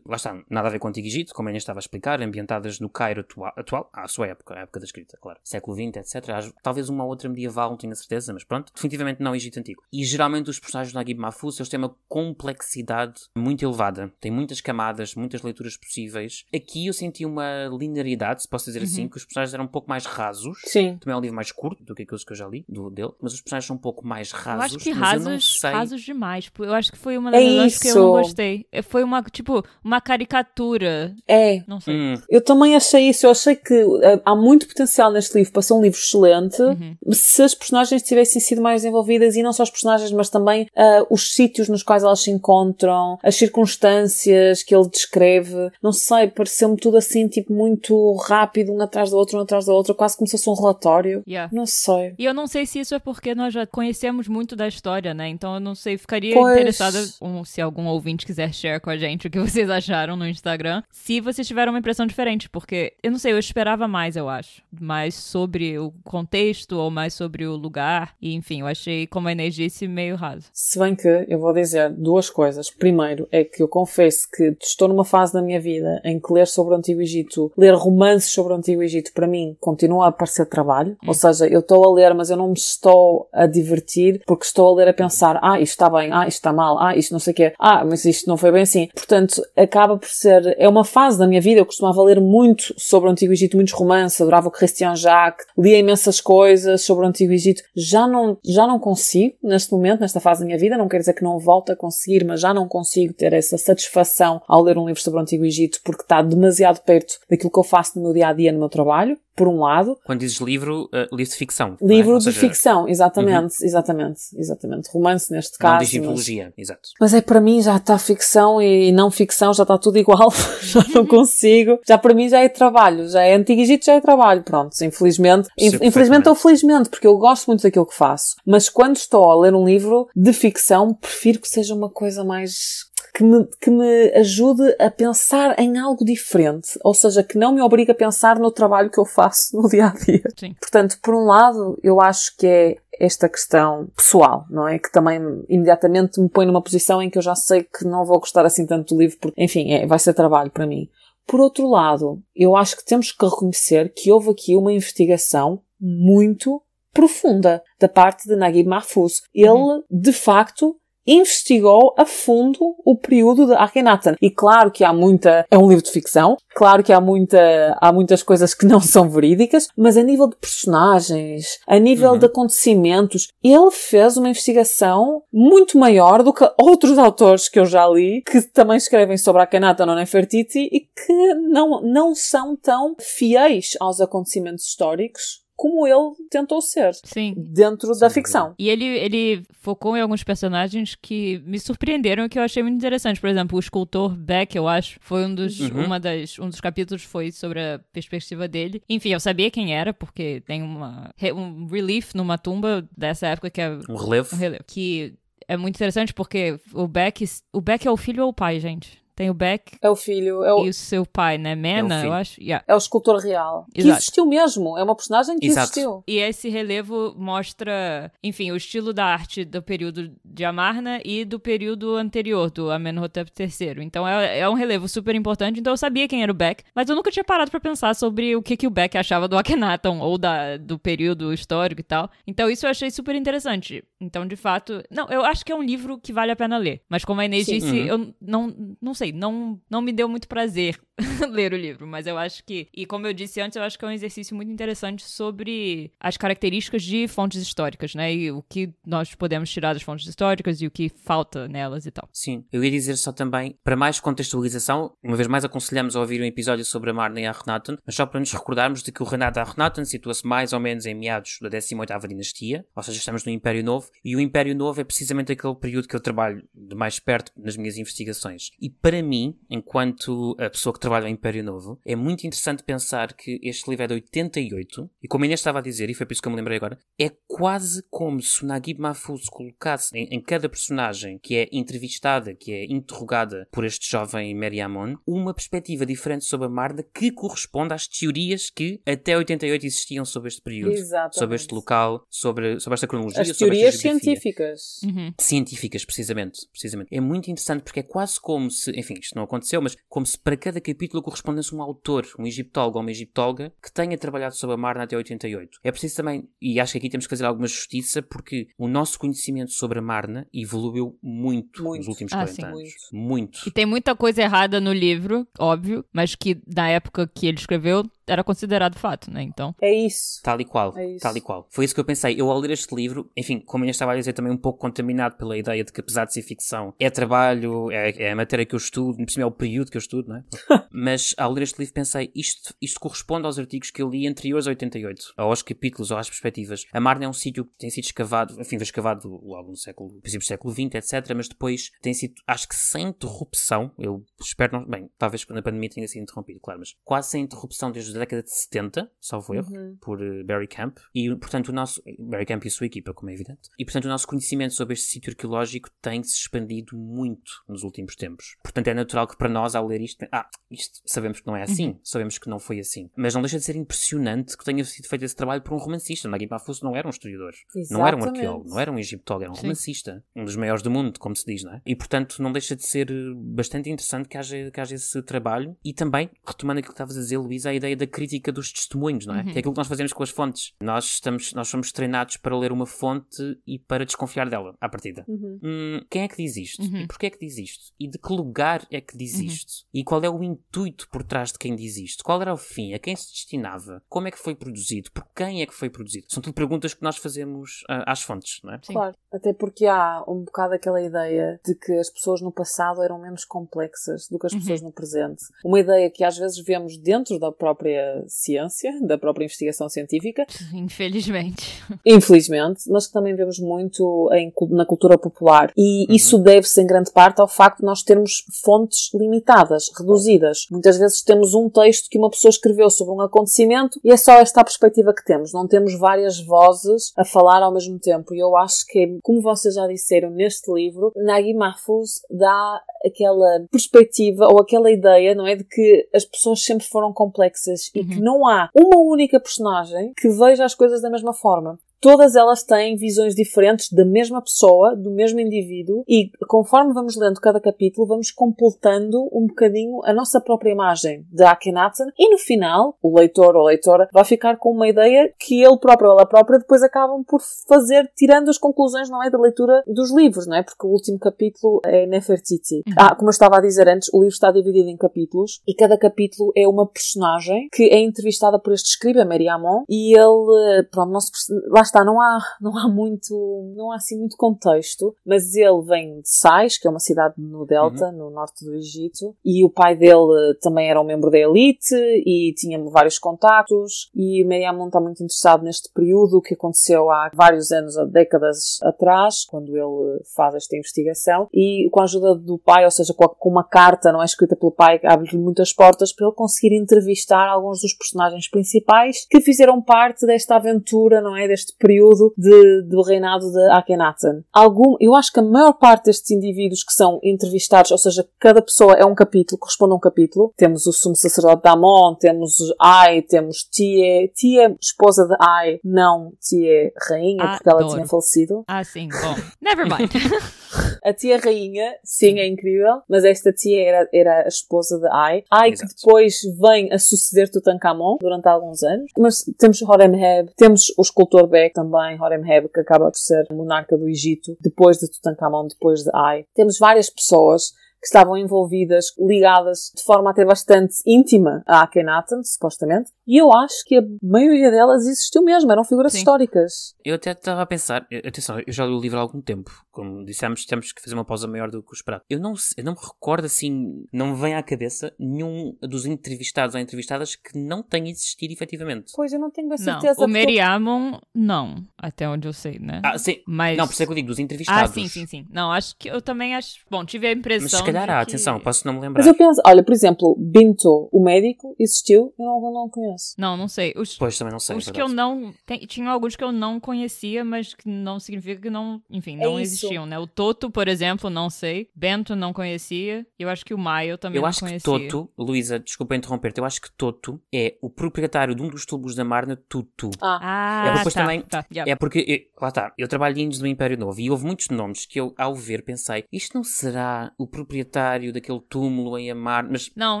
lá 0.06 0.16
está, 0.16 0.42
nada 0.50 0.68
a 0.68 0.70
ver 0.70 0.78
com 0.78 0.86
o 0.86 0.90
Antigo 0.90 1.06
Egito, 1.06 1.34
como 1.34 1.48
ainda 1.48 1.58
estava 1.58 1.78
a 1.78 1.80
explicar, 1.80 2.20
ambientadas 2.20 2.80
no 2.80 2.88
Cairo 2.88 3.20
atual, 3.20 3.52
atual 3.56 3.90
à 3.92 4.06
sua 4.08 4.28
época, 4.28 4.54
à 4.54 4.60
época 4.60 4.80
da 4.80 4.84
escrita, 4.84 5.18
claro, 5.20 5.38
século 5.42 5.76
XX, 5.76 5.96
etc. 5.96 6.52
Talvez 6.62 6.88
uma 6.88 7.04
outra 7.04 7.28
medieval, 7.28 7.70
não 7.70 7.76
tenho 7.76 7.92
a 7.92 7.96
certeza, 7.96 8.32
mas 8.32 8.44
pronto, 8.44 8.72
definitivamente 8.74 9.22
não 9.22 9.34
Egito 9.34 9.58
Antigo. 9.58 9.82
E 9.92 10.04
geralmente 10.04 10.50
os 10.50 10.58
personagens 10.58 10.92
do 10.92 10.96
Naguib 10.96 11.18
Mahfouz, 11.18 11.58
eles 11.58 11.68
têm 11.68 11.78
uma 11.78 11.94
complexidade 12.08 13.22
muito 13.36 13.64
elevada, 13.64 14.12
têm 14.20 14.30
muitas 14.30 14.60
camadas, 14.60 15.14
muitas 15.14 15.42
leituras 15.42 15.76
possíveis. 15.76 16.44
Aqui 16.54 16.86
eu 16.86 16.92
senti 16.92 17.24
uma 17.24 17.66
linearidade, 17.66 18.42
se 18.42 18.48
posso 18.48 18.66
dizer 18.66 18.82
assim, 18.82 19.08
que 19.08 19.16
os 19.16 19.24
personagens 19.24 19.54
eram 19.54 19.64
um 19.64 19.68
pouco 19.68 19.88
mais 19.88 20.04
rasos. 20.04 20.60
Sim. 20.64 20.96
Também 20.98 21.14
é 21.14 21.16
um 21.16 21.20
livro 21.20 21.36
mais 21.36 21.52
curto 21.52 21.82
do 21.84 21.94
que 21.94 22.02
aqueles 22.02 22.24
que 22.24 22.32
eu 22.32 22.36
já 22.36 22.41
li 22.48 22.64
do, 22.68 22.90
dele, 22.90 23.10
mas 23.20 23.34
os 23.34 23.40
personagens 23.40 23.66
são 23.66 23.76
um 23.76 23.78
pouco 23.78 24.06
mais 24.06 24.30
rasos. 24.32 24.72
Eu 24.72 24.76
acho 24.76 24.78
que 24.78 24.94
mas 24.94 25.12
eu 25.12 25.20
não 25.20 25.30
rasos, 25.32 25.60
sei... 25.60 25.70
rasos 25.70 26.00
demais. 26.02 26.48
Pô, 26.48 26.64
Eu 26.64 26.74
acho 26.74 26.90
que 26.92 26.98
foi 26.98 27.16
uma 27.18 27.30
das 27.30 27.40
É 27.40 27.44
razões 27.46 27.78
que 27.78 27.88
eu 27.88 27.94
não 27.96 28.10
gostei. 28.12 28.66
É, 28.72 28.82
Foi 28.82 29.02
uma, 29.04 29.22
tipo, 29.22 29.62
uma 29.84 30.00
caricatura. 30.00 31.14
É. 31.26 31.62
Não 31.66 31.80
sei. 31.80 31.94
Hum, 31.94 32.14
Eu 32.28 32.40
também 32.42 32.74
achei 32.74 33.08
isso. 33.08 33.26
Eu 33.26 33.30
achei 33.30 33.54
que 33.56 33.74
eh, 34.02 34.20
há 34.24 34.34
muito 34.34 34.66
potencial 34.66 35.10
neste 35.12 35.36
livro 35.36 35.52
para 35.52 35.62
ser 35.62 35.72
um 35.74 35.82
livro 35.82 35.98
excelente 35.98 36.62
Uhum. 36.62 36.96
se 37.12 37.42
as 37.42 37.54
personagens 37.54 38.02
tivessem 38.02 38.40
sido 38.40 38.60
mais 38.62 38.82
desenvolvidas 38.82 39.36
e 39.36 39.42
não 39.42 39.52
só 39.52 39.62
os 39.62 39.70
personagens, 39.70 40.10
mas 40.12 40.28
também 40.30 40.66
ah, 40.76 41.04
os 41.10 41.34
sítios 41.34 41.68
nos 41.68 41.82
quais 41.82 42.02
elas 42.02 42.20
se 42.20 42.30
encontram, 42.30 43.18
as 43.22 43.34
circunstâncias 43.36 44.62
que 44.62 44.74
ele 44.74 44.88
descreve. 44.88 45.70
Não 45.82 45.92
sei, 45.92 46.28
pareceu-me 46.28 46.76
tudo 46.76 46.96
assim, 46.96 47.26
tipo, 47.28 47.52
muito 47.52 48.14
rápido, 48.16 48.72
um 48.72 48.80
atrás 48.80 49.10
do 49.10 49.16
outro, 49.16 49.38
um 49.38 49.42
atrás 49.42 49.66
do 49.66 49.72
outro, 49.72 49.94
quase 49.94 50.16
como 50.16 50.26
se 50.26 50.32
fosse 50.36 50.48
um 50.50 50.54
relatório. 50.54 51.22
Yeah. 51.26 51.50
Não 51.52 51.66
sei. 51.66 52.14
E 52.18 52.26
eu 52.32 52.34
não 52.34 52.46
sei 52.46 52.64
se 52.64 52.80
isso 52.80 52.94
é 52.94 52.98
porque 52.98 53.34
nós 53.34 53.52
já 53.52 53.66
conhecemos 53.66 54.26
muito 54.26 54.56
da 54.56 54.66
história, 54.66 55.12
né? 55.12 55.28
Então 55.28 55.54
eu 55.54 55.60
não 55.60 55.74
sei, 55.74 55.98
ficaria 55.98 56.34
Pois. 56.34 56.54
interessada 56.54 56.98
se 57.44 57.60
algum 57.60 57.86
ouvinte 57.86 58.24
quiser 58.24 58.52
share 58.54 58.80
com 58.80 58.88
a 58.88 58.96
gente 58.96 59.26
o 59.26 59.30
que 59.30 59.38
vocês 59.38 59.68
acharam 59.68 60.16
no 60.16 60.26
Instagram. 60.26 60.82
Se 60.90 61.20
vocês 61.20 61.46
tiveram 61.46 61.72
uma 61.72 61.78
impressão 61.78 62.06
diferente, 62.06 62.48
porque 62.48 62.94
eu 63.02 63.10
não 63.10 63.18
sei, 63.18 63.32
eu 63.32 63.38
esperava 63.38 63.86
mais, 63.86 64.16
eu 64.16 64.30
acho. 64.30 64.62
Mais 64.80 65.14
sobre 65.14 65.78
o 65.78 65.92
contexto 66.02 66.72
ou 66.72 66.90
mais 66.90 67.12
sobre 67.12 67.46
o 67.46 67.54
lugar. 67.54 68.14
E 68.20 68.34
enfim, 68.34 68.60
eu 68.60 68.66
achei, 68.66 69.06
como 69.06 69.28
a 69.28 69.32
Inês 69.32 69.54
disse, 69.54 69.86
meio 69.86 70.16
raso. 70.16 70.46
Se 70.54 70.78
bem 70.78 70.96
que 70.96 71.26
eu 71.28 71.38
vou 71.38 71.52
dizer 71.52 71.90
duas 71.90 72.30
coisas. 72.30 72.70
Primeiro, 72.70 73.28
é 73.30 73.44
que 73.44 73.62
eu 73.62 73.68
confesso 73.68 74.26
que 74.34 74.56
estou 74.62 74.88
numa 74.88 75.04
fase 75.04 75.34
da 75.34 75.42
minha 75.42 75.60
vida 75.60 76.00
em 76.02 76.18
que 76.18 76.32
ler 76.32 76.46
sobre 76.46 76.72
o 76.72 76.78
Antigo 76.78 77.02
Egito, 77.02 77.52
ler 77.58 77.74
romances 77.74 78.32
sobre 78.32 78.54
o 78.54 78.56
Antigo 78.56 78.82
Egito, 78.82 79.12
para 79.12 79.26
mim, 79.26 79.54
continua 79.60 80.08
a 80.08 80.12
parecer 80.12 80.46
trabalho. 80.46 80.96
Ou 81.06 81.12
seja, 81.12 81.46
eu 81.46 81.60
estou 81.60 81.84
a 81.84 81.94
ler, 81.94 82.14
mas 82.22 82.30
eu 82.30 82.36
não 82.36 82.46
me 82.46 82.54
estou 82.54 83.28
a 83.32 83.46
divertir 83.46 84.22
porque 84.24 84.44
estou 84.44 84.72
a 84.72 84.76
ler 84.76 84.86
a 84.86 84.94
pensar, 84.94 85.40
ah, 85.42 85.60
isto 85.60 85.72
está 85.72 85.90
bem, 85.90 86.12
ah, 86.12 86.28
isto 86.28 86.38
está 86.38 86.52
mal, 86.52 86.78
ah, 86.78 86.96
isto 86.96 87.10
não 87.10 87.18
sei 87.18 87.32
o 87.32 87.34
quê, 87.34 87.52
ah, 87.58 87.84
mas 87.84 88.04
isto 88.04 88.28
não 88.28 88.36
foi 88.36 88.52
bem 88.52 88.62
assim. 88.62 88.88
Portanto, 88.94 89.42
acaba 89.56 89.98
por 89.98 90.08
ser, 90.08 90.54
é 90.56 90.68
uma 90.68 90.84
fase 90.84 91.18
da 91.18 91.26
minha 91.26 91.40
vida, 91.40 91.60
eu 91.60 91.66
costumava 91.66 92.00
ler 92.04 92.20
muito 92.20 92.72
sobre 92.78 93.08
o 93.08 93.12
Antigo 93.12 93.32
Egito, 93.32 93.56
muitos 93.56 93.74
romances, 93.74 94.20
adorava 94.20 94.46
o 94.46 94.52
Christian 94.52 94.94
Jacques, 94.94 95.44
lia 95.58 95.78
imensas 95.78 96.20
coisas 96.20 96.82
sobre 96.82 97.04
o 97.04 97.08
Antigo 97.08 97.32
Egito. 97.32 97.60
Já 97.74 98.06
não, 98.06 98.38
já 98.44 98.68
não 98.68 98.78
consigo, 98.78 99.34
neste 99.42 99.72
momento, 99.72 100.02
nesta 100.02 100.20
fase 100.20 100.42
da 100.42 100.46
minha 100.46 100.58
vida, 100.58 100.78
não 100.78 100.86
quer 100.86 100.98
dizer 100.98 101.14
que 101.14 101.24
não 101.24 101.40
volte 101.40 101.72
a 101.72 101.76
conseguir, 101.76 102.24
mas 102.24 102.40
já 102.40 102.54
não 102.54 102.68
consigo 102.68 103.12
ter 103.12 103.32
essa 103.32 103.58
satisfação 103.58 104.40
ao 104.46 104.62
ler 104.62 104.78
um 104.78 104.86
livro 104.86 105.02
sobre 105.02 105.18
o 105.18 105.22
Antigo 105.22 105.44
Egito 105.44 105.80
porque 105.82 106.02
está 106.02 106.22
demasiado 106.22 106.80
perto 106.82 107.18
daquilo 107.28 107.50
que 107.50 107.58
eu 107.58 107.64
faço 107.64 107.98
no 107.98 108.04
meu 108.04 108.12
dia 108.12 108.28
a 108.28 108.32
dia, 108.32 108.52
no 108.52 108.60
meu 108.60 108.68
trabalho, 108.68 109.18
por 109.34 109.48
um 109.48 109.60
lado. 109.60 109.96
Quando 110.04 110.20
dizes 110.20 110.38
livro, 110.40 110.84
uh, 110.92 111.14
livro 111.14 111.32
de 111.32 111.36
ficção. 111.38 111.76
não 111.80 111.88
é? 111.90 111.94
Livro 111.94 112.12
Ou 112.12 112.18
de 112.18 112.24
seja, 112.24 112.40
ficção, 112.40 112.88
exatamente, 112.88 113.54
exatamente, 113.64 114.20
exatamente. 114.36 114.88
Romance 114.92 115.32
neste 115.32 115.52
Não 115.52 115.58
caso. 115.58 115.78
de 115.78 115.84
mas- 115.84 115.88
egiptologia, 115.94 116.52
exato. 116.56 116.88
mas 117.00 117.14
é 117.14 117.20
para 117.20 117.40
mim 117.40 117.62
já 117.62 117.76
está 117.76 117.98
ficção 117.98 118.60
e 118.60 118.92
não 118.92 119.10
ficção, 119.10 119.52
já 119.54 119.62
está 119.64 119.78
tudo 119.78 119.98
igual, 119.98 120.30
já 120.62 120.84
não 120.94 121.06
consigo. 121.06 121.78
Já 121.86 121.96
para 121.98 122.14
mim 122.14 122.28
já 122.28 122.40
é 122.40 122.48
trabalho, 122.48 123.08
já 123.08 123.22
é 123.22 123.34
Antigo 123.34 123.60
Egito, 123.60 123.84
já 123.86 123.94
é 123.94 124.00
trabalho, 124.00 124.42
pronto. 124.42 124.72
Infelizmente, 124.82 125.48
infelizmente 125.58 126.28
ou 126.28 126.34
felizmente, 126.34 126.88
porque 126.90 127.06
eu 127.06 127.16
gosto 127.16 127.46
muito 127.46 127.62
daquilo 127.62 127.86
que 127.86 127.94
faço. 127.94 128.36
Mas 128.46 128.68
quando 128.68 128.96
estou 128.96 129.30
a 129.30 129.40
ler 129.40 129.54
um 129.54 129.64
livro 129.64 130.08
de 130.14 130.32
ficção, 130.32 130.94
prefiro 130.94 131.40
que 131.40 131.48
seja 131.48 131.74
uma 131.74 131.88
coisa 131.90 132.24
mais 132.24 132.90
que 133.14 133.22
me, 133.22 133.46
que 133.60 133.70
me 133.70 134.10
ajude 134.14 134.74
a 134.78 134.90
pensar 134.90 135.58
em 135.58 135.78
algo 135.78 136.04
diferente. 136.04 136.78
Ou 136.82 136.94
seja, 136.94 137.22
que 137.22 137.36
não 137.36 137.52
me 137.52 137.60
obrigue 137.60 137.92
a 137.92 137.94
pensar 137.94 138.38
no 138.38 138.50
trabalho 138.50 138.90
que 138.90 138.98
eu 138.98 139.04
faço 139.04 139.56
no 139.56 139.68
dia 139.68 139.86
a 139.86 139.90
dia. 139.90 140.22
Sim. 140.38 140.54
Portanto, 140.58 140.98
por 141.02 141.14
um 141.14 141.26
lado, 141.26 141.78
eu 141.82 142.00
acho 142.00 142.34
que 142.36 142.46
é 142.46 142.76
esta 142.98 143.28
questão 143.28 143.88
pessoal, 143.96 144.46
não 144.48 144.66
é? 144.66 144.78
Que 144.78 144.90
também 144.90 145.20
imediatamente 145.48 146.20
me 146.20 146.28
põe 146.28 146.46
numa 146.46 146.62
posição 146.62 147.02
em 147.02 147.10
que 147.10 147.18
eu 147.18 147.22
já 147.22 147.34
sei 147.34 147.64
que 147.64 147.84
não 147.84 148.04
vou 148.04 148.18
gostar 148.18 148.46
assim 148.46 148.66
tanto 148.66 148.94
do 148.94 149.00
livro, 149.00 149.18
porque, 149.20 149.42
enfim, 149.42 149.72
é, 149.72 149.86
vai 149.86 149.98
ser 149.98 150.14
trabalho 150.14 150.50
para 150.50 150.66
mim. 150.66 150.88
Por 151.26 151.40
outro 151.40 151.68
lado, 151.68 152.22
eu 152.34 152.56
acho 152.56 152.76
que 152.76 152.84
temos 152.84 153.12
que 153.12 153.24
reconhecer 153.24 153.92
que 153.94 154.10
houve 154.10 154.30
aqui 154.30 154.56
uma 154.56 154.72
investigação 154.72 155.60
muito 155.80 156.62
profunda 156.92 157.62
da 157.80 157.88
parte 157.88 158.28
de 158.28 158.36
Naguib 158.36 158.68
Mahfouz. 158.68 159.22
Ele, 159.34 159.82
de 159.90 160.12
facto, 160.12 160.76
investigou 161.06 161.94
a 161.98 162.04
fundo 162.04 162.58
o 162.84 162.96
período 162.96 163.46
de 163.46 163.54
Akhenaten. 163.54 164.14
E 164.20 164.30
claro 164.30 164.70
que 164.70 164.84
há 164.84 164.92
muita, 164.92 165.44
é 165.50 165.58
um 165.58 165.68
livro 165.68 165.84
de 165.84 165.90
ficção, 165.90 166.36
claro 166.54 166.82
que 166.82 166.92
há 166.92 167.00
muita, 167.00 167.76
há 167.80 167.92
muitas 167.92 168.22
coisas 168.22 168.54
que 168.54 168.66
não 168.66 168.80
são 168.80 169.08
verídicas, 169.08 169.68
mas 169.76 169.96
a 169.96 170.02
nível 170.02 170.28
de 170.28 170.36
personagens, 170.36 171.58
a 171.66 171.78
nível 171.78 172.12
Uhum. 172.12 172.18
de 172.18 172.26
acontecimentos, 172.26 173.28
ele 173.42 173.70
fez 173.70 174.16
uma 174.16 174.28
investigação 174.28 175.22
muito 175.32 175.78
maior 175.78 176.22
do 176.22 176.32
que 176.32 176.48
outros 176.60 176.98
autores 176.98 177.48
que 177.48 177.58
eu 177.58 177.64
já 177.64 177.86
li, 177.88 178.22
que 178.22 178.42
também 178.42 178.76
escrevem 178.76 179.16
sobre 179.16 179.42
Akhenaten 179.42 179.88
ou 179.88 179.94
Nefertiti 179.94 180.68
e 180.70 180.80
que 180.80 181.34
não, 181.34 181.80
não 181.82 182.14
são 182.14 182.56
tão 182.56 182.94
fiéis 183.00 183.76
aos 183.80 184.00
acontecimentos 184.00 184.66
históricos 184.66 185.41
como 185.56 185.86
ele 185.86 186.14
tentou 186.30 186.60
ser 186.60 186.92
Sim. 187.04 187.34
dentro 187.36 187.88
da 187.88 187.92
dúvida. 187.94 188.10
ficção. 188.10 188.54
E 188.58 188.68
ele, 188.68 188.84
ele 188.84 189.42
focou 189.60 189.96
em 189.96 190.00
alguns 190.00 190.24
personagens 190.24 190.96
que 191.00 191.38
me 191.46 191.58
surpreenderam 191.58 192.24
e 192.24 192.28
que 192.28 192.38
eu 192.38 192.42
achei 192.42 192.62
muito 192.62 192.76
interessante. 192.76 193.20
Por 193.20 193.28
exemplo, 193.30 193.56
o 193.56 193.60
escultor 193.60 194.16
Beck, 194.16 194.56
eu 194.56 194.66
acho, 194.66 194.98
foi 195.00 195.24
um 195.24 195.34
dos, 195.34 195.60
Uhum. 195.60 195.84
uma 195.86 196.00
das, 196.00 196.38
um 196.38 196.48
dos 196.48 196.60
capítulos 196.60 197.02
foi 197.04 197.30
sobre 197.30 197.60
a 197.60 197.80
perspectiva 197.92 198.48
dele. 198.48 198.82
Enfim, 198.88 199.10
eu 199.10 199.20
sabia 199.20 199.50
quem 199.50 199.74
era, 199.74 199.92
porque 199.94 200.42
tem 200.46 200.62
uma, 200.62 201.10
um 201.34 201.66
relief 201.66 202.14
numa 202.14 202.36
tumba 202.38 202.88
dessa 202.96 203.26
época 203.28 203.50
que 203.50 203.60
é 203.60 203.70
Um 203.88 203.96
relevo. 203.96 204.34
um 204.34 204.38
relevo. 204.38 204.64
Que 204.66 205.14
é 205.48 205.56
muito 205.56 205.74
interessante 205.76 206.14
porque 206.14 206.58
o 206.72 206.86
Beck, 206.88 207.24
o 207.52 207.60
Beck 207.60 207.86
é 207.86 207.90
o 207.90 207.96
filho 207.96 208.22
ou 208.24 208.30
o 208.30 208.34
pai, 208.34 208.58
gente? 208.60 209.01
Tem 209.14 209.28
o 209.28 209.34
Beck 209.34 209.76
É 209.82 209.90
o 209.90 209.94
filho, 209.96 210.42
é 210.42 210.54
o, 210.54 210.64
e 210.64 210.70
o 210.70 210.74
seu 210.74 211.04
pai, 211.04 211.36
né? 211.38 211.54
Mena, 211.54 211.98
filho. 212.00 212.08
eu 212.08 212.12
acho. 212.14 212.40
Yeah. 212.40 212.64
é 212.66 212.74
o 212.74 212.78
escultor 212.78 213.18
real. 213.18 213.66
Que 213.74 213.80
Exato. 213.82 213.98
existiu 213.98 214.26
mesmo. 214.26 214.78
É 214.78 214.82
uma 214.82 214.96
personagem 214.96 215.38
que 215.38 215.46
Exato. 215.46 215.70
existiu. 215.72 216.04
E 216.06 216.16
esse 216.18 216.48
relevo 216.48 217.14
mostra, 217.16 218.10
enfim, 218.22 218.50
o 218.52 218.56
estilo 218.56 218.92
da 218.92 219.04
arte 219.04 219.44
do 219.44 219.62
período 219.62 220.12
de 220.24 220.44
Amarna 220.44 221.00
e 221.04 221.24
do 221.24 221.38
período 221.38 221.96
anterior, 221.96 222.50
do 222.50 222.70
Amenhotep 222.70 223.30
III. 223.38 223.84
Então 223.84 224.06
é, 224.06 224.38
é 224.40 224.48
um 224.48 224.54
relevo 224.54 224.88
super 224.88 225.14
importante. 225.14 225.60
Então 225.60 225.72
eu 225.72 225.76
sabia 225.76 226.08
quem 226.08 226.22
era 226.22 226.32
o 226.32 226.34
Beck, 226.34 226.62
mas 226.74 226.88
eu 226.88 226.96
nunca 226.96 227.10
tinha 227.10 227.24
parado 227.24 227.50
pra 227.50 227.60
pensar 227.60 227.94
sobre 227.94 228.34
o 228.36 228.42
que, 228.42 228.56
que 228.56 228.66
o 228.66 228.70
Beck 228.70 228.96
achava 228.96 229.28
do 229.28 229.36
Akhenaton 229.36 229.98
ou 229.98 230.16
da, 230.16 230.56
do 230.56 230.78
período 230.78 231.32
histórico 231.32 231.80
e 231.80 231.84
tal. 231.84 232.10
Então 232.26 232.48
isso 232.48 232.64
eu 232.66 232.70
achei 232.70 232.90
super 232.90 233.14
interessante. 233.14 233.84
Então, 234.00 234.26
de 234.26 234.36
fato, 234.36 234.82
não, 234.90 235.08
eu 235.08 235.24
acho 235.24 235.44
que 235.44 235.52
é 235.52 235.54
um 235.54 235.62
livro 235.62 235.98
que 235.98 236.12
vale 236.12 236.32
a 236.32 236.36
pena 236.36 236.56
ler. 236.58 236.80
Mas 236.88 237.04
como 237.04 237.20
a 237.20 237.24
Inês 237.24 237.46
Sim. 237.46 237.58
disse, 237.58 237.72
Uhum. 237.72 237.86
eu 237.86 238.14
não, 238.20 238.76
não 238.80 238.94
sei 238.94 239.01
sei, 239.02 239.12
não, 239.12 239.60
não 239.68 239.82
me 239.82 239.92
deu 239.92 240.08
muito 240.08 240.28
prazer 240.28 240.80
ler 241.30 241.52
o 241.52 241.56
livro, 241.56 241.86
mas 241.86 242.06
eu 242.06 242.16
acho 242.16 242.44
que, 242.44 242.68
e 242.72 242.86
como 242.86 243.06
eu 243.06 243.12
disse 243.12 243.40
antes, 243.40 243.56
eu 243.56 243.62
acho 243.62 243.78
que 243.78 243.84
é 243.84 243.88
um 243.88 243.92
exercício 243.92 244.36
muito 244.36 244.50
interessante 244.50 245.02
sobre 245.02 245.90
as 245.98 246.16
características 246.16 246.82
de 246.82 247.08
fontes 247.08 247.42
históricas, 247.42 247.94
né? 247.94 248.14
E 248.14 248.30
o 248.30 248.42
que 248.42 248.72
nós 248.86 249.14
podemos 249.14 249.50
tirar 249.50 249.72
das 249.72 249.82
fontes 249.82 250.06
históricas 250.06 250.60
e 250.60 250.66
o 250.66 250.70
que 250.70 250.88
falta 250.88 251.48
nelas 251.48 251.86
e 251.86 251.90
tal. 251.90 252.08
Sim, 252.12 252.44
eu 252.52 252.62
ia 252.62 252.70
dizer 252.70 252.96
só 252.96 253.12
também, 253.12 253.56
para 253.64 253.76
mais 253.76 253.98
contextualização, 253.98 254.92
uma 255.02 255.16
vez 255.16 255.28
mais 255.28 255.44
aconselhamos 255.44 255.96
a 255.96 256.00
ouvir 256.00 256.20
um 256.20 256.24
episódio 256.24 256.64
sobre 256.64 256.90
a 256.90 256.94
Marna 256.94 257.20
e 257.20 257.26
a 257.26 257.32
Renato, 257.32 257.78
mas 257.84 257.94
só 257.94 258.06
para 258.06 258.20
nos 258.20 258.32
recordarmos 258.32 258.82
de 258.82 258.92
que 258.92 259.02
o 259.02 259.06
Renato 259.06 259.38
e 259.38 259.42
a 259.42 259.44
Renato 259.44 259.84
situa-se 259.84 260.26
mais 260.26 260.52
ou 260.52 260.60
menos 260.60 260.86
em 260.86 260.94
meados 260.94 261.38
da 261.40 261.48
18ª 261.48 262.06
dinastia, 262.06 262.64
ou 262.76 262.82
seja, 262.82 262.98
estamos 262.98 263.24
no 263.24 263.32
Império 263.32 263.64
Novo, 263.64 263.90
e 264.04 264.14
o 264.14 264.20
Império 264.20 264.54
Novo 264.54 264.80
é 264.80 264.84
precisamente 264.84 265.32
aquele 265.32 265.54
período 265.56 265.88
que 265.88 265.96
eu 265.96 266.00
trabalho 266.00 266.46
de 266.54 266.76
mais 266.76 267.00
perto 267.00 267.32
nas 267.36 267.56
minhas 267.56 267.76
investigações. 267.76 268.50
E 268.60 268.70
para 268.70 268.91
mim, 269.00 269.38
enquanto 269.48 270.36
a 270.38 270.50
pessoa 270.50 270.72
que 270.72 270.80
trabalha 270.80 271.08
em 271.08 271.12
Império 271.12 271.44
Novo, 271.44 271.80
é 271.86 271.94
muito 271.94 272.26
interessante 272.26 272.64
pensar 272.64 273.12
que 273.12 273.38
este 273.42 273.70
livro 273.70 273.84
é 273.84 273.86
de 273.86 273.94
88, 273.94 274.90
e 275.02 275.06
como 275.06 275.24
a 275.24 275.26
Inês 275.26 275.40
estava 275.40 275.60
a 275.60 275.62
dizer, 275.62 275.88
e 275.88 275.94
foi 275.94 276.04
por 276.04 276.12
isso 276.12 276.20
que 276.20 276.26
eu 276.26 276.32
me 276.32 276.36
lembrei 276.36 276.56
agora, 276.56 276.78
é 276.98 277.10
quase 277.28 277.84
como 277.88 278.20
se 278.20 278.42
o 278.42 278.46
Naguib 278.46 278.80
Mahfouz 278.80 279.28
colocasse 279.28 279.96
em, 279.96 280.08
em, 280.10 280.20
cada 280.20 280.48
personagem 280.48 281.18
que 281.18 281.36
é 281.36 281.48
entrevistada, 281.52 282.34
que 282.34 282.52
é 282.52 282.64
interrogada 282.64 283.46
por 283.52 283.64
este 283.64 283.88
jovem 283.88 284.34
Meriamon, 284.34 284.96
uma 285.06 285.32
perspectiva 285.32 285.86
diferente 285.86 286.24
sobre 286.24 286.46
a 286.46 286.50
Marda 286.50 286.82
que 286.82 287.12
corresponde 287.12 287.74
às 287.74 287.86
teorias 287.86 288.50
que 288.50 288.80
até 288.84 289.16
88 289.16 289.64
existiam 289.64 290.04
sobre 290.04 290.28
este 290.28 290.42
período, 290.42 290.72
Exatamente. 290.72 291.18
sobre 291.18 291.36
este 291.36 291.54
local, 291.54 292.04
sobre, 292.10 292.58
sobre 292.58 292.74
esta 292.74 292.86
cronologia, 292.86 293.22
As 293.22 293.28
sobre 293.28 293.56
teorias 293.56 293.78
científicas. 293.78 294.80
Uhum. 294.82 295.14
Científicas, 295.18 295.84
precisamente, 295.84 296.46
precisamente. 296.50 296.88
É 296.94 297.00
muito 297.00 297.30
interessante 297.30 297.62
porque 297.62 297.80
é 297.80 297.82
quase 297.82 298.20
como 298.20 298.50
se, 298.50 298.70
enfim, 298.82 298.94
isto 299.00 299.14
não 299.16 299.22
aconteceu, 299.24 299.60
mas 299.62 299.76
como 299.88 300.04
se 300.04 300.18
para 300.18 300.36
cada 300.36 300.60
capítulo 300.60 301.02
correspondesse 301.02 301.54
um 301.54 301.62
autor, 301.62 302.06
um 302.18 302.26
egiptólogo 302.26 302.78
ou 302.78 302.82
uma 302.84 302.90
egiptóloga 302.90 303.52
que 303.62 303.72
tenha 303.72 303.96
trabalhado 303.96 304.34
sobre 304.36 304.54
a 304.54 304.56
Marna 304.58 304.84
até 304.84 304.96
88. 304.96 305.58
É 305.62 305.70
preciso 305.70 305.96
também, 305.96 306.28
e 306.40 306.60
acho 306.60 306.72
que 306.72 306.78
aqui 306.78 306.88
temos 306.90 307.06
que 307.06 307.10
fazer 307.10 307.24
alguma 307.24 307.46
justiça, 307.46 308.02
porque 308.02 308.48
o 308.58 308.68
nosso 308.68 308.98
conhecimento 308.98 309.52
sobre 309.52 309.78
a 309.78 309.82
Marna 309.82 310.26
evoluiu 310.32 310.98
muito, 311.02 311.62
Muito. 311.62 311.78
nos 311.78 311.88
últimos 311.88 312.12
Ah, 312.12 312.16
40 312.26 312.32
sim. 312.34 312.42
anos. 312.44 312.72
Muito. 312.92 313.40
E 313.46 313.50
tem 313.50 313.66
muita 313.66 313.94
coisa 313.94 314.22
errada 314.22 314.60
no 314.60 314.72
livro, 314.72 315.26
óbvio, 315.38 315.84
mas 315.92 316.14
que 316.14 316.40
na 316.46 316.68
época 316.68 317.06
que 317.06 317.26
ele 317.26 317.38
escreveu 317.38 317.84
era 318.12 318.24
considerado 318.24 318.78
fato, 318.78 319.10
né? 319.10 319.22
Então. 319.22 319.54
É 319.60 319.72
isso. 319.72 320.20
Tal 320.22 320.40
e 320.40 320.44
qual, 320.44 320.76
É 320.76 320.86
isso. 320.86 321.00
tal 321.00 321.16
e 321.16 321.20
qual. 321.20 321.46
Foi 321.50 321.64
isso 321.64 321.74
que 321.74 321.80
eu 321.80 321.84
pensei. 321.84 322.20
Eu 322.20 322.30
ao 322.30 322.38
ler 322.38 322.50
este 322.50 322.74
livro, 322.74 323.10
enfim, 323.16 323.40
como 323.40 323.64
eu 323.64 323.70
estava 323.70 323.92
a 323.92 323.96
dizer, 323.96 324.12
também 324.12 324.32
um 324.32 324.36
pouco 324.36 324.58
contaminado 324.58 325.16
pela 325.16 325.36
ideia 325.36 325.64
de 325.64 325.72
que 325.72 325.80
apesar 325.80 326.04
de 326.04 326.12
ser 326.12 326.22
ficção, 326.22 326.74
é 326.78 326.90
trabalho, 326.90 327.70
é, 327.70 327.90
é 327.90 328.12
a 328.12 328.16
matéria 328.16 328.44
que 328.44 328.54
eu 328.54 328.58
estudo, 328.58 328.98
cima 329.12 329.22
é 329.22 329.26
o 329.26 329.30
período 329.30 329.70
que 329.70 329.76
eu 329.76 329.80
estudo, 329.80 330.08
não 330.08 330.16
é? 330.16 330.24
Mas 330.70 331.14
ao 331.16 331.32
ler 331.32 331.42
este 331.42 331.58
livro 331.58 331.74
pensei, 331.74 332.10
isto, 332.14 332.54
isto 332.60 332.80
corresponde 332.80 333.26
aos 333.26 333.38
artigos 333.38 333.70
que 333.70 333.82
eu 333.82 333.88
li 333.88 334.06
anteriores 334.06 334.46
a 334.46 334.50
88, 334.50 335.14
ou 335.18 335.24
aos 335.24 335.42
capítulos, 335.42 335.90
ou 335.90 335.98
às 335.98 336.08
perspectivas. 336.08 336.64
A 336.72 336.80
Marne 336.80 337.04
é 337.04 337.08
um 337.08 337.12
sítio 337.12 337.44
que 337.44 337.52
tem 337.58 337.70
sido 337.70 337.84
escavado, 337.84 338.40
enfim, 338.40 338.56
foi 338.56 338.64
escavado 338.64 339.08
logo 339.08 339.50
no 339.50 339.56
século, 339.56 340.00
princípio 340.00 340.24
do 340.24 340.28
século 340.28 340.52
XX, 340.52 340.74
etc, 340.74 341.14
mas 341.14 341.28
depois 341.28 341.70
tem 341.80 341.94
sido, 341.94 342.14
acho 342.26 342.48
que 342.48 342.54
sem 342.56 342.88
interrupção, 342.88 343.72
eu 343.78 344.04
espero 344.20 344.58
não, 344.58 344.66
bem, 344.66 344.90
talvez 344.98 345.26
na 345.28 345.42
pandemia 345.42 345.70
tenha 345.70 345.88
sido 345.88 346.02
interrompido, 346.02 346.40
claro, 346.40 346.60
mas 346.60 346.74
quase 346.84 347.10
sem 347.10 347.22
interrupção 347.24 347.70
desde 347.70 347.96
a 348.00 348.01
década 348.02 348.22
de 348.22 348.30
70, 348.30 348.90
salvo 349.00 349.34
erro, 349.34 349.52
Uhum. 349.52 349.76
por 349.80 350.02
eh, 350.02 350.22
Barry 350.24 350.46
Camp, 350.48 350.78
e 350.94 351.08
portanto 351.16 351.48
o 351.48 351.52
nosso, 351.52 351.82
Barry 351.98 352.26
Camp 352.26 352.44
e 352.44 352.48
a 352.48 352.50
sua 352.50 352.66
equipa, 352.66 352.92
como 352.94 353.10
é 353.10 353.14
evidente, 353.14 353.48
e 353.58 353.64
portanto 353.64 353.84
o 353.86 353.88
nosso 353.88 354.06
conhecimento 354.06 354.54
sobre 354.54 354.74
este 354.74 354.86
sítio 354.86 355.10
arqueológico 355.10 355.70
tem-se 355.80 356.14
expandido 356.16 356.76
muito 356.76 357.42
nos 357.48 357.62
últimos 357.62 357.96
tempos. 357.96 358.36
Portanto 358.42 358.68
é 358.68 358.74
natural 358.74 359.06
que 359.06 359.16
para 359.16 359.28
nós, 359.28 359.54
ao 359.54 359.66
ler 359.66 359.80
isto, 359.80 360.06
ah, 360.12 360.28
isto 360.50 360.80
sabemos 360.86 361.20
que 361.20 361.26
não 361.26 361.36
é 361.36 361.42
assim, 361.42 361.78
sabemos 361.82 362.18
que 362.18 362.28
não 362.28 362.38
foi 362.38 362.58
assim. 362.60 362.90
Mas 362.96 363.14
não 363.14 363.22
deixa 363.22 363.38
de 363.38 363.44
ser 363.44 363.56
impressionante 363.56 364.36
que 364.36 364.44
tenha 364.44 364.64
sido 364.64 364.86
feito 364.88 365.04
esse 365.04 365.16
trabalho 365.16 365.42
por 365.42 365.54
um 365.54 365.58
romancista. 365.58 366.08
Naguib 366.08 366.30
Mahfouz 366.30 366.60
não 366.62 366.76
era 366.76 366.86
um 366.86 366.90
historiador, 366.90 367.32
não 367.70 367.86
era 367.86 367.96
um 367.96 367.98
Exatamente. 368.00 368.20
arqueólogo, 368.20 368.48
não 368.50 368.60
era 368.60 368.72
um 368.72 368.78
egiptólogo, 368.78 369.24
era 369.24 369.32
um 369.32 369.34
Sim. 369.34 369.42
romancista, 369.42 370.04
um 370.14 370.24
dos 370.24 370.36
maiores 370.36 370.62
do 370.62 370.70
mundo, 370.70 370.98
como 370.98 371.14
se 371.16 371.24
diz, 371.26 371.42
não 371.44 371.54
é? 371.54 371.62
E 371.66 371.74
portanto 371.76 372.22
não 372.22 372.32
deixa 372.32 372.54
de 372.56 372.64
ser 372.66 372.90
eh, 372.90 372.94
bastante 373.16 373.70
interessante 373.70 374.08
que 374.08 374.16
haja, 374.18 374.50
que 374.50 374.60
haja 374.60 374.74
esse 374.74 375.02
trabalho 375.02 375.56
e 375.64 375.72
também, 375.72 376.10
retomando 376.26 376.58
aquilo 376.60 376.72
que 376.72 376.74
estavas 376.74 376.96
a 376.96 377.00
dizer, 377.00 377.18
Luísa, 377.18 377.50
a 377.50 377.54
ideia 377.54 377.76
da 377.82 377.86
crítica 377.86 378.30
dos 378.30 378.52
testemunhos, 378.52 379.06
não 379.06 379.16
é? 379.16 379.22
Que 379.24 379.30
é 379.30 379.38
aquilo 379.38 379.52
que 379.52 379.58
nós 379.58 379.66
fazemos 379.66 379.92
com 379.92 380.02
as 380.02 380.10
fontes. 380.10 380.52
Nós, 380.62 380.84
estamos, 380.84 381.32
nós 381.32 381.48
somos 381.48 381.72
treinados 381.72 382.16
para 382.16 382.36
ler 382.38 382.52
uma 382.52 382.66
fonte 382.66 383.38
e 383.46 383.58
para 383.58 383.84
desconfiar 383.84 384.28
dela, 384.28 384.54
à 384.60 384.68
partida. 384.68 385.04
Uhum. 385.08 385.40
Hum, 385.42 385.80
quem 385.90 386.02
é 386.02 386.08
que 386.08 386.16
diz 386.16 386.36
isto? 386.36 386.62
Uhum. 386.62 386.82
E 386.82 386.86
porquê 386.86 387.06
é 387.06 387.10
que 387.10 387.18
diz 387.18 387.38
isto? 387.38 387.72
E 387.78 387.88
de 387.88 387.98
que 387.98 388.12
lugar 388.12 388.66
é 388.70 388.80
que 388.80 388.96
diz 388.96 389.18
isto? 389.18 389.52
E 389.74 389.82
qual 389.82 390.02
é 390.02 390.08
o 390.10 390.22
intuito 390.22 390.88
por 390.90 391.02
trás 391.02 391.32
de 391.32 391.38
quem 391.38 391.56
diz 391.56 391.76
isto? 391.76 392.04
Qual 392.04 392.20
era 392.20 392.32
o 392.32 392.36
fim? 392.36 392.72
A 392.74 392.78
quem 392.78 392.94
se 392.94 393.10
destinava? 393.10 393.82
Como 393.88 394.06
é 394.06 394.10
que 394.10 394.18
foi 394.18 394.34
produzido? 394.34 394.90
Por 394.92 395.04
quem 395.14 395.42
é 395.42 395.46
que 395.46 395.54
foi 395.54 395.68
produzido? 395.68 396.06
São 396.08 396.22
tudo 396.22 396.34
perguntas 396.34 396.74
que 396.74 396.82
nós 396.82 396.96
fazemos 396.96 397.64
ah, 397.68 397.90
às 397.90 398.02
fontes, 398.02 398.40
não 398.44 398.52
é? 398.54 398.60
Sim. 398.62 398.72
Claro. 398.74 398.94
Até 399.12 399.32
porque 399.32 399.66
há 399.66 400.02
um 400.08 400.24
bocado 400.24 400.54
aquela 400.54 400.80
ideia 400.80 401.40
de 401.44 401.54
que 401.54 401.72
as 401.72 401.90
pessoas 401.90 402.20
no 402.20 402.32
passado 402.32 402.82
eram 402.82 403.00
menos 403.00 403.24
complexas 403.24 404.08
do 404.08 404.18
que 404.18 404.26
as 404.26 404.32
Uhum. 404.32 404.40
pessoas 404.40 404.62
no 404.62 404.72
presente. 404.72 405.22
Uma 405.44 405.60
ideia 405.60 405.90
que 405.90 406.04
às 406.04 406.16
vezes 406.16 406.42
vemos 406.44 406.76
dentro 406.78 407.18
da 407.18 407.30
própria 407.32 407.71
ciência, 408.06 408.72
da 408.82 408.96
própria 408.98 409.24
investigação 409.24 409.68
científica, 409.68 410.26
Infelizmente. 410.54 411.62
infelizmente, 411.84 412.62
mas 412.68 412.86
que 412.86 412.92
também 412.92 413.14
vemos 413.14 413.38
muito 413.38 414.08
em 414.12 414.32
na 414.50 414.64
cultura 414.66 414.98
popular. 414.98 415.52
E 415.56 415.72
Uhum. 415.88 415.94
isso 415.96 416.18
deve-se 416.18 416.60
em 416.60 416.66
grande 416.66 416.90
parte 416.92 417.20
ao 417.20 417.28
facto 417.28 417.58
de 417.60 417.64
nós 417.64 417.82
termos 417.82 418.24
fontes 418.44 418.90
limitadas, 418.94 419.70
reduzidas. 419.76 420.46
Muitas 420.50 420.78
vezes 420.78 421.02
temos 421.02 421.34
um 421.34 421.48
texto 421.48 421.88
que 421.90 421.98
uma 421.98 422.10
pessoa 422.10 422.30
escreveu 422.30 422.68
sobre 422.70 422.94
um 422.94 423.00
acontecimento 423.00 423.80
e 423.84 423.90
é 423.90 423.96
só 423.96 424.12
esta 424.14 424.40
a 424.40 424.44
perspectiva 424.44 424.92
que 424.94 425.04
temos. 425.04 425.32
Não 425.32 425.46
temos 425.46 425.78
várias 425.78 426.20
vozes 426.20 426.92
a 426.96 427.04
falar 427.04 427.42
ao 427.42 427.52
mesmo 427.52 427.78
tempo. 427.78 428.14
E 428.14 428.18
eu 428.18 428.36
acho 428.36 428.66
que, 428.66 428.98
como 429.02 429.20
vocês 429.20 429.54
já 429.54 429.66
disseram 429.66 430.10
neste 430.10 430.52
livro, 430.52 430.92
Nagui 430.96 431.34
Mahfouz 431.34 432.00
dá 432.10 432.60
aquela 432.84 433.46
perspectiva 433.50 434.26
ou 434.26 434.40
aquela 434.40 434.70
ideia, 434.70 435.14
não 435.14 435.26
é, 435.26 435.36
de 435.36 435.44
que 435.44 435.88
as 435.94 436.04
pessoas 436.04 436.44
sempre 436.44 436.66
foram 436.66 436.92
complexas 436.92 437.61
e 437.74 437.84
que 437.84 438.00
não 438.00 438.26
há 438.26 438.48
uma 438.54 438.78
única 438.78 439.20
personagem 439.20 439.92
que 439.96 440.08
veja 440.08 440.44
as 440.44 440.54
coisas 440.54 440.80
da 440.80 440.90
mesma 440.90 441.12
forma. 441.12 441.58
Todas 441.82 442.14
elas 442.14 442.44
têm 442.44 442.76
visões 442.76 443.12
diferentes 443.12 443.68
da 443.72 443.84
mesma 443.84 444.22
pessoa, 444.22 444.76
do 444.76 444.88
mesmo 444.88 445.18
indivíduo, 445.18 445.82
e 445.88 446.12
conforme 446.28 446.72
vamos 446.72 446.94
lendo 446.94 447.20
cada 447.20 447.40
capítulo, 447.40 447.88
vamos 447.88 448.12
completando 448.12 449.02
um 449.12 449.26
bocadinho 449.26 449.80
a 449.82 449.92
nossa 449.92 450.20
própria 450.20 450.52
imagem 450.52 451.04
de 451.10 451.24
Akhenaten, 451.24 451.88
e 451.98 452.08
no 452.08 452.18
final, 452.18 452.78
o 452.80 452.96
leitor 452.96 453.34
ou 453.34 453.42
a 453.42 453.46
leitora 453.46 453.88
vai 453.92 454.04
ficar 454.04 454.36
com 454.36 454.52
uma 454.52 454.68
ideia 454.68 455.12
que 455.18 455.42
ele 455.42 455.58
próprio 455.58 455.90
ou 455.90 455.96
ela 455.96 456.06
própria 456.06 456.38
depois 456.38 456.62
acabam 456.62 457.02
por 457.02 457.20
fazer, 457.48 457.90
tirando 457.96 458.28
as 458.28 458.38
conclusões, 458.38 458.88
não 458.88 459.02
é, 459.02 459.10
da 459.10 459.18
leitura 459.18 459.64
dos 459.66 459.92
livros, 459.92 460.24
não 460.24 460.36
é? 460.36 460.44
Porque 460.44 460.64
o 460.64 460.70
último 460.70 461.00
capítulo 461.00 461.60
é 461.64 461.84
Nefertiti. 461.84 462.62
Ah, 462.78 462.94
como 462.94 463.08
eu 463.08 463.12
estava 463.12 463.38
a 463.38 463.40
dizer 463.40 463.68
antes, 463.68 463.88
o 463.92 463.98
livro 463.98 464.14
está 464.14 464.30
dividido 464.30 464.68
em 464.68 464.76
capítulos, 464.76 465.42
e 465.48 465.52
cada 465.52 465.76
capítulo 465.76 466.32
é 466.36 466.46
uma 466.46 466.64
personagem 466.64 467.48
que 467.52 467.64
é 467.64 467.80
entrevistada 467.80 468.38
por 468.38 468.52
este 468.52 468.68
escriba, 468.68 469.04
Meriamon, 469.04 469.64
e 469.68 469.98
ele, 469.98 470.62
pronto, 470.70 470.92
não 470.92 471.00
se 471.00 471.10
lá 471.48 471.71
está, 471.72 471.84
não 471.84 472.00
há, 472.00 472.20
não 472.40 472.56
há 472.56 472.68
muito, 472.68 473.52
não 473.56 473.72
há 473.72 473.76
assim 473.76 473.98
muito 473.98 474.16
contexto, 474.16 474.94
mas 475.04 475.34
ele 475.34 475.62
vem 475.62 476.00
de 476.00 476.08
Sais, 476.08 476.58
que 476.58 476.66
é 476.66 476.70
uma 476.70 476.78
cidade 476.78 477.14
no 477.16 477.46
Delta, 477.46 477.90
no 477.90 478.10
norte 478.10 478.44
do 478.44 478.54
Egito, 478.54 479.16
e 479.24 479.44
o 479.44 479.50
pai 479.50 479.74
dele 479.74 480.34
também 480.40 480.68
era 480.68 480.80
um 480.80 480.84
membro 480.84 481.10
da 481.10 481.18
elite 481.18 481.74
e 481.74 482.34
tinha 482.36 482.62
vários 482.64 482.98
contactos, 482.98 483.90
e 483.94 484.24
Meriamon 484.24 484.66
está 484.66 484.80
muito 484.80 485.02
interessado 485.02 485.42
neste 485.42 485.72
período 485.72 486.20
que 486.20 486.34
aconteceu 486.34 486.90
há 486.90 487.10
vários 487.14 487.50
anos, 487.50 487.76
há 487.76 487.84
décadas 487.84 488.58
atrás, 488.62 489.24
quando 489.24 489.56
ele 489.56 490.02
faz 490.14 490.34
esta 490.34 490.56
investigação, 490.56 491.28
e 491.32 491.68
com 491.70 491.80
a 491.80 491.84
ajuda 491.84 492.14
do 492.14 492.38
pai, 492.38 492.64
ou 492.64 492.70
seja, 492.70 492.92
com 492.94 493.28
uma 493.28 493.44
carta, 493.44 493.92
não 493.92 494.02
é 494.02 494.04
escrita 494.04 494.36
pelo 494.36 494.52
pai, 494.52 494.80
abre-lhe 494.84 495.18
muitas 495.18 495.52
portas 495.52 495.92
para 495.92 496.06
ele 496.06 496.14
conseguir 496.14 496.54
entrevistar 496.54 497.28
alguns 497.28 497.62
dos 497.62 497.72
personagens 497.72 498.28
principais 498.28 499.06
que 499.08 499.20
fizeram 499.20 499.62
parte 499.62 500.06
desta 500.06 500.36
aventura, 500.36 501.00
não 501.00 501.16
é? 501.16 501.26
Deste 501.26 501.54
período 501.62 502.12
de, 502.18 502.62
do 502.62 502.82
reinado 502.82 503.30
de 503.30 503.40
Akhenaten. 503.50 504.24
Algum, 504.32 504.74
eu 504.80 504.96
acho 504.96 505.12
que 505.12 505.20
a 505.20 505.22
maior 505.22 505.52
parte 505.52 505.84
destes 505.84 506.10
indivíduos 506.10 506.64
que 506.64 506.72
são 506.72 506.98
entrevistados, 507.04 507.70
ou 507.70 507.78
seja, 507.78 508.04
cada 508.18 508.42
pessoa 508.42 508.74
é 508.74 508.84
um 508.84 508.96
capítulo, 508.96 509.38
corresponde 509.38 509.72
a 509.72 509.76
um 509.76 509.80
capítulo. 509.80 510.32
Temos 510.36 510.66
o 510.66 510.72
sumo 510.72 510.96
sacerdote 510.96 511.42
Damon, 511.44 511.94
temos 511.94 512.34
Ai, 512.60 513.02
temos 513.02 513.44
Tie, 513.44 514.10
Tie, 514.14 514.56
esposa 514.60 515.06
de 515.06 515.14
Ai, 515.20 515.60
não 515.62 516.12
Tie, 516.20 516.72
rainha, 516.88 517.36
porque 517.36 517.48
ela 517.48 517.60
Adoro. 517.60 517.74
tinha 517.74 517.86
falecido. 517.86 518.44
Ah, 518.48 518.64
sim. 518.64 518.88
Bom, 518.88 519.14
never 519.40 519.64
mind. 519.64 519.90
A 520.84 520.92
tia 520.92 521.18
rainha, 521.18 521.76
sim, 521.84 522.18
é 522.18 522.26
incrível, 522.26 522.82
mas 522.88 523.04
esta 523.04 523.32
tia 523.32 523.62
era, 523.62 523.88
era 523.92 524.24
a 524.24 524.28
esposa 524.28 524.78
de 524.78 524.88
Ai. 524.90 525.24
Ai 525.30 525.52
que 525.52 525.64
depois 525.64 526.20
vem 526.40 526.72
a 526.72 526.78
suceder 526.78 527.30
Tutankhamon 527.30 527.98
durante 528.00 528.26
alguns 528.26 528.62
anos. 528.62 528.90
Mas 528.98 529.24
temos 529.38 529.62
Horemheb, 529.62 530.30
temos 530.36 530.72
o 530.76 530.82
escultor 530.82 531.28
Bek 531.28 531.54
também, 531.54 532.00
Horemheb, 532.00 532.48
que 532.48 532.60
acaba 532.60 532.90
por 532.90 532.98
ser 532.98 533.26
monarca 533.30 533.76
do 533.76 533.88
Egito, 533.88 534.36
depois 534.40 534.78
de 534.78 534.90
Tutankhamon, 534.90 535.46
depois 535.46 535.84
de 535.84 535.90
Ai. 535.94 536.24
Temos 536.34 536.58
várias 536.58 536.90
pessoas 536.90 537.52
que 537.82 537.86
estavam 537.86 538.16
envolvidas, 538.16 538.94
ligadas 538.96 539.72
de 539.74 539.82
forma 539.82 540.10
até 540.10 540.24
bastante 540.24 540.76
íntima 540.86 541.42
a 541.44 541.62
Akhenaten, 541.62 542.22
supostamente. 542.22 542.92
E 543.06 543.20
eu 543.20 543.32
acho 543.32 543.64
que 543.66 543.76
a 543.76 543.82
maioria 544.02 544.50
delas 544.50 544.86
existiu 544.86 545.22
mesmo, 545.24 545.50
eram 545.50 545.64
figuras 545.64 545.92
Sim. 545.92 545.98
históricas. 545.98 546.74
Eu 546.84 546.94
até 546.94 547.10
estava 547.12 547.42
a 547.42 547.46
pensar, 547.46 547.86
atenção, 548.06 548.38
eu 548.46 548.52
já 548.52 548.64
li 548.64 548.72
o 548.72 548.80
livro 548.80 548.98
há 548.98 549.02
algum 549.02 549.20
tempo, 549.20 549.50
como 549.70 550.04
dissemos, 550.04 550.44
temos 550.46 550.72
que 550.72 550.80
fazer 550.80 550.94
uma 550.94 551.04
pausa 551.04 551.26
maior 551.26 551.50
do 551.50 551.62
que 551.62 551.72
o 551.72 551.74
esperado. 551.74 552.04
Eu 552.08 552.20
não, 552.20 552.34
eu 552.56 552.64
não 552.64 552.72
me 552.72 552.78
recordo 552.78 553.24
assim, 553.24 553.84
não 553.92 554.08
me 554.14 554.20
vem 554.20 554.34
à 554.34 554.42
cabeça 554.42 554.94
nenhum 554.98 555.56
dos 555.60 555.84
entrevistados 555.84 556.54
ou 556.54 556.60
entrevistadas 556.60 557.16
que 557.16 557.36
não 557.36 557.62
tenha 557.62 557.90
existido 557.90 558.32
efetivamente. 558.32 558.92
Pois, 558.94 559.12
eu 559.12 559.18
não 559.18 559.30
tenho 559.30 559.48
bem 559.48 559.58
Não, 559.58 559.64
certeza. 559.64 559.92
o 559.92 559.94
porque 559.96 560.04
eu- 560.04 560.08
Meriamon, 560.08 560.98
não. 561.14 561.56
Até 561.76 562.08
onde 562.08 562.28
eu 562.28 562.32
sei, 562.32 562.58
né? 562.60 562.80
Ah, 562.84 562.96
sim. 562.98 563.16
Mas... 563.26 563.58
Não, 563.58 563.66
por 563.66 563.72
isso 563.72 563.82
é 563.82 563.86
que 563.86 563.92
eu 563.92 563.96
digo, 563.96 564.08
dos 564.08 564.18
Ah, 564.18 564.22
entrevistados. 564.22 564.74
sim, 564.74 564.86
sim, 564.88 565.06
sim. 565.06 565.26
Não, 565.30 565.50
acho 565.50 565.76
que 565.76 565.88
eu 565.88 566.00
também 566.00 566.34
acho. 566.36 566.60
Bom, 566.70 566.84
tive 566.84 567.08
a 567.08 567.12
impressão. 567.12 567.42
Mas 567.50 567.52
se 567.52 567.64
calhar 567.64 567.90
há, 567.90 568.04
que- 568.04 568.12
atenção, 568.12 568.38
posso 568.38 568.64
não 568.66 568.74
me 568.74 568.80
lembrar. 568.80 569.00
Mas 569.00 569.06
eu 569.08 569.14
penso, 569.16 569.40
olha, 569.44 569.64
por 569.64 569.72
exemplo, 569.72 570.14
Binto, 570.18 570.88
o 570.92 571.02
médico, 571.02 571.54
existiu, 571.58 572.14
eu 572.18 572.24
não, 572.24 572.40
não 572.52 572.68
conheço. 572.70 572.91
Não, 573.18 573.36
não 573.36 573.48
sei. 573.48 573.72
Os, 573.76 573.96
Pois, 573.96 574.16
também 574.18 574.32
não 574.32 574.40
sei. 574.40 574.56
os 574.56 574.68
é 574.68 574.72
que 574.72 574.80
eu 574.80 574.88
não. 574.88 575.32
Tem, 575.46 575.58
tinha 575.60 575.90
alguns 575.90 576.16
que 576.16 576.24
eu 576.24 576.32
não 576.32 576.58
conhecia, 576.60 577.24
mas 577.24 577.54
que 577.54 577.68
não 577.68 577.98
significa 578.00 578.40
que 578.42 578.50
não. 578.50 578.82
Enfim, 578.90 579.14
É 579.20 579.24
não 579.24 579.38
isso. 579.40 579.54
existiam, 579.66 579.86
né? 579.86 579.98
O 579.98 580.06
Toto, 580.06 580.50
por 580.50 580.68
exemplo, 580.68 581.08
não 581.10 581.28
sei. 581.30 581.68
Bento 581.74 582.14
não 582.16 582.32
conhecia. 582.32 583.06
E 583.18 583.22
eu 583.22 583.28
acho 583.28 583.44
que 583.44 583.54
o 583.54 583.58
Maio 583.58 583.96
também 583.98 584.16
Eu 584.16 584.22
não 584.22 584.28
acho 584.28 584.40
que 584.40 584.46
conhecia. 584.46 584.62
Toto, 584.88 585.10
Luísa, 585.18 585.58
desculpa 585.58 585.94
interromper-te, 585.96 586.38
eu 586.38 586.44
acho 586.44 586.60
que 586.60 586.70
Toto 586.76 587.20
é 587.34 587.56
o 587.60 587.68
proprietário 587.70 588.34
de 588.34 588.42
um 588.42 588.48
dos 588.48 588.64
túbulos 588.66 588.94
da 588.94 589.04
Marna, 589.04 589.36
Tutu. 589.48 589.90
Ah, 590.00 590.18
Ah, 590.22 590.66
É, 590.68 590.72
depois 590.76 590.94
tá, 590.94 591.00
também- 591.02 591.20
tá, 591.22 591.44
yeah. 591.52 591.70
É 591.70 591.74
porque, 591.76 591.98
eu- 592.06 592.40
lá 592.42 592.48
está, 592.48 592.72
eu 592.78 592.86
trabalho 592.88 593.18
em 593.18 593.28
do 593.28 593.46
Império 593.46 593.78
Novo 593.78 593.98
e 594.00 594.10
houve 594.10 594.24
muitos 594.26 594.48
nomes 594.50 594.84
que 594.86 595.00
eu, 595.00 595.14
ao 595.16 595.34
ver, 595.34 595.62
pensei, 595.62 596.04
isto 596.12 596.34
não 596.34 596.44
será 596.44 597.12
o 597.18 597.26
proprietário 597.26 598.12
daquele 598.12 598.40
túmulo 598.40 598.98
em 598.98 599.10
Amar, 599.10 599.48
mas 599.48 599.70
Não, 599.74 600.00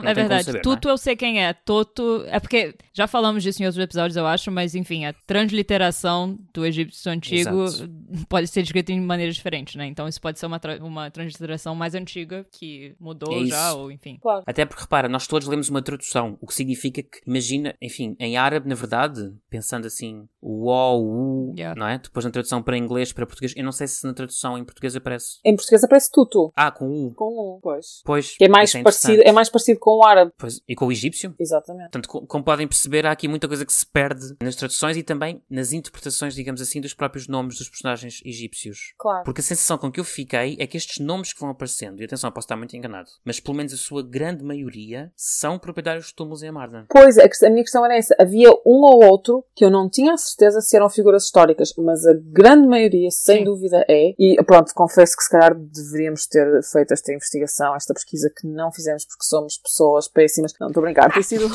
Não 0.02 0.08
é 0.08 0.14
verdade. 0.14 0.44
saber, 0.44 0.60
não 0.64 0.72
é? 0.72 0.76
Tuto 0.76 0.88
eu 0.88 0.98
sei 0.98 1.16
quem 1.16 1.42
é. 1.42 1.52
Toto. 1.52 2.24
É 2.28 2.38
porque 2.40 2.74
já 2.92 3.06
falamos 3.06 3.42
disso 3.42 3.62
em 3.62 3.66
outros 3.66 3.82
episódios, 3.82 4.16
eu 4.16 4.26
acho, 4.26 4.50
mas 4.50 4.74
enfim, 4.74 5.04
a 5.04 5.12
transliteração 5.26 6.38
do 6.52 6.64
egípcio 6.66 7.10
antigo 7.10 7.64
Exato. 7.64 7.90
pode 8.28 8.46
ser 8.48 8.62
escrita 8.62 8.92
em 8.92 9.00
maneiras 9.00 9.34
diferentes, 9.34 9.74
né? 9.76 9.86
Então 9.86 10.08
isso 10.08 10.20
pode 10.20 10.38
ser 10.38 10.46
uma, 10.46 10.58
tra- 10.58 10.78
uma 10.82 11.10
transliteração 11.10 11.74
mais 11.74 11.94
antiga 11.94 12.44
que 12.50 12.94
mudou 12.98 13.32
É 13.42 13.46
já, 13.46 13.74
ou 13.74 13.90
enfim. 13.90 14.18
claro. 14.20 14.42
Até 14.46 14.64
porque, 14.64 14.82
repara, 14.82 15.08
nós 15.08 15.26
todos 15.26 15.46
lemos 15.48 15.68
uma 15.68 15.82
tradução, 15.82 16.36
o 16.40 16.46
que 16.46 16.54
significa 16.54 17.02
que, 17.02 17.20
imagina, 17.26 17.74
enfim, 17.80 18.16
em 18.18 18.36
árabe, 18.36 18.68
na 18.68 18.74
verdade, 18.74 19.32
pensando 19.48 19.86
assim, 19.86 20.26
o 20.40 20.68
O, 20.70 21.50
U, 21.50 21.54
Yeah. 21.56 21.78
não 21.78 21.86
é? 21.86 21.98
Depois 21.98 22.24
na 22.24 22.30
tradução 22.30 22.62
para 22.62 22.76
inglês, 22.78 23.12
para 23.12 23.26
português, 23.26 23.52
eu 23.56 23.64
não 23.64 23.72
sei 23.72 23.86
se 23.86 24.04
na 24.06 24.14
tradução 24.14 24.56
em 24.56 24.64
português 24.64 24.96
aparece. 24.96 25.38
Em 25.44 25.54
português 25.54 25.84
aparece 25.84 26.10
Tutu. 26.10 26.52
Ah, 26.56 26.70
com 26.70 26.86
U. 26.88 27.14
Com 27.14 27.56
um, 27.56 27.60
pois. 27.60 28.00
Pois. 28.04 28.36
Que 28.36 28.44
é 28.44 28.48
mais, 28.48 28.70
isso 28.74 28.82
parecido, 28.82 29.22
é 29.24 29.32
mais 29.32 29.48
parecido 29.48 29.78
com 29.78 29.98
o 29.98 30.04
árabe. 30.04 30.32
Pois, 30.38 30.60
e 30.66 30.74
com 30.74 30.86
o 30.86 30.92
egípcio? 30.92 31.34
Exatamente. 31.38 31.90
Portanto, 31.90 32.08
co- 32.08 32.26
como 32.26 32.44
podem 32.44 32.66
perceber, 32.72 33.06
há 33.06 33.12
aqui 33.12 33.28
muita 33.28 33.46
coisa 33.46 33.66
que 33.66 33.72
se 33.72 33.84
perde 33.84 34.34
nas 34.42 34.56
traduções 34.56 34.96
e 34.96 35.02
também 35.02 35.42
nas 35.50 35.72
interpretações, 35.72 36.34
digamos 36.34 36.60
assim, 36.62 36.80
dos 36.80 36.94
próprios 36.94 37.28
nomes 37.28 37.58
dos 37.58 37.68
personagens 37.68 38.22
egípcios. 38.24 38.94
Claro. 38.98 39.24
Porque 39.24 39.40
a 39.40 39.44
sensação 39.44 39.76
com 39.76 39.92
que 39.92 40.00
eu 40.00 40.04
fiquei 40.04 40.56
é 40.58 40.66
que 40.66 40.76
estes 40.76 41.04
nomes 41.04 41.32
que 41.32 41.40
vão 41.40 41.50
aparecendo, 41.50 42.00
e 42.00 42.04
atenção, 42.04 42.28
eu 42.28 42.32
posso 42.32 42.46
estar 42.46 42.56
muito 42.56 42.74
enganado, 42.74 43.10
mas 43.24 43.38
pelo 43.38 43.56
menos 43.56 43.74
a 43.74 43.76
sua 43.76 44.02
grande 44.02 44.42
maioria 44.42 45.12
são 45.14 45.58
proprietários 45.58 46.06
de 46.06 46.14
túmulos 46.14 46.42
em 46.42 46.48
Amarna. 46.48 46.86
Pois, 46.88 47.18
a, 47.18 47.24
a 47.24 47.50
minha 47.50 47.62
questão 47.62 47.84
era 47.84 47.96
essa. 47.96 48.14
Havia 48.18 48.50
um 48.66 48.82
ou 48.82 49.04
outro 49.04 49.44
que 49.54 49.64
eu 49.64 49.70
não 49.70 49.88
tinha 49.88 50.14
a 50.14 50.16
certeza 50.16 50.60
se 50.60 50.74
eram 50.74 50.88
figuras 50.88 51.24
históricas, 51.24 51.74
mas 51.76 52.06
a 52.06 52.14
grande 52.14 52.66
maioria, 52.66 53.10
sem 53.10 53.38
Sim. 53.38 53.44
dúvida, 53.44 53.84
é. 53.88 54.14
E 54.18 54.42
pronto, 54.44 54.72
confesso 54.74 55.16
que 55.16 55.24
se 55.24 55.30
calhar 55.30 55.54
deveríamos 55.54 56.26
ter 56.26 56.62
feito 56.62 56.92
esta 56.92 57.12
investigação, 57.12 57.76
esta 57.76 57.92
pesquisa 57.92 58.32
que 58.34 58.46
não 58.46 58.72
fizemos 58.72 59.04
porque 59.04 59.24
somos 59.24 59.58
pessoas 59.58 60.08
péssimas. 60.08 60.52
Não, 60.60 60.68
estou 60.68 60.80
a 60.82 60.84
brincar. 60.84 61.12
Tem 61.12 61.22
sido, 61.22 61.48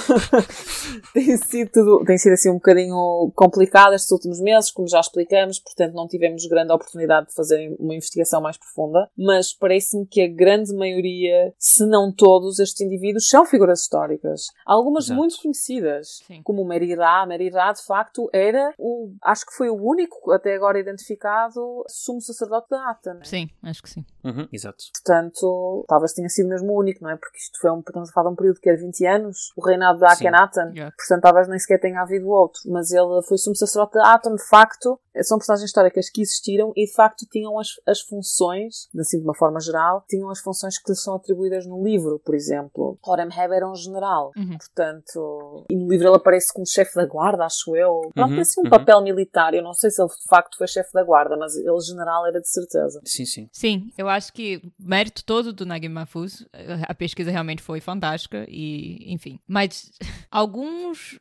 tem 1.14 1.38
sido 1.38 1.72
tudo, 1.72 2.06
tem 2.06 2.18
sido 2.18 2.34
assim 2.34 2.50
um 2.50 2.56
bocadinho 2.56 3.32
complicado 3.36 3.94
estes 3.94 4.12
últimos 4.12 4.40
meses, 4.40 4.72
como 4.72 4.88
já 4.88 5.00
explicamos, 5.00 5.60
portanto 5.60 5.94
não 5.94 6.08
tivemos 6.08 6.46
grande 6.46 6.72
oportunidade 6.72 7.28
de 7.28 7.34
fazer 7.34 7.76
uma 7.80 7.96
investigação 7.96 8.42
mais 8.42 8.58
profunda, 8.58 9.10
mas 9.18 9.54
parece-me 9.54 10.06
que 10.06 10.22
a 10.22 10.28
grande 10.28 10.74
maioria, 10.74 11.54
se 11.58 11.86
não 11.86 12.12
todos, 12.12 12.60
estes 12.60 12.82
indivíduos 12.82 13.30
são 13.30 13.46
figuras 13.46 13.82
históricas. 13.82 14.48
Algumas 14.66 15.06
Exato. 15.06 15.20
muito 15.20 15.42
conhecidas, 15.42 16.20
Sim. 16.28 16.42
como 16.44 16.66
Merirá. 16.66 17.26
Merirá, 17.26 17.72
de 17.72 17.84
facto, 17.84 18.30
era 18.34 18.74
o, 18.78 19.12
acho 19.24 19.46
que 19.46 19.54
foi 19.54 19.70
o 19.70 19.76
único 19.76 20.32
até 20.32 20.56
agora 20.56 20.80
identificado 20.80 21.84
sumo 21.88 22.22
sacerdote 22.22 22.70
da 22.70 22.90
Ata, 22.90 23.14
né? 23.14 23.24
Sim, 23.24 23.50
acho 23.64 23.82
que 23.82 23.90
sim. 23.90 24.06
Uhum, 24.24 24.48
exato. 24.52 24.84
Portanto, 24.94 25.86
talvez 25.88 26.14
tenha 26.14 26.30
sido 26.30 26.50
mesmo 26.50 26.72
o 26.74 26.80
único, 26.80 27.04
não 27.04 27.12
é? 27.12 27.16
Porque 27.16 27.38
isto 27.38 27.60
foi 27.60 27.72
um, 27.72 27.80
estamos 27.80 28.10
a 28.10 28.14
falar 28.14 28.30
de 28.30 28.34
um 28.34 28.36
período 28.36 28.60
que 28.60 28.70
era 28.70 28.78
20 28.78 29.06
anos, 29.06 29.52
o 29.56 29.66
reinado 29.66 30.00
de 30.00 30.08
Sim. 30.08 30.14
Akhenaten. 30.14 30.72
Yeah. 30.74 30.96
Portanto, 30.98 31.22
talvez 31.22 31.48
nem 31.48 31.60
sequer 31.60 31.80
tenha 31.80 32.02
havido 32.02 32.28
outro. 32.28 32.62
Mas 32.66 32.92
ele 32.92 33.22
foi 33.28 33.38
sumo 33.38 33.56
sacerdote 33.56 33.94
de 33.94 34.00
Aton, 34.00 34.36
de 34.36 34.48
facto, 34.48 35.00
são 35.24 35.38
personagens 35.38 35.70
históricas 35.70 36.10
que 36.10 36.22
existiram 36.22 36.72
e 36.76 36.86
de 36.86 36.94
facto 36.94 37.26
tinham 37.32 37.60
as, 37.60 37.70
as 37.86 38.02
funções, 38.02 38.88
assim 39.00 39.20
de 39.20 39.24
uma 39.24 39.36
forma 39.36 39.60
geral, 39.60 40.04
tinham 40.08 40.30
as 40.30 40.40
funções 40.40 40.78
que 40.78 40.92
lhes 40.92 41.02
são 41.02 41.16
atribuídas 41.16 41.66
no 41.66 41.84
livro, 41.84 42.20
por 42.24 42.36
exemplo. 42.36 42.98
Horemheb 43.04 43.54
era 43.54 43.70
um 43.70 43.76
general. 43.76 44.32
Uhum. 44.36 44.58
Portanto, 44.58 45.66
e 45.70 45.76
no 45.76 45.88
livro 45.90 46.08
ele 46.08 46.16
aparece 46.16 46.54
como 46.54 46.66
chefe 46.68 46.96
da 46.96 47.06
guarda, 47.06 47.46
acho 47.46 47.76
eu. 47.76 48.10
Pronto, 48.14 48.34
Uhum, 48.34 48.42
assim 48.42 48.62
um 48.62 48.64
uhum. 48.66 48.70
papel 48.70 49.02
militar. 49.02 49.54
Eu 49.54 49.64
não 49.64 49.74
sei 49.74 49.90
se 49.90 50.02
ele 50.02 50.10
de 50.10 50.28
facto 50.28 50.58
foi 50.58 50.68
chefe 50.68 50.92
da 50.94 51.04
guarda, 51.04 51.38
mas 51.38 51.56
ele 51.56 51.80
general 51.80 52.26
era 52.28 52.42
de 52.42 52.50
certeza. 52.50 53.02
Sim, 53.06 53.26
sim. 53.26 53.50
Sim, 53.52 53.92
eu 53.98 54.08
acho 54.10 54.34
que 54.34 54.58
o 54.58 54.72
mérito 54.80 55.24
todo 55.24 55.54
do 55.54 55.66
Nagui 55.66 55.90
Mahfouz, 55.90 56.46
a 56.88 56.94
pesquisa 56.94 57.32
realmente 57.32 57.62
foi 57.62 57.80
fantástica 57.80 58.46
e, 58.48 59.14
enfim. 59.14 59.40
Mas 59.48 59.92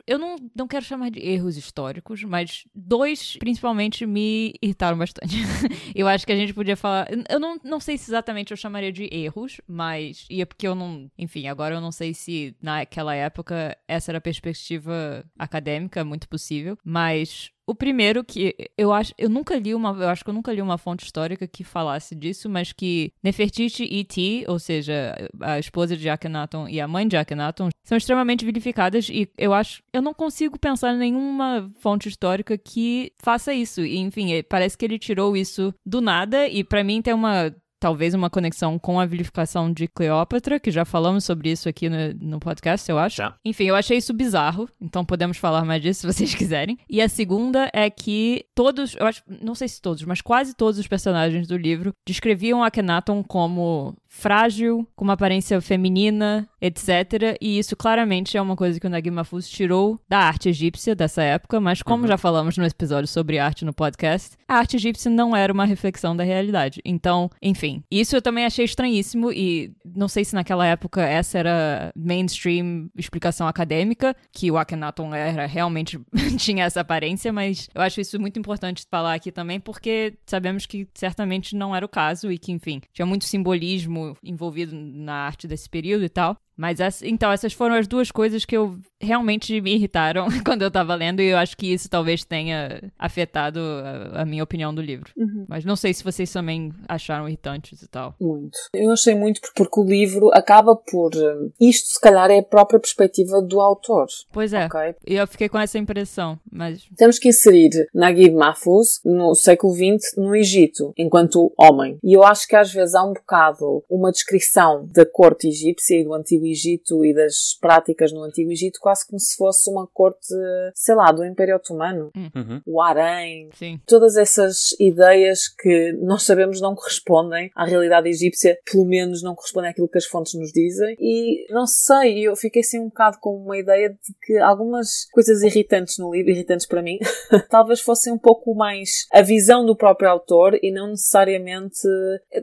eu 0.07 0.19
não, 0.19 0.37
não 0.55 0.67
quero 0.67 0.85
chamar 0.85 1.11
de 1.11 1.21
erros 1.21 1.57
históricos, 1.57 2.23
mas 2.25 2.65
dois 2.75 3.37
principalmente 3.39 4.07
me 4.07 4.55
irritaram 4.63 4.99
bastante. 4.99 5.37
eu 5.95 6.07
acho 6.09 6.27
que 6.27 6.33
a 6.33 6.37
gente 6.37 6.55
podia 6.55 6.77
falar, 6.77 7.09
eu 7.29 7.41
não, 7.41 7.59
não 7.63 7.81
sei 7.81 7.97
se 7.97 8.11
exatamente 8.11 8.51
eu 8.51 8.57
chamaria 8.57 8.93
de 8.93 9.09
erros, 9.13 9.61
mas, 9.67 10.27
e 10.31 10.41
é 10.41 10.45
porque 10.45 10.67
eu 10.67 10.75
não, 10.75 11.11
enfim, 11.19 11.47
agora 11.47 11.75
eu 11.75 11.81
não 11.81 11.93
sei 11.93 12.15
se 12.15 12.57
naquela 12.61 13.15
época 13.15 13.77
essa 13.89 14.11
era 14.11 14.19
a 14.19 14.21
perspectiva 14.21 15.25
acadêmica, 15.39 16.05
muito 16.05 16.29
possível, 16.29 16.79
mas 16.85 17.51
o 17.67 17.75
primeiro 17.75 18.23
que 18.25 18.55
eu 18.79 18.93
acho, 18.93 19.13
eu 19.19 19.29
nunca 19.29 19.57
li 19.59 19.75
uma, 19.75 19.91
eu 19.91 20.09
acho 20.09 20.23
que 20.23 20.31
eu 20.31 20.35
nunca 20.35 20.53
li 20.53 20.63
uma 20.63 20.79
fonte 20.79 21.05
histórica 21.05 21.47
que 21.49 21.65
falasse 21.65 22.15
disso, 22.15 22.49
mas 22.49 22.73
que 22.73 23.13
Nefertiti 23.23 23.85
e 23.85 24.05
Ti, 24.05 24.45
ou 24.47 24.59
seja, 24.59 25.15
a 25.41 25.59
esposa 25.59 25.97
de 25.97 26.09
Akhenaton 26.09 26.69
e 26.69 26.81
a 26.81 26.87
mãe 26.87 27.07
de 27.07 27.17
Akhenaton, 27.17 27.69
são 27.83 27.99
extremamente 27.99 28.45
vilificadas 28.45 29.09
e 29.09 29.29
eu 29.37 29.53
acho, 29.53 29.83
eu 29.93 30.01
não 30.01 30.15
consigo 30.15 30.59
pensar 30.59 30.95
em 30.95 30.99
nenhuma 30.99 31.71
fonte 31.81 32.09
histórica 32.09 32.57
que 32.57 33.13
faça 33.23 33.53
isso. 33.53 33.85
E, 33.85 33.97
enfim, 33.99 34.33
é- 34.33 34.43
parece 34.43 34.77
que 34.79 34.85
ele 34.85 34.99
tirou 34.99 35.37
isso 35.37 35.75
do 35.85 36.01
nada 36.01 36.47
e 36.49 36.63
pra 36.63 36.85
mim 36.85 37.03
tem 37.03 37.15
uma 37.15 37.55
talvez 37.79 38.15
uma 38.15 38.31
conexão 38.31 38.79
com 38.79 38.99
a 38.99 39.07
vilificação 39.07 39.73
de 39.73 39.87
Cleópatra, 39.87 40.59
que 40.59 40.71
já 40.71 40.85
falamos 40.85 41.25
sobre 41.25 41.51
isso 41.51 41.69
aqui 41.69 41.89
no, 41.89 41.97
no 42.21 42.41
podcast, 42.41 42.91
eu 42.91 42.99
acho. 42.99 43.17
Já. 43.17 43.35
Enfim, 43.45 43.65
eu 43.65 43.77
achei 43.77 43.99
isso 43.99 44.13
bizarro, 44.13 44.69
então 44.81 45.05
podemos 45.05 45.37
falar 45.37 45.65
mais 45.65 45.83
disso 45.83 46.01
se 46.07 46.07
vocês 46.07 46.35
quiserem. 46.35 46.79
E 46.89 47.01
a 47.01 47.09
segunda 47.09 47.71
é 47.73 47.89
que 47.91 48.45
todos, 48.55 48.97
eu 48.97 49.07
acho, 49.07 49.23
não 49.43 49.55
sei 49.55 49.69
se 49.69 49.81
todos, 49.81 50.03
mas 50.05 50.21
quase 50.21 50.55
todos 50.55 50.79
os 50.79 50.87
personagens 50.87 51.47
do 51.47 51.57
livro 51.57 51.93
descreviam 52.07 52.63
Akhenaton 52.63 53.23
como 53.23 53.95
frágil, 54.17 54.87
com 54.97 55.05
uma 55.05 55.13
aparência 55.13 55.61
feminina, 55.61 56.49
etc. 56.61 57.37
E 57.41 57.59
isso 57.59 57.77
claramente 57.77 58.37
é 58.37 58.43
uma 58.43 58.57
coisa 58.57 58.81
que 58.81 58.87
o 58.87 58.91
Nagui 58.91 59.11
Mahfouz 59.11 59.49
tirou 59.49 60.01
da 60.09 60.19
arte 60.19 60.49
egípcia 60.49 60.95
dessa 60.95 61.23
época, 61.23 61.61
mas 61.61 61.83
como 61.83 62.07
já 62.07 62.17
falamos 62.17 62.57
no 62.57 62.65
episódio 62.65 63.07
sobre 63.07 63.39
arte 63.39 63.65
no 63.65 63.75
podcast, 63.75 64.37
a 64.49 64.55
arte 64.57 64.77
egípcia 64.77 65.11
não 65.11 65.37
era 65.37 65.53
uma 65.53 65.67
reflexão 65.67 66.17
da 66.17 66.25
realidade. 66.25 66.81
Então, 66.85 67.31
enfim, 67.43 67.76
isso 67.91 68.17
eu 68.17 68.23
também 68.23 68.45
achei 68.45 68.65
estranhíssimo 68.65 69.33
e 69.33 69.73
não 69.85 70.09
sei 70.09 70.25
se 70.25 70.35
naquela 70.35 70.67
época 70.67 71.03
essa 71.03 71.39
era 71.39 71.93
mainstream 71.97 72.89
explicação 72.97 73.47
acadêmica, 73.47 74.15
que 74.33 74.51
o 74.51 74.57
Akhenaton 74.57 75.15
era 75.15 75.47
realmente 75.47 75.99
tinha 76.39 76.65
essa 76.65 76.81
aparência, 76.81 77.33
mas 77.33 77.69
eu 77.75 77.83
acho 77.83 78.01
isso 78.01 78.21
muito 78.21 78.39
importante 78.39 78.87
falar 78.91 79.15
aqui 79.15 79.31
também, 79.31 79.61
porque 79.61 80.15
sabemos 80.27 80.67
que 80.67 80.89
certamente 80.95 81.55
não 81.55 81.75
era 81.75 81.85
o 81.85 81.89
caso 81.89 82.31
e 82.31 82.39
que, 82.39 82.53
enfim, 82.53 82.81
tinha 82.93 83.07
muito 83.07 83.25
simbolismo 83.25 84.17
envolvido 84.23 84.75
na 84.75 85.27
arte 85.27 85.47
desse 85.47 85.69
período 85.69 86.05
e 86.05 86.09
tal. 86.09 86.37
Mas 86.57 87.03
então, 87.03 87.31
essas 87.31 87.53
foram 87.53 87.75
as 87.75 87.87
duas 87.87 88.11
coisas 88.11 88.45
que 88.45 88.57
eu 88.57 88.79
realmente 89.01 89.61
me 89.61 89.75
irritaram 89.75 90.27
quando 90.45 90.63
eu 90.63 90.71
tava 90.71 90.95
lendo, 90.95 91.21
e 91.21 91.31
eu 91.31 91.37
acho 91.37 91.57
que 91.57 91.73
isso 91.73 91.89
talvez 91.89 92.25
tenha 92.25 92.91
afetado 92.99 93.61
a, 93.61 94.23
a 94.23 94.25
minha 94.25 94.43
opinião 94.43 94.75
do 94.75 94.81
livro. 94.81 95.11
Uhum. 95.17 95.45
Mas 95.49 95.65
não 95.65 95.77
sei 95.77 95.93
se 95.93 96.03
vocês 96.03 96.33
também 96.33 96.73
acharam 96.89 97.29
irritantes 97.29 97.83
e 97.83 97.89
tal. 97.89 98.15
Muito. 98.21 98.57
Eu 98.73 98.91
achei 98.91 99.15
muito 99.15 99.41
porque 99.55 99.81
o 99.81 99.85
livro 99.85 100.31
acaba 100.33 100.75
por. 100.75 101.11
Eh, 101.15 101.51
isto, 101.61 101.89
se 101.89 102.01
calhar, 102.01 102.31
é 102.31 102.39
a 102.39 102.43
própria 102.43 102.81
perspectiva 102.81 103.43
do 103.43 103.61
autor. 103.61 104.07
Pois 104.33 104.53
é. 104.53 104.67
Okay? 104.67 104.95
Eu 105.07 105.27
fiquei 105.27 105.49
com 105.49 105.59
essa 105.59 105.79
impressão, 105.79 106.39
mas. 106.51 106.87
Temos 106.97 107.19
que 107.19 107.29
inserir 107.29 107.89
Naguib 107.95 108.35
Mahfouz 108.35 109.01
no 109.05 109.35
século 109.35 109.75
XX 109.75 110.17
no 110.17 110.35
Egito, 110.35 110.93
enquanto 110.97 111.53
homem. 111.59 111.99
E 112.03 112.17
eu 112.17 112.25
acho 112.25 112.49
que 112.49 112.57
às 112.57 112.73
vezes 112.73 112.95
há 112.95 113.05
um 113.05 113.13
bocado 113.13 113.85
uma 113.91 114.11
descrição 114.11 114.87
da 114.93 115.05
corte 115.05 115.49
egípcia 115.49 116.01
e 116.01 116.05
do 116.05 116.15
Antigo 116.15 116.46
Egito 116.51 117.05
e 117.05 117.15
das 117.15 117.57
práticas 117.61 118.13
no 118.13 118.23
Antigo 118.23 118.51
Egito 118.51 118.79
quase 118.81 119.07
como 119.07 119.19
se 119.19 119.37
fosse 119.37 119.71
uma 119.71 119.87
corte, 119.87 120.35
sei 120.75 120.95
lá, 120.95 121.11
do 121.13 121.25
Império 121.25 121.57
Otomano. 121.57 122.11
Hum. 122.17 122.31
Uhum. 122.35 122.61
O 122.67 122.83
harém. 122.83 123.49
Sim. 123.55 123.81
Todas 123.87 124.17
essas 124.17 124.71
ideias 124.79 125.49
que 125.49 125.93
nós 126.03 126.23
sabemos 126.23 126.61
não 126.61 126.75
correspondem 126.75 127.51
à 127.55 127.65
realidade 127.65 128.09
egípcia, 128.09 128.59
pelo 128.71 128.85
menos 128.85 129.23
não 129.23 129.35
correspondem 129.35 129.71
àquilo 129.71 129.89
que 129.89 129.99
as 129.99 130.05
fontes 130.05 130.35
nos 130.35 130.53
dizem. 130.53 130.97
E 130.99 131.47
não 131.53 131.67
sei, 131.67 132.27
eu 132.27 132.37
fiquei 132.37 132.61
assim 132.61 132.79
um 132.81 132.89
bocado 132.89 133.19
com 133.21 133.37
uma 133.37 133.57
ideia 133.57 133.91
de 133.91 134.15
que 134.23 134.37
algumas 134.39 135.07
coisas 135.13 135.43
irritantes 135.43 135.99
no 135.99 136.13
livro, 136.13 136.31
irritantes 136.31 136.67
para 136.67 136.83
mim, 136.83 136.99
talvez 137.49 137.81
fossem 137.81 138.13
um 138.13 138.19
pouco 138.19 138.55
mais 138.55 139.07
a 139.13 139.23
visão 139.23 139.65
do 139.65 139.77
próprio 139.77 140.11
autor 140.11 140.59
e 140.63 140.71
não 140.71 140.89
necessariamente. 140.89 141.81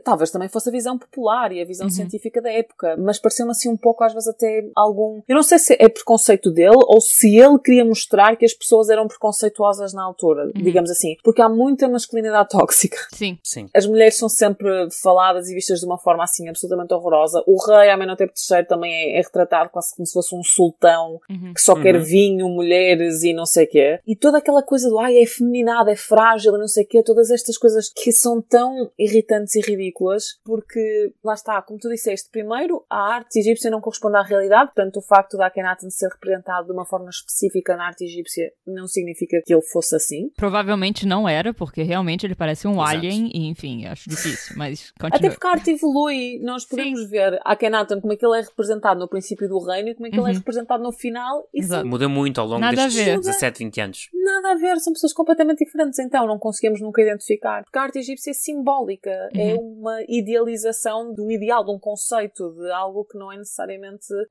Talvez 0.02 0.30
também 0.30 0.48
fosse 0.48 0.68
a 0.68 0.72
visão 0.72 0.98
popular 0.98 1.52
e 1.52 1.60
a 1.60 1.64
visão 1.64 1.86
uhum. 1.86 1.92
científica 1.92 2.40
da 2.40 2.50
época, 2.50 2.96
mas 2.96 3.18
pareceu-me 3.18 3.52
assim 3.52 3.70
um 3.70 3.76
pouco, 3.76 3.93
às 4.02 4.12
vezes, 4.12 4.28
até 4.28 4.64
algum. 4.74 5.20
Eu 5.28 5.36
não 5.36 5.42
sei 5.42 5.58
se 5.58 5.76
é 5.78 5.88
preconceito 5.88 6.50
dele 6.50 6.76
ou 6.86 7.00
se 7.00 7.36
ele 7.36 7.58
queria 7.58 7.84
mostrar 7.84 8.36
que 8.36 8.44
as 8.44 8.52
pessoas 8.54 8.88
eram 8.88 9.06
preconceituosas 9.06 9.92
na 9.92 10.02
altura, 10.02 10.46
uhum. 10.46 10.62
digamos 10.62 10.90
assim. 10.90 11.16
Porque 11.22 11.42
há 11.42 11.48
muita 11.48 11.88
masculinidade 11.88 12.48
tóxica. 12.48 12.96
Sim. 13.12 13.38
Sim. 13.42 13.68
As 13.74 13.86
mulheres 13.86 14.16
são 14.16 14.28
sempre 14.28 14.68
faladas 14.90 15.48
e 15.48 15.54
vistas 15.54 15.80
de 15.80 15.86
uma 15.86 15.98
forma 15.98 16.24
assim 16.24 16.48
absolutamente 16.48 16.94
horrorosa. 16.94 17.42
O 17.46 17.56
rei, 17.64 17.90
Amenhotep 17.90 18.32
III, 18.50 18.64
também 18.64 18.92
é, 18.92 19.18
é 19.18 19.22
retratado 19.22 19.70
quase 19.70 19.94
como 19.94 20.06
se 20.06 20.12
fosse 20.12 20.34
um 20.34 20.42
sultão 20.42 21.20
uhum. 21.28 21.52
que 21.54 21.60
só 21.60 21.74
quer 21.74 21.96
uhum. 21.96 22.02
vinho, 22.02 22.48
mulheres 22.48 23.22
e 23.22 23.32
não 23.32 23.46
sei 23.46 23.66
o 23.66 23.68
quê. 23.68 24.00
E 24.06 24.16
toda 24.16 24.38
aquela 24.38 24.62
coisa 24.62 24.88
do 24.88 24.98
ai, 24.98 25.18
é 25.18 25.26
feminada, 25.26 25.92
é 25.92 25.96
frágil 25.96 26.54
e 26.54 26.58
não 26.58 26.68
sei 26.68 26.84
o 26.84 26.88
quê, 26.88 27.02
todas 27.02 27.30
estas 27.30 27.58
coisas 27.58 27.88
que 27.88 28.12
são 28.12 28.40
tão 28.40 28.90
irritantes 28.98 29.54
e 29.54 29.60
ridículas, 29.60 30.38
porque 30.44 31.12
lá 31.22 31.34
está, 31.34 31.60
como 31.62 31.78
tu 31.78 31.88
disseste, 31.88 32.28
primeiro, 32.30 32.84
a 32.88 33.14
arte 33.14 33.38
egípcia 33.38 33.70
não 33.70 33.80
corresponde 33.84 34.16
à 34.16 34.22
realidade, 34.22 34.72
portanto, 34.74 34.96
o 34.96 35.02
facto 35.02 35.36
da 35.36 35.46
Akhenaten 35.46 35.90
ser 35.90 36.08
representado 36.08 36.66
de 36.66 36.72
uma 36.72 36.86
forma 36.86 37.10
específica 37.10 37.76
na 37.76 37.86
arte 37.86 38.04
egípcia 38.04 38.50
não 38.66 38.88
significa 38.88 39.42
que 39.44 39.52
ele 39.52 39.60
fosse 39.60 39.94
assim. 39.94 40.30
Provavelmente 40.34 41.06
não 41.06 41.28
era, 41.28 41.52
porque 41.52 41.82
realmente 41.82 42.24
ele 42.24 42.34
parece 42.34 42.66
um 42.66 42.82
Exato. 42.82 42.88
alien 42.88 43.30
e, 43.34 43.46
enfim, 43.46 43.86
acho 43.86 44.08
difícil, 44.08 44.56
mas 44.56 44.90
continua. 44.98 45.18
Até 45.18 45.28
porque 45.28 45.46
a 45.46 45.50
arte 45.50 45.70
evolui, 45.72 46.40
nós 46.42 46.64
podemos 46.64 47.00
Sim. 47.00 47.08
ver 47.08 47.38
Akhenaten 47.44 48.00
como 48.00 48.14
é 48.14 48.16
que 48.16 48.24
ele 48.24 48.38
é 48.38 48.40
representado 48.40 48.98
no 48.98 49.06
princípio 49.06 49.46
do 49.46 49.58
reino 49.58 49.90
e 49.90 49.94
como 49.94 50.06
é 50.06 50.10
que 50.10 50.16
uhum. 50.16 50.24
ele 50.24 50.30
é 50.30 50.32
uhum. 50.32 50.38
representado 50.38 50.82
no 50.82 50.92
final. 50.92 51.46
E 51.52 51.60
Exato. 51.60 51.86
Muda 51.86 52.08
muito 52.08 52.40
ao 52.40 52.46
longo 52.46 52.60
Nada 52.60 52.74
destes 52.74 53.04
17, 53.04 53.58
20 53.64 53.80
anos. 53.82 54.08
Nada 54.14 54.52
a 54.52 54.54
ver, 54.54 54.78
são 54.78 54.94
pessoas 54.94 55.12
completamente 55.12 55.62
diferentes, 55.62 55.98
então 55.98 56.26
não 56.26 56.38
conseguimos 56.38 56.80
nunca 56.80 57.02
identificar. 57.02 57.64
Porque 57.64 57.78
a 57.78 57.82
arte 57.82 57.98
egípcia 57.98 58.30
é 58.30 58.34
simbólica, 58.34 59.10
é 59.10 59.38
uhum. 59.38 59.50
é 59.50 59.54
uma 59.54 59.98
idealização 60.08 61.12
de 61.12 61.20
um 61.20 61.30
ideal, 61.30 61.62
de 61.62 61.70
um 61.70 61.78
conceito, 61.78 62.50
de 62.52 62.70
algo 62.70 63.04
que 63.04 63.18
não 63.18 63.30
é 63.30 63.36
necessariamente 63.36 63.73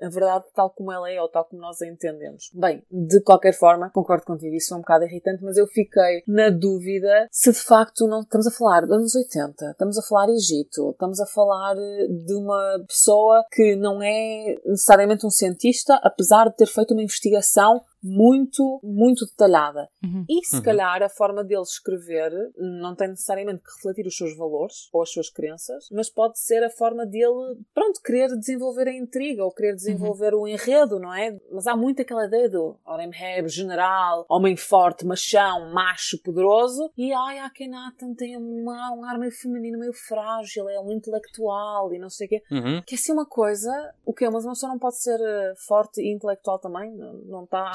a 0.01 0.09
verdade 0.09 0.45
tal 0.53 0.69
como 0.69 0.91
ela 0.91 1.09
é 1.09 1.21
ou 1.21 1.29
tal 1.29 1.45
como 1.45 1.61
nós 1.61 1.81
a 1.81 1.87
entendemos. 1.87 2.49
Bem, 2.53 2.83
de 2.91 3.21
qualquer 3.21 3.53
forma, 3.53 3.89
concordo 3.89 4.25
contigo, 4.25 4.55
isso 4.55 4.73
é 4.73 4.77
um 4.77 4.81
bocado 4.81 5.05
irritante, 5.05 5.43
mas 5.43 5.57
eu 5.57 5.67
fiquei 5.67 6.23
na 6.27 6.49
dúvida 6.49 7.27
se 7.31 7.51
de 7.51 7.59
facto 7.59 8.07
não 8.07 8.21
estamos 8.21 8.47
a 8.47 8.51
falar 8.51 8.81
dos 8.81 8.91
anos 8.91 9.15
80, 9.15 9.71
estamos 9.71 9.97
a 9.97 10.01
falar 10.01 10.29
Egito, 10.29 10.91
estamos 10.91 11.19
a 11.19 11.25
falar 11.25 11.75
de 11.75 12.33
uma 12.33 12.83
pessoa 12.87 13.43
que 13.51 13.75
não 13.75 14.01
é 14.01 14.59
necessariamente 14.65 15.25
um 15.25 15.29
cientista, 15.29 15.99
apesar 16.03 16.49
de 16.49 16.57
ter 16.57 16.67
feito 16.67 16.93
uma 16.93 17.03
investigação 17.03 17.81
muito, 18.03 18.79
muito 18.83 19.25
detalhada. 19.25 19.87
Uhum. 20.03 20.25
E 20.29 20.45
se 20.45 20.57
uhum. 20.57 20.61
calhar 20.61 21.01
a 21.01 21.09
forma 21.09 21.43
dele 21.43 21.61
escrever 21.61 22.31
não 22.57 22.95
tem 22.95 23.09
necessariamente 23.09 23.63
que 23.63 23.71
refletir 23.75 24.05
os 24.05 24.15
seus 24.15 24.35
valores 24.35 24.89
ou 24.91 25.01
as 25.01 25.11
suas 25.11 25.29
crenças, 25.29 25.87
mas 25.91 26.09
pode 26.09 26.39
ser 26.39 26.63
a 26.63 26.69
forma 26.69 27.05
dele, 27.05 27.57
pronto, 27.73 28.01
querer 28.03 28.27
desenvolver 28.37 28.87
a 28.87 28.93
intriga 28.93 29.43
ou 29.43 29.53
querer 29.53 29.75
desenvolver 29.75 30.33
uhum. 30.33 30.41
o 30.41 30.47
enredo, 30.47 30.99
não 30.99 31.13
é? 31.13 31.37
Mas 31.51 31.67
há 31.67 31.75
muito 31.75 32.01
aquela 32.01 32.25
ideia 32.25 32.49
do 32.49 32.77
Oremheb, 32.85 33.47
general, 33.47 34.25
homem 34.29 34.55
forte, 34.55 35.05
machão, 35.05 35.71
macho, 35.73 36.21
poderoso, 36.21 36.91
e 36.97 37.13
ai, 37.13 37.39
Akhenaten 37.39 38.13
tem 38.15 38.37
uma, 38.37 38.93
um 38.95 39.05
ar 39.05 39.17
meio 39.17 39.31
feminino, 39.31 39.79
meio 39.79 39.93
frágil, 39.93 40.67
é 40.69 40.79
um 40.79 40.91
intelectual 40.91 41.93
e 41.93 41.99
não 41.99 42.09
sei 42.09 42.27
o 42.27 42.29
quê. 42.29 42.43
Uhum. 42.51 42.81
Que 42.85 42.95
é 42.95 42.97
assim 42.97 43.13
uma 43.13 43.25
coisa, 43.25 43.71
o 44.05 44.13
que 44.13 44.25
é? 44.25 44.29
Mas 44.29 44.43
uma 44.43 44.53
pessoa 44.53 44.71
não 44.71 44.79
pode 44.79 45.01
ser 45.01 45.19
eh, 45.19 45.53
forte 45.67 46.01
e 46.01 46.13
intelectual 46.13 46.59
também? 46.59 46.91
Não 47.25 47.43
está. 47.43 47.71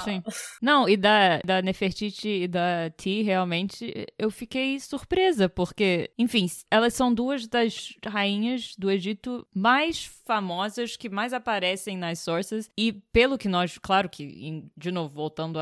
Não, 0.60 0.88
e 0.88 0.96
da, 0.96 1.38
da 1.44 1.62
Nefertiti 1.62 2.42
e 2.42 2.48
da 2.48 2.90
Ti, 2.96 3.22
realmente, 3.22 4.06
eu 4.18 4.30
fiquei 4.30 4.78
surpresa, 4.80 5.48
porque, 5.48 6.10
enfim, 6.18 6.46
elas 6.70 6.94
são 6.94 7.12
duas 7.12 7.46
das 7.46 7.94
rainhas 8.04 8.74
do 8.76 8.90
Egito 8.90 9.46
mais 9.54 10.04
famosas, 10.26 10.96
que 10.96 11.08
mais 11.08 11.32
aparecem 11.32 11.96
nas 11.96 12.18
sources, 12.20 12.68
e 12.76 12.92
pelo 12.92 13.38
que 13.38 13.48
nós, 13.48 13.78
claro 13.78 14.08
que, 14.08 14.64
de 14.76 14.90
novo, 14.90 15.14
voltando 15.14 15.58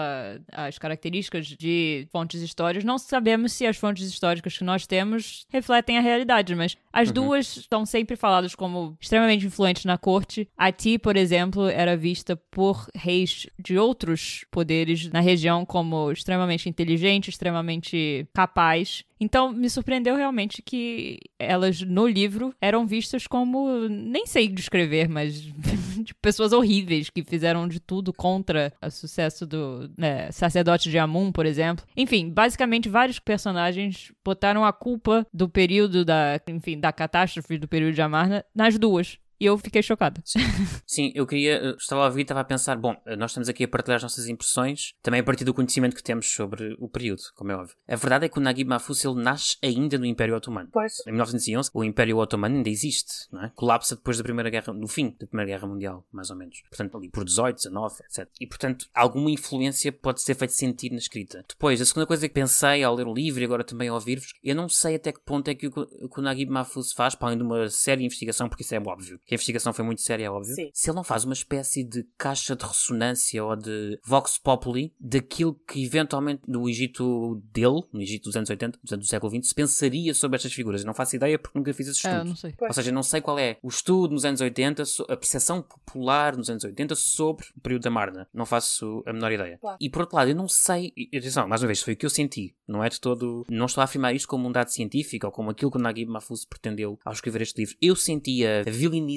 às 0.53 0.79
características 0.79 1.47
de 1.47 2.09
fontes 2.11 2.41
históricas, 2.41 2.85
não 2.85 2.99
sabemos 2.99 3.53
se 3.53 3.67
as 3.67 3.77
fontes 3.77 4.09
históricas 4.09 4.59
que 4.59 4.65
nós 4.65 4.87
temos 4.87 5.47
refletem 5.51 5.99
a 5.99 6.01
realidade, 6.01 6.55
mas 6.55 6.77
as 6.93 7.09
uhum. 7.09 7.15
duas 7.15 7.57
estão 7.57 7.87
sempre 7.87 8.17
faladas 8.17 8.55
como 8.55 8.97
extremamente 9.01 9.47
influentes 9.47 9.85
na 9.85 9.99
corte. 9.99 10.49
A 10.57 10.73
Ti, 10.73 10.99
por 10.99 11.17
exemplo, 11.17 11.69
era 11.69 11.97
vista 11.97 12.37
por 12.37 12.89
reis 12.95 13.47
de 13.59 13.79
outros 13.79 14.46
poderes 14.51 15.11
na 15.11 15.21
região 15.21 15.65
como 15.65 16.11
extremamente 16.11 16.69
inteligente, 16.69 17.29
extremamente 17.29 18.27
capaz. 18.33 19.05
Então, 19.19 19.53
me 19.53 19.69
surpreendeu 19.71 20.15
realmente 20.15 20.63
que 20.63 21.19
elas 21.39 21.81
no 21.81 22.07
livro 22.07 22.55
eram 22.61 22.87
vistas 22.87 23.27
como, 23.27 23.89
nem 23.89 24.27
sei 24.27 24.49
descrever, 24.49 25.09
mas 25.09 25.35
de 25.41 26.15
pessoas 26.21 26.53
horríveis 26.53 27.11
que 27.11 27.25
fizeram 27.25 27.67
de 27.67 27.81
tudo 27.81 28.13
contra 28.13 28.73
o 28.83 28.91
sucesso 28.91 29.47
do 29.47 29.91
né, 29.97 30.31
sacerdote 30.31 30.91
de 30.91 30.99
Amun, 30.99 31.33
por 31.33 31.47
exemplo. 31.47 31.85
Enfim, 31.97 32.31
basicamente 32.31 32.89
vários 32.89 33.19
personagens 33.19 34.13
botaram 34.25 34.65
a 34.65 34.73
culpa 34.73 35.27
do 35.33 35.49
período 35.49 36.05
da, 36.05 36.41
enfim, 36.49 36.79
da 36.79 36.93
catástrofe 36.93 37.59
do 37.59 37.69
período 37.69 37.95
de 37.95 38.03
Amarna 38.03 38.45
nas 38.55 38.79
duas. 38.79 39.19
E 39.39 39.47
eu 39.47 39.57
fiquei 39.59 39.83
chocada. 39.83 40.21
Sim, 40.25 40.41
Sim 40.87 41.13
eu 41.15 41.27
queria, 41.27 41.77
estava 41.79 42.03
a 42.03 42.07
ouvir, 42.07 42.23
estava 42.23 42.41
a 42.41 42.45
pensar, 42.45 42.77
bom, 42.77 42.97
nós 43.19 43.31
estamos 43.31 43.49
aqui 43.49 43.65
a 43.65 43.69
partilhar 43.69 43.97
as 43.97 44.03
nossas 44.03 44.29
impressões, 44.29 44.95
também 45.03 45.21
a 45.21 45.25
partir 45.25 45.45
do 45.45 45.55
conhecimento 45.55 45.95
que 45.95 46.03
temos 46.03 46.31
sobre 46.31 46.75
o 46.79 46.89
período, 46.89 47.23
como 47.35 47.53
é 47.53 47.57
óbvio. 47.57 47.77
A 47.87 47.97
verdade 47.97 48.27
é 48.27 48.29
que 48.29 48.39
o 48.39 48.43
Naguib 48.43 48.69
Mahfouz 48.69 49.05
ele 49.05 49.23
nasce 49.23 49.57
ainda 49.63 49.99
no 49.99 50.07
Império 50.07 50.37
Otomano. 50.37 50.69
Pois. 50.73 50.95
Em 51.07 51.11
1911, 51.11 51.71
o 51.73 51.85
Império 51.85 52.19
Otomano 52.19 52.57
ainda 52.57 52.71
existe, 52.71 53.13
não 53.31 53.45
é? 53.45 53.53
Colapsa 53.55 53.97
depois 53.97 54.19
da 54.19 54.25
Primeira 54.25 54.51
Guerra, 54.51 54.73
no 54.73 54.89
fim 54.89 55.15
da 55.19 55.27
Primeira 55.27 55.53
Guerra 55.53 55.69
Mundial, 55.69 56.07
mais 56.13 56.31
ou 56.31 56.37
menos. 56.37 56.63
Portanto, 56.69 56.97
ali 56.97 57.11
por 57.11 57.25
18, 57.25 57.57
19, 57.57 57.95
etc. 58.05 58.29
E, 58.41 58.47
portanto, 58.47 58.87
alguma 58.95 59.31
influência 59.31 59.93
pode 59.93 60.23
ser 60.23 60.35
feita 60.35 60.55
sentir 60.55 60.91
na 60.91 60.99
escrita. 60.99 61.45
Depois, 61.49 61.81
a 61.81 61.85
segunda 61.85 62.07
coisa 62.07 62.27
que 62.29 62.35
pensei 62.35 62.83
ao 62.83 62.95
ler 62.95 63.07
o 63.07 63.15
livro 63.15 63.41
e 63.41 63.45
agora 63.45 63.65
também 63.65 63.89
ao 63.89 63.95
ouvir-vos, 63.95 64.35
eu 64.43 64.55
não 64.55 64.69
sei 64.69 64.97
até 64.97 65.13
que 65.13 65.21
ponto 65.21 65.49
é 65.49 65.55
que 65.55 65.67
o, 65.67 65.73
que 65.73 66.21
o 66.21 66.23
Naguib 66.23 66.51
Mahfouz 66.51 66.93
faz, 66.93 67.15
para 67.15 67.29
além 67.29 67.39
de 67.39 67.45
uma 67.45 67.69
séria 67.69 68.05
investigação, 68.05 68.49
porque 68.49 68.63
isso 68.63 68.75
é 68.75 68.79
óbvio, 68.79 69.21
que 69.27 69.35
a 69.35 69.37
investigação 69.37 69.73
foi 69.73 69.85
muito 69.85 70.01
séria, 70.01 70.27
é 70.27 70.31
óbvio. 70.31 70.55
Sim. 70.55 70.71
Se 70.73 70.89
ele 70.89 70.97
não 70.97 71.05
faz 71.05 71.25
uma 71.25 71.35
espécie 71.35 71.83
de 71.83 72.07
caixa 72.17 72.55
de 72.55 72.65
ressonância 72.65 73.45
ou 73.45 73.57
de 73.57 73.99
vox 74.05 74.39
populi 74.39 74.95
daquilo 75.01 75.55
que 75.67 75.85
eventualmente 75.85 76.43
no 76.47 76.69
Egito 76.69 77.43
dele, 77.53 77.83
no 77.93 78.01
Egito 78.01 78.25
dos 78.25 78.37
anos 78.37 78.49
80, 78.49 78.79
dos 78.83 78.93
anos 78.93 79.07
do 79.07 79.11
século 79.11 79.35
XX, 79.35 79.49
se 79.49 79.55
pensaria 79.55 80.15
sobre 80.15 80.37
estas 80.37 80.53
figuras. 80.53 80.83
Eu 80.83 80.87
não 80.87 80.95
faço 80.95 81.17
ideia 81.17 81.39
porque 81.39 81.59
nunca 81.59 81.75
fiz 81.75 81.89
esse 81.89 82.07
é, 82.07 82.11
estudo. 82.11 82.29
não 82.29 82.37
sei. 82.37 82.55
Ou 82.61 82.73
seja, 82.73 82.93
não 82.93 83.03
sei 83.03 83.21
qual 83.21 83.39
é 83.39 83.59
o 83.63 83.69
estudo 83.69 84.15
nos 84.15 84.25
anos 84.25 84.41
80, 84.41 84.85
a 85.09 85.17
percepção 85.17 85.61
popular 85.61 86.37
nos 86.37 86.49
anos 86.49 86.63
80 86.63 86.95
sobre 86.95 87.47
o 87.57 87.61
período 87.61 87.83
da 87.83 87.91
Marna. 87.91 88.29
Não 88.33 88.47
faço 88.47 89.03
a 89.07 89.13
menor 89.13 89.33
ideia. 89.33 89.59
Claro. 89.59 89.77
E 89.81 89.91
por 89.91 90.03
outro 90.03 90.17
lado, 90.17 90.31
eu 90.31 90.37
não 90.37 90.49
sei. 90.49 90.93
Atenção, 91.13 91.49
mais 91.49 91.63
uma 91.63 91.67
vez, 91.67 91.83
foi 91.83 91.95
o 91.95 91.97
que 91.97 92.07
eu 92.07 92.11
senti. 92.11 92.55
Não 92.67 92.85
é 92.85 92.89
de 92.89 93.01
todo. 93.01 93.45
Não 93.51 93.67
estou 93.67 93.81
a 93.81 93.85
afirmar 93.85 94.15
isto 94.15 94.29
como 94.29 94.49
um 94.49 94.53
dado 94.53 94.69
científico 94.69 95.27
ou 95.27 95.33
como 95.33 95.51
aquilo 95.51 95.71
que 95.71 95.79
o 95.79 95.81
Naguib 95.81 96.09
Mahfouz 96.09 96.45
pretendeu 96.45 96.97
ao 97.05 97.13
escrever 97.13 97.43
este 97.43 97.59
livro. 97.59 97.77
Eu 97.81 97.97
sentia 97.97 98.61
a 98.61 98.71
vilinização 98.71 99.16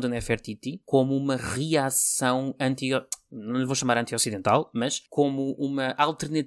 da 0.00 0.08
Nefertiti 0.08 0.80
como 0.84 1.16
uma 1.16 1.36
reação 1.36 2.54
anti 2.60 2.90
não 3.30 3.58
lhe 3.58 3.66
vou 3.66 3.74
chamar 3.74 3.98
anti-ocidental, 3.98 4.70
mas 4.72 5.02
como 5.10 5.52
uma, 5.52 5.94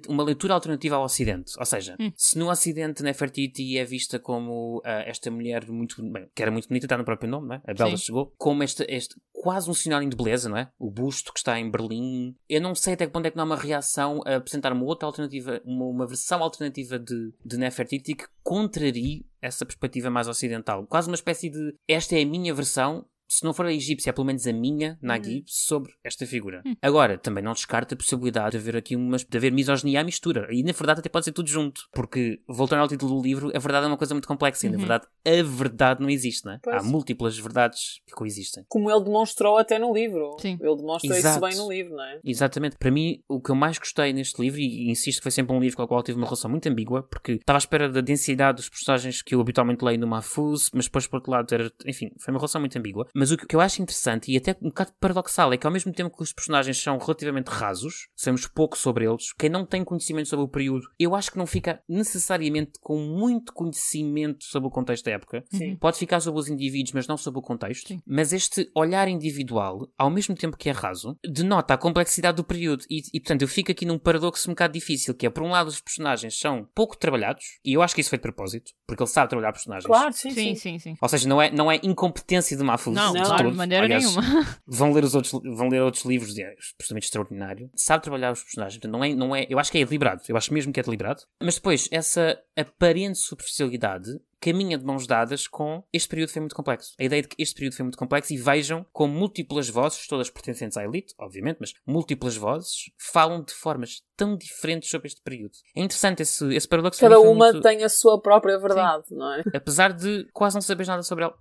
uma 0.08 0.22
leitura 0.22 0.54
alternativa 0.54 0.96
ao 0.96 1.04
Ocidente. 1.04 1.52
Ou 1.58 1.64
seja, 1.64 1.96
hum. 2.00 2.12
se 2.16 2.38
no 2.38 2.50
Ocidente 2.50 3.02
Nefertiti 3.02 3.78
é 3.78 3.84
vista 3.84 4.18
como 4.18 4.78
uh, 4.78 4.82
esta 5.06 5.30
mulher 5.30 5.68
muito, 5.68 6.02
bem, 6.10 6.28
que 6.34 6.42
era 6.42 6.50
muito 6.50 6.68
bonita, 6.68 6.86
está 6.86 6.98
no 6.98 7.04
próprio 7.04 7.30
nome, 7.30 7.48
não 7.48 7.54
é? 7.56 7.62
a 7.66 7.74
Bela 7.74 7.96
Sim. 7.96 8.04
chegou, 8.04 8.32
como 8.36 8.62
esta, 8.62 8.84
este, 8.88 9.14
quase 9.32 9.70
um 9.70 9.74
sinónimo 9.74 10.10
de 10.10 10.16
beleza, 10.16 10.48
não 10.48 10.56
é? 10.56 10.70
O 10.78 10.90
busto 10.90 11.32
que 11.32 11.38
está 11.38 11.58
em 11.58 11.70
Berlim. 11.70 12.36
Eu 12.48 12.60
não 12.60 12.74
sei 12.74 12.94
até 12.94 13.06
que 13.06 13.12
ponto 13.12 13.26
é 13.26 13.30
que 13.30 13.36
não 13.36 13.44
há 13.44 13.46
uma 13.46 13.56
reação 13.56 14.20
a 14.24 14.36
apresentar 14.36 14.72
uma 14.72 14.84
outra 14.84 15.06
alternativa, 15.06 15.60
uma, 15.64 15.86
uma 15.86 16.06
versão 16.06 16.42
alternativa 16.42 16.98
de, 16.98 17.32
de 17.44 17.56
Nefertiti 17.56 18.14
que 18.14 18.26
contrarie 18.42 19.26
essa 19.40 19.66
perspectiva 19.66 20.08
mais 20.08 20.28
ocidental. 20.28 20.86
Quase 20.86 21.08
uma 21.08 21.16
espécie 21.16 21.50
de 21.50 21.74
esta 21.88 22.16
é 22.16 22.22
a 22.22 22.26
minha 22.26 22.54
versão, 22.54 23.04
se 23.34 23.44
não 23.44 23.54
for 23.54 23.64
a 23.66 23.72
egípcia, 23.72 24.10
é 24.10 24.12
pelo 24.12 24.26
menos 24.26 24.46
a 24.46 24.52
minha, 24.52 24.98
Nagui, 25.00 25.38
Hum. 25.40 25.44
sobre 25.46 25.92
esta 26.04 26.26
figura. 26.26 26.62
Agora, 26.82 27.16
também 27.16 27.42
não 27.42 27.52
descarta 27.52 27.94
a 27.94 27.96
possibilidade 27.96 28.52
de 28.52 28.56
haver 28.58 28.76
aqui 28.76 28.94
uma, 28.94 29.16
de 29.16 29.36
haver 29.36 29.50
misoginia 29.52 30.00
à 30.00 30.04
mistura. 30.04 30.46
E 30.50 30.62
na 30.62 30.72
verdade 30.72 31.00
até 31.00 31.08
pode 31.08 31.24
ser 31.24 31.32
tudo 31.32 31.48
junto. 31.48 31.82
Porque, 31.92 32.40
voltando 32.48 32.80
ao 32.80 32.88
título 32.88 33.16
do 33.16 33.22
livro, 33.22 33.50
a 33.54 33.58
verdade 33.58 33.86
é 33.86 33.88
uma 33.88 33.96
coisa 33.96 34.12
muito 34.14 34.28
complexa. 34.28 34.66
E 34.66 34.70
na 34.70 34.74
Uhum. 34.74 34.80
verdade, 34.80 35.06
a 35.26 35.42
verdade 35.42 36.00
não 36.02 36.10
existe, 36.10 36.44
não 36.44 36.52
é? 36.52 36.58
Pois. 36.62 36.76
Há 36.76 36.82
múltiplas 36.82 37.38
verdades 37.38 38.00
que 38.06 38.12
coexistem. 38.12 38.64
Como 38.68 38.90
ele 38.90 39.02
demonstrou 39.04 39.56
até 39.56 39.78
no 39.78 39.92
livro. 39.94 40.36
Sim. 40.40 40.58
Ele 40.60 40.76
demonstra 40.76 41.16
Exato. 41.16 41.46
isso 41.46 41.56
bem 41.58 41.64
no 41.64 41.72
livro, 41.72 41.96
não 41.96 42.04
é? 42.04 42.20
Exatamente. 42.24 42.76
Para 42.76 42.90
mim, 42.90 43.20
o 43.28 43.40
que 43.40 43.50
eu 43.50 43.54
mais 43.54 43.78
gostei 43.78 44.12
neste 44.12 44.40
livro, 44.42 44.60
e 44.60 44.90
insisto 44.90 45.18
que 45.18 45.22
foi 45.22 45.32
sempre 45.32 45.54
um 45.54 45.60
livro 45.60 45.76
com 45.76 45.82
o 45.84 45.88
qual 45.88 46.02
tive 46.02 46.18
uma 46.18 46.26
relação 46.26 46.50
muito 46.50 46.68
ambígua, 46.68 47.02
porque 47.02 47.32
estava 47.32 47.56
à 47.56 47.60
espera 47.60 47.88
da 47.88 48.00
densidade 48.00 48.56
dos 48.56 48.68
personagens 48.68 49.22
que 49.22 49.34
eu 49.34 49.40
habitualmente 49.40 49.84
leio 49.84 49.98
no 49.98 50.06
Mahfouz, 50.06 50.70
mas 50.74 50.84
depois, 50.86 51.06
por 51.06 51.16
outro 51.16 51.30
lado, 51.32 51.52
era, 51.54 51.70
enfim, 51.86 52.10
foi 52.18 52.32
uma 52.32 52.38
relação 52.38 52.60
muito 52.60 52.76
ambígua. 52.78 53.06
Mas 53.22 53.30
o 53.30 53.36
que 53.36 53.54
eu 53.54 53.60
acho 53.60 53.80
interessante 53.80 54.32
e 54.32 54.36
até 54.36 54.56
um 54.60 54.66
bocado 54.66 54.90
paradoxal 54.98 55.52
é 55.52 55.56
que, 55.56 55.64
ao 55.64 55.72
mesmo 55.72 55.92
tempo 55.92 56.16
que 56.16 56.24
os 56.24 56.32
personagens 56.32 56.76
são 56.76 56.98
relativamente 56.98 57.46
rasos, 57.46 58.08
sabemos 58.16 58.48
pouco 58.48 58.76
sobre 58.76 59.04
eles, 59.04 59.32
quem 59.38 59.48
não 59.48 59.64
tem 59.64 59.84
conhecimento 59.84 60.28
sobre 60.28 60.44
o 60.44 60.48
período, 60.48 60.88
eu 60.98 61.14
acho 61.14 61.30
que 61.30 61.38
não 61.38 61.46
fica 61.46 61.80
necessariamente 61.88 62.72
com 62.80 62.98
muito 62.98 63.52
conhecimento 63.52 64.44
sobre 64.44 64.66
o 64.66 64.72
contexto 64.72 65.04
da 65.04 65.12
época. 65.12 65.44
Sim. 65.52 65.76
Pode 65.76 65.98
ficar 65.98 66.18
sobre 66.18 66.40
os 66.40 66.48
indivíduos, 66.48 66.94
mas 66.94 67.06
não 67.06 67.16
sobre 67.16 67.38
o 67.38 67.42
contexto. 67.42 67.86
Sim. 67.86 68.02
Mas 68.04 68.32
este 68.32 68.68
olhar 68.74 69.06
individual, 69.06 69.88
ao 69.96 70.10
mesmo 70.10 70.34
tempo 70.34 70.56
que 70.56 70.68
é 70.68 70.72
raso, 70.72 71.16
denota 71.24 71.74
a 71.74 71.78
complexidade 71.78 72.38
do 72.38 72.42
período. 72.42 72.84
E, 72.90 73.02
e, 73.14 73.20
portanto, 73.20 73.42
eu 73.42 73.48
fico 73.48 73.70
aqui 73.70 73.86
num 73.86 74.00
paradoxo 74.00 74.50
um 74.50 74.52
bocado 74.52 74.72
difícil, 74.72 75.14
que 75.14 75.26
é, 75.26 75.30
por 75.30 75.44
um 75.44 75.50
lado, 75.50 75.68
os 75.68 75.80
personagens 75.80 76.36
são 76.36 76.68
pouco 76.74 76.96
trabalhados, 76.96 77.60
e 77.64 77.74
eu 77.74 77.82
acho 77.82 77.94
que 77.94 78.00
isso 78.00 78.10
foi 78.10 78.18
de 78.18 78.22
propósito, 78.22 78.72
porque 78.84 79.00
ele 79.00 79.10
sabe 79.10 79.28
trabalhar 79.28 79.52
personagens. 79.52 79.86
Claro, 79.86 80.12
sim, 80.12 80.32
Sim, 80.32 80.54
sim. 80.56 80.56
sim, 80.56 80.78
sim. 80.80 80.96
Ou 81.00 81.08
seja, 81.08 81.28
não 81.28 81.40
é, 81.40 81.52
não 81.52 81.70
é 81.70 81.78
incompetência 81.84 82.56
de 82.56 82.64
Mahfouz. 82.64 82.96
Não, 82.96 83.11
de 83.12 83.18
Não, 83.18 83.26
claro, 83.26 83.50
de 83.50 83.56
maneira 83.56 83.84
Aliás, 83.84 84.04
nenhuma. 84.04 84.46
Vão 84.66 84.92
ler, 84.92 85.04
os 85.04 85.14
outros, 85.14 85.32
vão 85.32 85.68
ler 85.68 85.82
outros 85.82 86.04
livros, 86.04 86.36
é 86.38 86.52
absolutamente 86.76 87.06
extraordinário. 87.06 87.70
Sabe 87.76 88.02
trabalhar 88.02 88.32
os 88.32 88.42
personagens. 88.42 88.80
Não 88.84 89.04
é, 89.04 89.14
não 89.14 89.36
é, 89.36 89.46
eu 89.48 89.58
acho 89.58 89.70
que 89.70 89.78
é 89.78 89.84
deliberado. 89.84 90.22
Eu 90.28 90.36
acho 90.36 90.52
mesmo 90.52 90.72
que 90.72 90.80
é 90.80 90.82
deliberado. 90.82 91.22
Mas 91.42 91.56
depois, 91.56 91.88
essa 91.90 92.38
aparente 92.56 93.18
superficialidade 93.18 94.10
caminha 94.42 94.76
de 94.76 94.84
mãos 94.84 95.06
dadas 95.06 95.46
com 95.46 95.84
este 95.92 96.08
período 96.08 96.30
foi 96.30 96.40
muito 96.40 96.56
complexo. 96.56 96.94
A 96.98 97.04
ideia 97.04 97.22
de 97.22 97.28
que 97.28 97.40
este 97.40 97.54
período 97.54 97.74
foi 97.76 97.84
muito 97.84 97.96
complexo 97.96 98.34
e 98.34 98.36
vejam 98.36 98.84
como 98.92 99.14
múltiplas 99.14 99.68
vozes, 99.68 100.08
todas 100.08 100.28
pertencentes 100.28 100.76
à 100.76 100.82
elite, 100.84 101.14
obviamente, 101.16 101.58
mas 101.60 101.72
múltiplas 101.86 102.36
vozes, 102.36 102.90
falam 102.98 103.44
de 103.44 103.52
formas 103.52 104.02
tão 104.16 104.36
diferentes 104.36 104.90
sobre 104.90 105.06
este 105.06 105.20
período. 105.22 105.52
É 105.76 105.82
interessante 105.82 106.22
esse, 106.22 106.44
esse 106.54 106.68
paradoxo. 106.68 107.00
Cada 107.00 107.20
uma 107.20 107.52
muito- 107.52 107.60
tem 107.60 107.84
a 107.84 107.88
sua 107.88 108.20
própria 108.20 108.58
verdade, 108.58 109.04
não 109.10 109.32
é? 109.32 109.42
apesar 109.54 109.92
de 109.92 110.28
quase 110.32 110.56
não 110.56 110.60
saberes 110.62 110.88
nada 110.88 111.02
sobre 111.02 111.24
ela. 111.24 111.34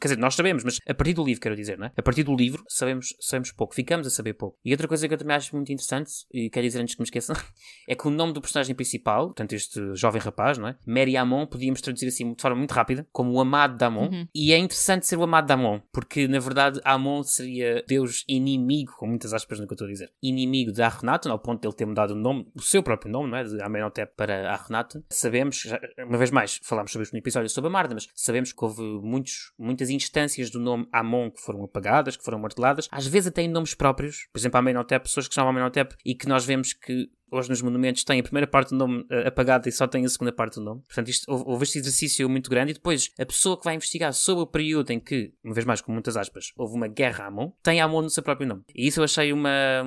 Quer 0.00 0.08
dizer, 0.08 0.18
nós 0.18 0.34
sabemos, 0.34 0.64
mas 0.64 0.78
a 0.88 0.94
partir 0.94 1.14
do 1.14 1.24
livro, 1.24 1.40
quero 1.40 1.56
dizer, 1.56 1.78
não 1.78 1.86
é? 1.86 1.92
A 1.96 2.02
partir 2.02 2.22
do 2.22 2.34
livro 2.34 2.64
sabemos, 2.68 3.14
sabemos 3.20 3.52
pouco, 3.52 3.74
ficamos 3.74 4.06
a 4.06 4.10
saber 4.10 4.34
pouco. 4.34 4.58
E 4.64 4.72
outra 4.72 4.88
coisa 4.88 5.06
que 5.06 5.14
eu 5.14 5.18
também 5.18 5.36
acho 5.36 5.54
muito 5.54 5.70
interessante, 5.72 6.10
e 6.32 6.48
quero 6.50 6.66
dizer 6.66 6.80
antes 6.80 6.94
que 6.94 7.00
me 7.00 7.04
esqueçam, 7.04 7.36
é 7.88 7.94
que 7.94 8.06
o 8.06 8.10
nome 8.10 8.32
do 8.32 8.40
personagem 8.40 8.74
principal, 8.74 9.26
portanto, 9.26 9.52
este 9.52 9.94
jovem 9.94 10.20
rapaz, 10.20 10.58
não 10.58 10.68
é? 10.68 10.78
Mary 10.86 11.16
Amon, 11.16 11.46
podíamos 11.46 11.80
traduzir 11.80 12.08
assim 12.08 12.30
de 12.30 12.36
forma 12.46 12.58
muito 12.58 12.72
rápida, 12.72 13.06
como 13.12 13.32
o 13.32 13.40
amado 13.40 13.76
de 13.76 13.84
Amon. 13.84 14.08
Uhum. 14.08 14.28
E 14.34 14.52
é 14.52 14.58
interessante 14.58 15.06
ser 15.06 15.16
o 15.16 15.22
amado 15.22 15.46
de 15.46 15.52
Amon, 15.52 15.80
porque 15.92 16.26
na 16.28 16.38
verdade 16.38 16.80
Amon 16.84 17.22
seria 17.22 17.84
Deus 17.86 18.24
inimigo, 18.28 18.92
com 18.96 19.06
muitas 19.06 19.32
aspas 19.32 19.58
no 19.60 19.66
que 19.66 19.72
eu 19.72 19.74
estou 19.76 19.86
a 19.86 19.90
dizer, 19.90 20.12
inimigo 20.22 20.72
de 20.72 20.82
Ahrenaten, 20.82 21.30
ao 21.30 21.38
ponto 21.38 21.60
de 21.60 21.66
ele 21.68 21.74
ter 21.74 21.86
mudado 21.86 22.12
o 22.12 22.14
nome, 22.16 22.46
o 22.54 22.62
seu 22.62 22.82
próprio 22.82 23.10
nome, 23.10 23.30
não 23.30 23.36
é? 23.38 23.44
De 23.44 23.60
Amenhotep 23.62 24.12
para 24.16 24.52
Ahrenaten. 24.52 25.02
Sabemos, 25.10 25.60
já- 25.62 25.80
uma 26.06 26.18
vez 26.18 26.30
mais, 26.30 26.60
falámos 26.62 26.92
sobre 26.92 27.04
isto 27.04 27.12
no 27.12 27.18
episódio 27.18 27.48
sobre 27.50 27.68
a 27.68 27.72
Marda, 27.72 27.94
mas 27.94 28.08
sabemos 28.14 28.52
que 28.52 28.64
houve 28.64 28.82
muitos, 29.02 29.52
muitas 29.58 29.90
instâncias 29.90 30.50
do 30.50 30.60
nome 30.60 30.86
Amon 30.92 31.30
que 31.30 31.40
foram 31.40 31.64
apagadas, 31.64 32.16
que 32.16 32.24
foram 32.24 32.38
marteladas, 32.38 32.88
às 32.90 33.06
vezes 33.06 33.28
até 33.28 33.42
em 33.42 33.48
nomes 33.48 33.74
próprios, 33.74 34.28
por 34.32 34.38
exemplo, 34.38 34.58
Amenhotep, 34.58 35.04
pessoas 35.04 35.28
que 35.28 35.34
chamam 35.34 35.50
Amenhotep 35.50 35.94
e 36.04 36.14
que 36.14 36.28
nós 36.28 36.44
vemos 36.44 36.72
que 36.72 37.08
hoje 37.30 37.48
nos 37.48 37.62
monumentos 37.62 38.04
tem 38.04 38.20
a 38.20 38.22
primeira 38.22 38.46
parte 38.46 38.70
do 38.70 38.76
nome 38.76 39.04
eh, 39.10 39.28
apagada 39.28 39.68
e 39.68 39.72
só 39.72 39.86
tem 39.86 40.04
a 40.04 40.08
segunda 40.08 40.32
parte 40.32 40.56
do 40.56 40.62
nome. 40.62 40.82
Portanto, 40.86 41.08
isto, 41.08 41.30
houve, 41.30 41.64
este 41.64 41.78
exercício 41.78 42.28
muito 42.28 42.50
grande 42.50 42.70
e 42.72 42.74
depois 42.74 43.10
a 43.18 43.26
pessoa 43.26 43.58
que 43.58 43.64
vai 43.64 43.74
investigar 43.74 44.12
sobre 44.12 44.44
o 44.44 44.46
período 44.46 44.90
em 44.90 45.00
que, 45.00 45.32
uma 45.44 45.54
vez 45.54 45.64
mais 45.64 45.80
com 45.80 45.92
muitas 45.92 46.16
aspas, 46.16 46.52
houve 46.56 46.74
uma 46.74 46.88
guerra 46.88 47.24
a 47.24 47.26
Amon, 47.28 47.50
tem 47.62 47.80
Amon 47.80 48.02
no 48.02 48.10
seu 48.10 48.22
próprio 48.22 48.46
nome. 48.46 48.62
E 48.74 48.86
isso 48.86 49.00
eu 49.00 49.04
achei 49.04 49.32
uma... 49.32 49.82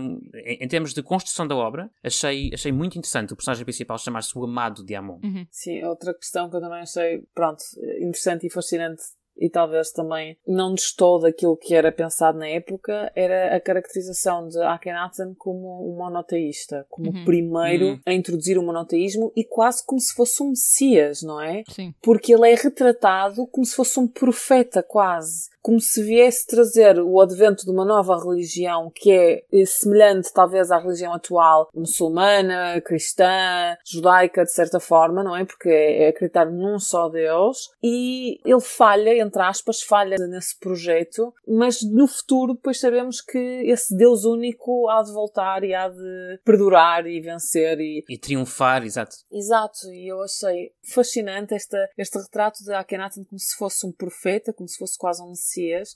Em, 0.45 0.63
em 0.63 0.67
termos 0.67 0.93
de 0.93 1.01
construção 1.01 1.47
da 1.47 1.55
obra, 1.55 1.89
achei, 2.03 2.51
achei 2.53 2.71
muito 2.71 2.97
interessante 2.97 3.33
o 3.33 3.35
personagem 3.35 3.63
principal 3.63 3.97
chamar-se 3.97 4.37
o 4.37 4.43
Amado 4.43 4.83
de 4.83 4.95
Amon. 4.95 5.19
Sim, 5.51 5.83
outra 5.83 6.13
questão 6.13 6.49
que 6.49 6.55
eu 6.55 6.61
também 6.61 6.81
achei, 6.81 7.23
pronto, 7.33 7.63
interessante 7.99 8.47
e 8.47 8.49
fascinante 8.49 9.01
e 9.39 9.49
talvez 9.49 9.91
também 9.91 10.37
não 10.47 10.73
destou 10.73 11.19
daquilo 11.19 11.55
que 11.57 11.73
era 11.73 11.91
pensado 11.91 12.37
na 12.37 12.47
época, 12.47 13.11
era 13.15 13.55
a 13.55 13.59
caracterização 13.59 14.47
de 14.47 14.59
Akhenaten 14.61 15.33
como 15.37 15.89
um 15.91 15.95
monoteísta, 15.97 16.85
como 16.89 17.09
Uhum. 17.11 17.21
o 17.21 17.25
primeiro 17.25 17.85
Uhum. 17.87 17.99
a 18.05 18.13
introduzir 18.13 18.57
o 18.57 18.63
monoteísmo 18.63 19.31
e 19.35 19.43
quase 19.43 19.85
como 19.85 19.99
se 19.99 20.13
fosse 20.13 20.43
um 20.43 20.49
messias, 20.49 21.21
não 21.23 21.41
é? 21.41 21.63
Sim. 21.69 21.93
Porque 22.01 22.33
ele 22.33 22.49
é 22.51 22.55
retratado 22.55 23.47
como 23.47 23.65
se 23.65 23.75
fosse 23.75 23.99
um 23.99 24.07
profeta 24.07 24.83
quase, 24.83 25.49
como 25.61 25.79
se 25.79 26.01
viesse 26.01 26.47
trazer 26.47 26.99
o 26.99 27.21
advento 27.21 27.65
de 27.65 27.71
uma 27.71 27.85
nova 27.85 28.17
religião 28.17 28.91
que 28.93 29.11
é 29.11 29.43
eh, 29.51 29.65
semelhante 29.65 30.33
talvez 30.33 30.71
à 30.71 30.79
religião 30.79 31.13
atual, 31.13 31.69
muçulmana, 31.73 32.81
cristã, 32.81 33.77
judaica 33.85 34.43
de 34.43 34.51
certa 34.51 34.79
forma, 34.79 35.23
não 35.23 35.35
é? 35.35 35.45
Porque 35.45 35.69
é 35.69 35.99
é 35.99 36.07
acreditar 36.07 36.45
num 36.45 36.79
só 36.79 37.09
Deus 37.09 37.69
e 37.83 38.39
ele 38.45 38.61
falha, 38.61 39.17
entre 39.19 39.41
aspas, 39.41 39.81
falha 39.81 40.15
nesse 40.17 40.57
projeto, 40.57 41.33
mas 41.47 41.81
no 41.83 42.07
futuro 42.07 42.53
depois 42.53 42.79
sabemos 42.79 43.21
que 43.21 43.37
esse 43.37 43.95
Deus 43.95 44.23
único 44.23 44.87
há 44.89 45.01
de 45.03 45.11
voltar 45.11 45.63
e 45.63 45.73
há 45.73 45.89
de 45.89 46.39
perdurar 46.45 47.05
e 47.05 47.19
vencer 47.19 47.79
e 47.79 48.03
E 48.07 48.17
triunfar, 48.17 48.83
exato. 48.83 49.17
Exato, 49.31 49.91
e 49.91 50.07
eu 50.07 50.21
achei 50.21 50.71
fascinante 50.83 51.53
esta, 51.53 51.77
este 51.97 52.17
retrato 52.17 52.63
de 52.63 52.73
Akhenaten 52.73 53.23
como 53.23 53.39
se 53.39 53.55
fosse 53.55 53.85
um 53.85 53.91
profeta, 53.91 54.53
como 54.53 54.67
se 54.67 54.77
fosse 54.77 54.97
quase 54.97 55.21
um 55.21 55.35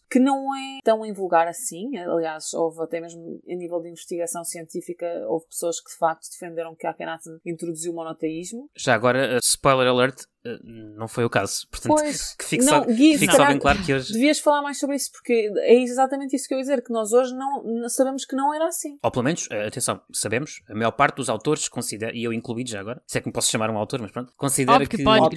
que 0.09 0.19
não 0.19 0.55
é 0.55 0.79
tão 0.83 1.05
invulgar 1.05 1.47
assim. 1.47 1.97
Aliás, 1.97 2.53
houve 2.53 2.81
até 2.81 2.99
mesmo 2.99 3.39
em 3.45 3.57
nível 3.57 3.81
de 3.81 3.89
investigação 3.89 4.43
científica, 4.43 5.05
houve 5.27 5.45
pessoas 5.47 5.79
que 5.79 5.91
de 5.91 5.97
facto 5.97 6.27
defenderam 6.31 6.75
que 6.75 6.87
Akhenaten 6.87 7.39
introduziu 7.45 7.91
o 7.91 7.95
monoteísmo. 7.95 8.69
Já 8.75 8.93
agora, 8.93 9.35
eh, 9.35 9.39
spoiler 9.41 9.87
alert, 9.87 10.23
eh, 10.45 10.57
não 10.63 11.07
foi 11.07 11.23
o 11.23 11.29
caso. 11.29 11.67
Portanto, 11.69 11.95
Pois, 11.95 12.35
que 12.37 12.45
fique 12.45 12.65
não, 12.65 12.83
só, 12.83 12.85
Gui, 12.85 13.11
que 13.11 13.17
fique 13.19 13.35
só 13.35 13.45
bem 13.47 13.59
claro 13.59 13.83
que 13.83 13.93
hoje... 13.93 14.13
Devias 14.13 14.39
falar 14.39 14.61
mais 14.61 14.79
sobre 14.79 14.95
isso, 14.95 15.11
porque 15.11 15.51
é 15.57 15.75
exatamente 15.75 16.35
isso 16.35 16.47
que 16.47 16.53
eu 16.53 16.57
ia 16.57 16.63
dizer, 16.63 16.83
que 16.83 16.91
nós 16.91 17.11
hoje 17.11 17.33
não, 17.35 17.63
não- 17.63 17.89
sabemos 17.89 18.25
que 18.25 18.35
não 18.35 18.53
era 18.53 18.67
assim. 18.67 18.97
Ou 19.01 19.11
pelo 19.11 19.23
menos, 19.23 19.47
eh, 19.51 19.67
atenção, 19.67 20.01
sabemos, 20.11 20.61
a 20.69 20.75
maior 20.75 20.91
parte 20.91 21.15
dos 21.17 21.29
autores 21.29 21.67
considera, 21.67 22.15
e 22.15 22.23
eu 22.23 22.33
incluído 22.33 22.69
já 22.69 22.79
agora, 22.79 23.01
se 23.07 23.17
é 23.17 23.21
que 23.21 23.27
me 23.27 23.33
posso 23.33 23.49
chamar 23.49 23.69
um 23.69 23.77
autor, 23.77 24.01
mas 24.01 24.11
pronto, 24.11 24.33
considera 24.35 24.75
Óbvio 24.75 24.89
que 24.89 24.97
que, 24.97 25.03
pode. 25.03 25.35